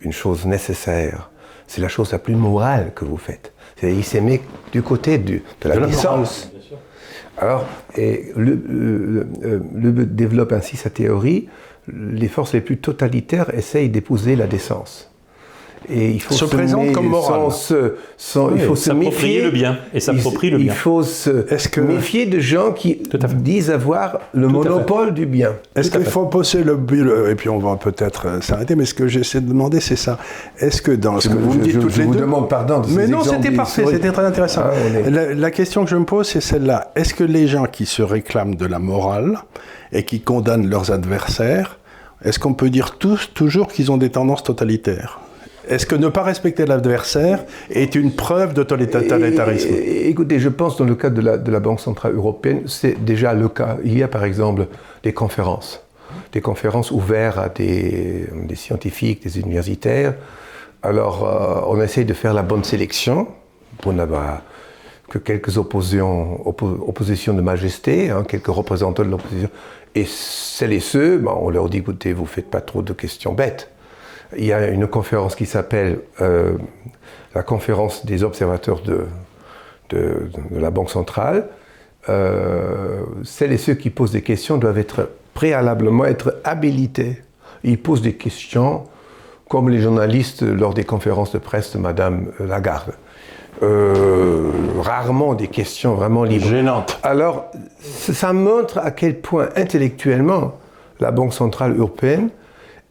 une 0.00 0.12
chose 0.12 0.46
nécessaire. 0.46 1.30
C'est 1.66 1.80
la 1.80 1.88
chose 1.88 2.12
la 2.12 2.20
plus 2.20 2.36
morale 2.36 2.92
que 2.94 3.04
vous 3.04 3.16
faites. 3.16 3.52
Il 3.82 4.04
s'est 4.04 4.20
mis 4.20 4.40
du 4.70 4.82
côté 4.82 5.18
de 5.18 5.40
la 5.64 5.80
licence. 5.80 6.48
Alors, 7.38 7.66
et 7.96 8.32
le, 8.36 8.54
le, 9.74 10.04
développe 10.06 10.52
ainsi 10.52 10.76
sa 10.76 10.90
théorie. 10.90 11.48
Les 11.88 12.28
forces 12.28 12.54
les 12.54 12.60
plus 12.60 12.78
totalitaires 12.78 13.54
essayent 13.54 13.90
d'épouser 13.90 14.36
la 14.36 14.46
décence. 14.46 15.12
Et 15.88 16.10
il 16.10 16.20
faut 16.20 16.34
se, 16.34 16.44
présente 16.44 16.92
comme 16.92 17.08
moral. 17.08 17.48
il 18.54 18.60
faut 18.60 18.76
se 18.76 18.92
méfier 18.92 19.42
le 19.42 19.50
bien 19.50 19.78
et 19.94 20.00
s'approprie 20.00 20.50
le 20.50 20.58
bien. 20.58 20.72
Il 20.72 20.76
faut 20.76 21.02
se 21.02 21.44
méfier 21.80 22.26
de 22.26 22.40
gens 22.40 22.72
qui 22.72 23.02
disent 23.36 23.70
avoir 23.70 24.20
le 24.34 24.48
monopole 24.48 25.14
du 25.14 25.26
bien. 25.26 25.52
Est-ce 25.74 25.90
qu'il 25.90 26.04
faut 26.04 26.26
poser 26.26 26.64
le 26.64 26.76
but 26.76 27.06
et 27.30 27.34
puis 27.34 27.48
on 27.48 27.58
va 27.58 27.76
peut-être 27.76 28.26
euh, 28.26 28.40
s'arrêter, 28.40 28.74
mais 28.74 28.84
ce 28.84 28.94
que 28.94 29.06
j'essaie 29.06 29.40
de 29.40 29.48
demander, 29.48 29.80
c'est 29.80 29.96
ça. 29.96 30.18
Est-ce 30.58 30.82
que 30.82 30.92
dans 30.92 31.20
ce 31.20 31.28
que 31.28 31.34
vous 31.34 31.54
me 31.54 31.62
dites 31.62 31.80
toutes 31.80 31.90
je 31.90 32.00
les 32.00 32.06
vous 32.06 32.14
demande 32.14 32.48
pardon. 32.48 32.80
De 32.80 32.90
mais 32.90 33.06
non, 33.06 33.22
c'était 33.22 33.50
parfait, 33.50 33.84
c'était 33.86 34.10
très 34.10 34.24
intéressant. 34.24 34.62
Ah, 34.64 35.10
la, 35.10 35.34
la 35.34 35.50
question 35.50 35.84
que 35.84 35.90
je 35.90 35.96
me 35.96 36.04
pose, 36.04 36.26
c'est 36.26 36.40
celle-là. 36.40 36.90
Est-ce 36.96 37.14
que 37.14 37.24
les 37.24 37.46
gens 37.46 37.66
qui 37.66 37.86
se 37.86 38.02
réclament 38.02 38.54
de 38.54 38.66
la 38.66 38.78
morale 38.78 39.38
et 39.92 40.04
qui 40.04 40.20
condamnent 40.20 40.68
leurs 40.68 40.90
adversaires, 40.90 41.78
est-ce 42.24 42.38
qu'on 42.38 42.54
peut 42.54 42.70
dire 42.70 42.98
tous 42.98 43.30
toujours 43.34 43.68
qu'ils 43.68 43.90
ont 43.92 43.98
des 43.98 44.10
tendances 44.10 44.42
totalitaires? 44.42 45.20
Est-ce 45.68 45.86
que 45.86 45.94
ne 45.94 46.08
pas 46.08 46.22
respecter 46.22 46.64
l'adversaire 46.66 47.44
est 47.70 47.94
une 47.94 48.12
preuve 48.12 48.54
de 48.54 48.62
totalitarisme? 48.62 49.74
Écoutez, 49.84 50.38
je 50.38 50.48
pense 50.48 50.76
dans 50.76 50.84
le 50.84 50.94
cas 50.94 51.10
de 51.10 51.20
la, 51.20 51.60
Banque 51.60 51.80
Centrale 51.80 52.14
Européenne, 52.14 52.62
c'est 52.66 53.02
déjà 53.04 53.34
le 53.34 53.48
cas. 53.48 53.76
Il 53.84 53.98
y 53.98 54.02
a 54.02 54.08
par 54.08 54.24
exemple 54.24 54.66
des 55.02 55.12
conférences, 55.12 55.82
des 56.32 56.40
conférences 56.40 56.90
ouvertes 56.90 57.38
à 57.38 57.48
des, 57.48 58.28
scientifiques, 58.54 59.22
des 59.22 59.40
universitaires. 59.40 60.14
Alors, 60.82 61.26
euh, 61.26 61.72
on 61.74 61.80
essaye 61.80 62.04
de 62.04 62.14
faire 62.14 62.34
la 62.34 62.42
bonne 62.42 62.62
sélection 62.62 63.26
pour 63.80 63.92
n'avoir 63.92 64.42
que 65.08 65.18
quelques 65.18 65.58
oppositions, 65.58 66.46
oppositions 66.46 67.34
de 67.34 67.40
majesté, 67.40 68.10
hein, 68.10 68.24
quelques 68.26 68.46
représentants 68.48 69.04
de 69.04 69.10
l'opposition. 69.10 69.50
Et 69.94 70.04
celles 70.06 70.72
et 70.72 70.80
ceux, 70.80 71.18
ben, 71.18 71.32
on 71.40 71.50
leur 71.50 71.68
dit, 71.68 71.78
écoutez, 71.78 72.12
vous 72.12 72.22
ne 72.22 72.28
faites 72.28 72.50
pas 72.50 72.60
trop 72.60 72.82
de 72.82 72.92
questions 72.92 73.32
bêtes 73.32 73.70
il 74.36 74.44
y 74.44 74.52
a 74.52 74.68
une 74.68 74.86
conférence 74.86 75.34
qui 75.34 75.46
s'appelle 75.46 76.00
euh, 76.20 76.56
la 77.34 77.42
conférence 77.42 78.04
des 78.06 78.24
observateurs 78.24 78.80
de, 78.80 79.06
de, 79.90 80.30
la 80.50 80.70
Banque 80.70 80.90
centrale. 80.90 81.48
Euh, 82.08 83.02
celles 83.24 83.52
et 83.52 83.58
ceux 83.58 83.74
qui 83.74 83.90
posent 83.90 84.12
des 84.12 84.22
questions 84.22 84.58
doivent 84.58 84.78
être 84.78 85.10
préalablement 85.34 86.04
être 86.04 86.36
habilités. 86.44 87.22
Ils 87.64 87.80
posent 87.80 88.02
des 88.02 88.14
questions 88.14 88.84
comme 89.48 89.68
les 89.68 89.80
journalistes 89.80 90.42
lors 90.42 90.74
des 90.74 90.84
conférences 90.84 91.32
de 91.32 91.38
presse 91.38 91.72
de 91.74 91.78
Madame 91.78 92.32
Lagarde. 92.40 92.94
Euh, 93.62 94.50
rarement 94.80 95.34
des 95.34 95.48
questions 95.48 95.94
vraiment 95.94 96.24
libres. 96.24 96.46
Gênantes. 96.46 96.98
Alors, 97.02 97.50
ça 97.80 98.32
montre 98.32 98.78
à 98.78 98.90
quel 98.90 99.18
point 99.20 99.48
intellectuellement 99.56 100.58
la 101.00 101.10
Banque 101.10 101.32
centrale 101.32 101.76
européenne 101.78 102.30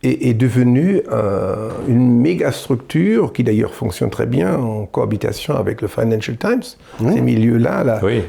est, 0.06 0.34
devenue 0.34 1.02
euh, 1.12 1.70
une 1.88 2.20
méga 2.22 2.52
structure 2.52 3.34
qui 3.34 3.44
d'ailleurs 3.44 3.74
fonctionne 3.74 4.10
très 4.10 4.26
bien 4.26 4.58
en 4.58 4.86
cohabitation 4.86 5.56
avec 5.56 5.82
le 5.82 5.88
Financial 5.88 6.38
Times. 6.38 6.64
Ces 7.00 7.22
milieux-là 7.22 7.84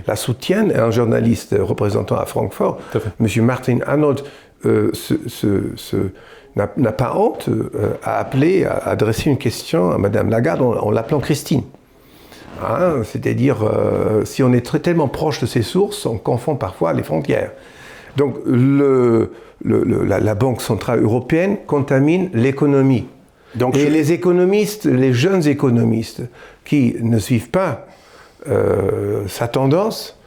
la, 0.06 0.16
soutiennent. 0.16 0.72
Un 0.76 0.90
journaliste 0.90 1.54
représentant 1.58 2.16
à 2.16 2.26
Francfort, 2.26 2.78
M. 3.20 3.44
Martin 3.44 3.78
Arnold, 3.86 4.22
euh, 4.64 4.90
n'a 6.56 6.92
pas 6.92 7.16
honte 7.16 7.48
euh, 7.48 7.68
à 8.02 8.18
appeler, 8.18 8.64
à 8.64 8.88
adresser 8.88 9.30
une 9.30 9.38
question 9.38 9.90
à 9.90 9.98
Mme 9.98 10.30
Lagarde 10.30 10.62
en, 10.62 10.90
l'appelant 10.90 11.20
Christine. 11.20 11.62
Hein, 12.62 13.02
c'est-à-dire, 13.04 13.58
si 14.24 14.42
on 14.42 14.52
est 14.54 14.82
tellement 14.82 15.08
proche 15.08 15.40
de 15.40 15.46
ses 15.46 15.60
sources, 15.60 16.06
on 16.06 16.16
confond 16.16 16.56
parfois 16.56 16.94
les 16.94 17.02
frontières. 17.02 17.50
Donc 18.16 18.36
le, 18.46 19.30
la, 19.64 20.34
Banque 20.34 20.62
Centrale 20.62 21.02
Européenne 21.02 21.58
contamine 21.66 22.30
l'économie. 22.32 23.06
Et 23.74 23.88
les 23.88 24.12
économistes, 24.12 24.84
les 24.84 25.12
jeunes 25.12 25.46
économistes 25.46 26.22
qui 26.64 26.96
ne 27.00 27.18
suivent 27.18 27.50
pas 27.50 27.86
euh, 28.48 29.22
sa 29.28 29.48
tendance, 29.48 30.18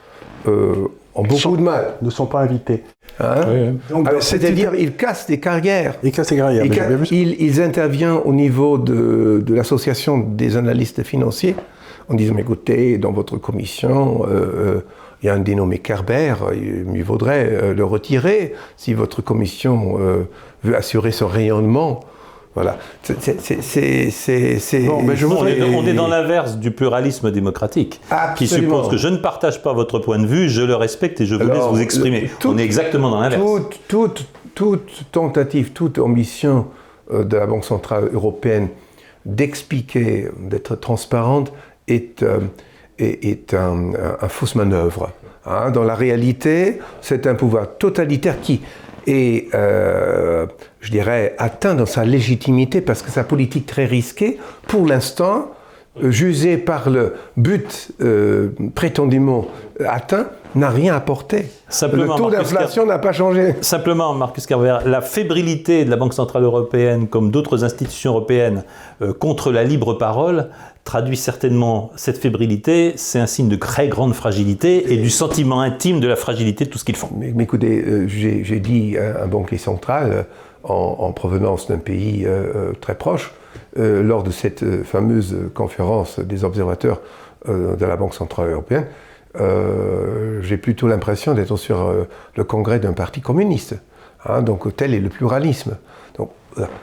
euh, 0.48 0.88
ont 1.16 1.24
beaucoup 1.24 1.58
de 1.58 1.62
mal. 1.62 1.94
Ne 2.02 2.10
sont 2.10 2.26
pas 2.26 2.42
invités. 2.42 2.84
Hein 3.20 3.76
c'est-à-dire, 4.20 4.74
ils 4.76 4.96
cassent 4.96 5.28
des 5.28 5.40
carrières. 5.40 5.96
Ils 6.04 6.12
cassent 6.12 6.30
des 6.30 6.38
carrières. 6.38 6.66
Ils, 7.12 7.62
interviennent 7.62 8.20
au 8.24 8.34
niveau 8.34 8.78
de, 8.78 9.44
l'association 9.50 10.18
des 10.18 10.58
analystes 10.58 11.04
financiers 11.04 11.56
en 12.08 12.16
disant, 12.16 12.38
écoutez, 12.38 12.98
dans 12.98 13.12
votre 13.12 13.38
commission, 13.38 14.26
euh, 14.28 14.82
il 15.22 15.26
y 15.26 15.30
a 15.30 15.34
un 15.34 15.40
dénommé 15.40 15.80
Kerber, 15.80 16.36
il 16.56 17.04
vaudrait 17.04 17.50
euh, 17.52 17.74
le 17.74 17.84
retirer 17.84 18.54
si 18.78 18.94
votre 18.94 19.22
commission 19.22 19.98
euh, 20.00 20.30
veut 20.64 20.76
assurer 20.76 21.12
son 21.12 21.28
rayonnement. 21.28 22.02
Voilà. 22.56 22.78
C'est. 23.04 23.20
Bon, 24.86 25.04
on, 25.06 25.86
est, 25.86 25.94
dans 25.94 26.08
l'inverse 26.08 26.58
du 26.58 26.72
pluralisme 26.72 27.32
démocratique, 27.32 28.02
qui 28.36 28.48
suppose 28.48 28.90
que 28.90 28.98
je 28.98 29.08
ne 29.08 29.18
partage 29.18 29.62
pas 29.62 29.74
votre 29.74 30.00
point 30.00 30.20
de 30.20 30.26
vue, 30.26 30.50
je 30.50 30.62
le 30.62 30.76
respecte 30.76 31.22
et 31.22 31.26
je 31.26 31.36
vous 31.36 31.48
laisse 31.48 31.64
vous 31.70 31.80
exprimer. 31.80 32.30
on 32.46 32.58
est 32.58 32.64
exactement 32.64 33.12
dans 33.12 33.22
l'inverse. 33.22 33.44
Toute, 33.88 34.26
toute, 34.56 35.06
tentative, 35.12 35.72
toute 35.72 36.00
ambition 36.00 36.68
euh, 37.12 37.24
de 37.24 37.38
la 37.38 37.46
Banque 37.46 37.66
Centrale 37.66 38.10
Européenne 38.12 38.70
d'expliquer, 39.26 40.30
d'être 40.40 40.76
transparente, 40.76 41.54
est 41.88 42.24
est, 43.00 43.54
un, 43.54 44.28
fausse 44.28 44.56
manœuvre. 44.56 45.12
Hein. 45.45 45.72
Dans 45.72 45.84
la 45.84 45.95
réalité, 45.95 46.80
c'est 47.02 47.28
un 47.28 47.36
pouvoir 47.36 47.78
totalitaire 47.78 48.41
qui 48.41 48.62
est, 49.08 49.54
euh, 49.54 50.45
je 50.82 50.91
dirais, 50.91 51.36
atteint 51.38 51.76
dans 51.76 51.86
sa 51.86 52.06
légitimité 52.06 52.82
parce 52.82 53.02
que 53.02 53.12
sa 53.12 53.24
politique 53.24 53.66
très 53.66 53.86
risquée, 53.86 54.38
pour 54.68 54.86
l'instant, 54.86 55.52
euh, 56.04 56.12
jugée 56.12 56.58
par 56.58 56.89
le 56.89 57.16
but 57.38 57.91
euh, 58.02 58.50
prétendument 58.76 59.47
atteint, 59.86 60.28
n'a 60.56 60.70
rien 60.70 60.95
apporté. 60.95 61.45
Simplement, 61.68 62.16
le 62.16 62.24
taux 62.24 62.32
d'inflation 62.32 62.86
n'a 62.86 62.97
pas 62.97 63.12
changé. 63.12 63.56
Simplement, 63.62 64.14
Marcus 64.16 64.47
Carver, 64.47 64.80
la 64.86 65.02
fébrilité 65.02 65.86
de 65.86 65.89
la 65.91 65.95
Banque 65.95 66.14
Centrale 66.14 66.43
Européenne, 66.43 67.08
comme 67.08 67.30
d'autres 67.30 67.64
institutions 67.64 68.12
européennes, 68.12 68.64
contre 69.20 69.52
la 69.52 69.64
libre 69.64 69.93
parole, 69.93 70.50
traduit 70.84 71.18
certainement 71.18 71.92
cette 71.96 72.18
fébrilité, 72.18 72.94
c'est 72.96 73.20
un 73.20 73.28
signe 73.28 73.50
de 73.50 73.56
très 73.56 73.88
grande 73.88 74.14
fragilité 74.14 74.92
et 74.92 74.98
du 74.98 75.10
sentiment 75.10 75.62
intime 75.62 76.00
de 76.00 76.08
la 76.08 76.16
fragilité 76.16 76.66
de 76.66 76.70
tout 76.70 76.80
ce 76.80 76.86
qu'ils 76.86 76.96
font. 76.96 77.10
Mais, 77.16 77.32
écoutez, 77.44 77.84
euh, 77.86 78.08
j'ai 78.08 78.60
dit 78.60 78.98
un 78.98 79.28
banquier 79.28 79.58
central 79.58 80.12
euh, 80.12 80.24
en, 80.64 81.12
provenance 81.14 81.68
d'un 81.68 81.78
pays 81.78 82.24
euh, 82.26 82.74
très 82.82 82.96
proche, 82.96 83.32
lors 83.76 84.24
de 84.24 84.32
cette 84.32 84.84
fameuse 84.84 85.36
conférence 85.54 86.20
des 86.20 86.44
observateurs 86.44 87.02
de 87.48 87.86
la 87.86 87.96
Banque 87.96 88.16
Centrale 88.16 88.50
Européenne, 88.50 88.88
j'ai 90.42 90.58
plutôt 90.58 90.88
l'impression 90.88 91.34
d'être 91.34 91.56
sur 91.56 91.94
le 92.36 92.44
congrès 92.44 92.80
d'un 92.80 92.94
parti 92.94 93.22
communiste. 93.22 93.76
Hein, 94.26 94.42
donc 94.42 94.76
tel 94.76 94.94
est 94.94 95.00
le 95.00 95.10
pluralisme. 95.10 95.78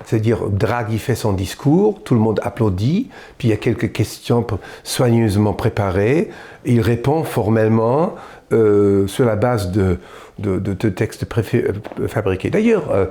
C'est-à-dire, 0.05 0.49
Draghi 0.49 0.99
fait 0.99 1.15
son 1.15 1.33
discours, 1.33 2.01
tout 2.05 2.15
le 2.15 2.21
monde 2.21 2.41
applaudit, 2.43 3.09
puis 3.39 3.49
il 3.49 3.51
y 3.51 3.55
a 3.55 3.57
quelques 3.57 3.93
questions 3.93 4.47
soigneusement 4.85 5.53
préparées, 5.53 6.31
il 6.65 6.81
répond 6.81 7.25
formellement 7.25 8.15
euh, 8.53 9.09
sur 9.09 9.25
la 9.25 9.35
base 9.35 9.73
de, 9.73 9.99
de, 10.39 10.89
textes 10.89 11.27
euh, 11.27 11.73
fabriqués. 12.07 12.49
D'ailleurs, 12.49 12.85
euh, 12.93 13.07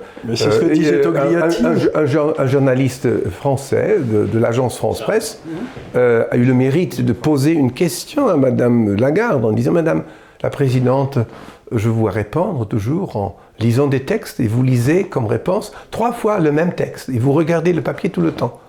un, 1.97 2.45
journaliste 2.45 3.29
français 3.31 3.97
de, 3.99 4.39
l'agence 4.39 4.77
France 4.77 5.01
Presse 5.01 5.41
a 5.93 6.37
eu 6.37 6.45
le 6.45 6.53
mérite 6.53 7.03
de 7.03 7.11
poser 7.11 7.51
une 7.51 7.73
question 7.73 8.29
à 8.29 8.37
Madame 8.37 8.95
Lagarde 8.95 9.43
en 9.43 9.51
disant 9.51 9.73
Madame 9.73 10.03
la 10.41 10.49
Présidente, 10.49 11.17
je 11.71 11.89
vous 11.89 12.05
répondre 12.05 12.67
toujours 12.67 13.15
en 13.15 13.37
lisant 13.59 13.87
des 13.87 14.01
textes 14.01 14.39
et 14.39 14.47
vous 14.47 14.63
lisez 14.63 15.05
comme 15.05 15.25
réponse 15.25 15.71
trois 15.91 16.11
fois 16.11 16.39
le 16.39 16.51
même 16.51 16.73
texte 16.73 17.09
et 17.09 17.19
vous 17.19 17.33
regardez 17.33 17.73
le 17.73 17.81
papier 17.81 18.09
tout 18.09 18.21
le 18.21 18.31
temps. 18.31 18.59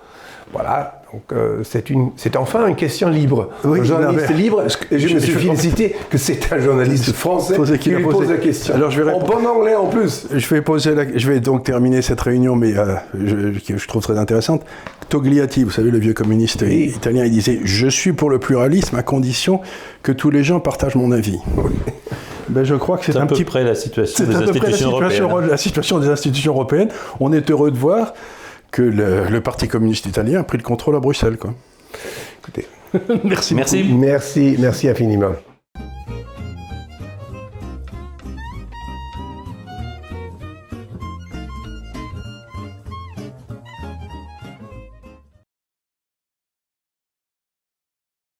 Voilà, 0.53 1.01
donc 1.11 1.23
euh, 1.33 1.61
c'est 1.65 2.37
enfin 2.37 2.67
une 2.67 2.77
question 2.77 3.09
libre. 3.09 3.49
un 3.65 3.83
journaliste 3.83 4.29
libre, 4.29 4.63
et 4.91 4.97
je, 4.97 5.15
me 5.15 5.19
suis 5.19 5.33
félicité 5.33 5.93
que 6.09 6.17
c'est 6.17 6.53
un 6.53 6.59
journaliste 6.59 7.11
français 7.11 7.55
qui, 7.77 7.89
lui 7.89 8.01
pose 8.01 8.29
la 8.29 8.37
question. 8.37 8.73
Alors 8.73 8.89
je 8.89 9.01
vais 9.01 9.11
en 9.11 9.19
bon 9.19 9.45
anglais 9.45 9.75
en 9.75 9.87
plus. 9.87 10.27
Je 10.33 10.47
vais, 10.47 10.61
poser 10.61 10.95
je 11.15 11.29
vais 11.29 11.41
donc 11.41 11.63
terminer 11.63 12.01
cette 12.01 12.21
réunion, 12.21 12.55
mais 12.55 12.77
euh, 12.77 12.95
je, 13.13 13.75
je, 13.77 13.87
trouve 13.87 14.03
très 14.03 14.17
intéressante. 14.17 14.63
Togliatti, 15.09 15.65
vous 15.65 15.71
savez, 15.71 15.91
le 15.91 15.99
vieux 15.99 16.13
communiste 16.13 16.61
italien, 16.61 17.25
il 17.25 17.31
disait 17.31 17.59
Je 17.63 17.87
suis 17.87 18.13
pour 18.13 18.29
le 18.29 18.39
pluralisme 18.39 18.95
à 18.95 19.03
condition 19.03 19.59
que 20.01 20.13
tous 20.13 20.29
les 20.29 20.45
gens 20.45 20.61
partagent 20.61 20.95
mon 20.95 21.11
avis. 21.11 21.39
Ben, 22.49 22.63
je 22.63 22.75
crois 22.75 22.97
que 22.97 23.05
c'est 23.05 23.17
à 23.17 23.21
un 23.21 23.27
peu 23.27 23.35
petit 23.35 23.43
près 23.43 23.63
la 23.63 23.75
situation 23.75 24.23
des 24.23 24.31
près 24.31 24.39
la 24.39 24.49
institutions 24.49 24.91
situation, 24.91 25.23
européennes. 25.25 25.49
la 25.49 25.57
situation 25.57 25.99
des 25.99 26.07
institutions 26.09 26.53
européennes. 26.53 26.89
On 27.19 27.33
est 27.33 27.49
heureux 27.49 27.71
de 27.71 27.77
voir 27.77 28.13
que 28.71 28.81
le, 28.81 29.27
le 29.29 29.41
Parti 29.41 29.67
communiste 29.67 30.05
italien 30.05 30.39
a 30.39 30.43
pris 30.43 30.57
le 30.57 30.63
contrôle 30.63 30.95
à 30.95 30.99
Bruxelles. 30.99 31.37
Quoi. 31.37 31.53
Écoutez, 32.41 32.67
Merci. 33.23 33.55
Merci. 33.55 33.83
merci, 33.83 34.55
merci 34.59 34.89
infiniment. 34.89 35.33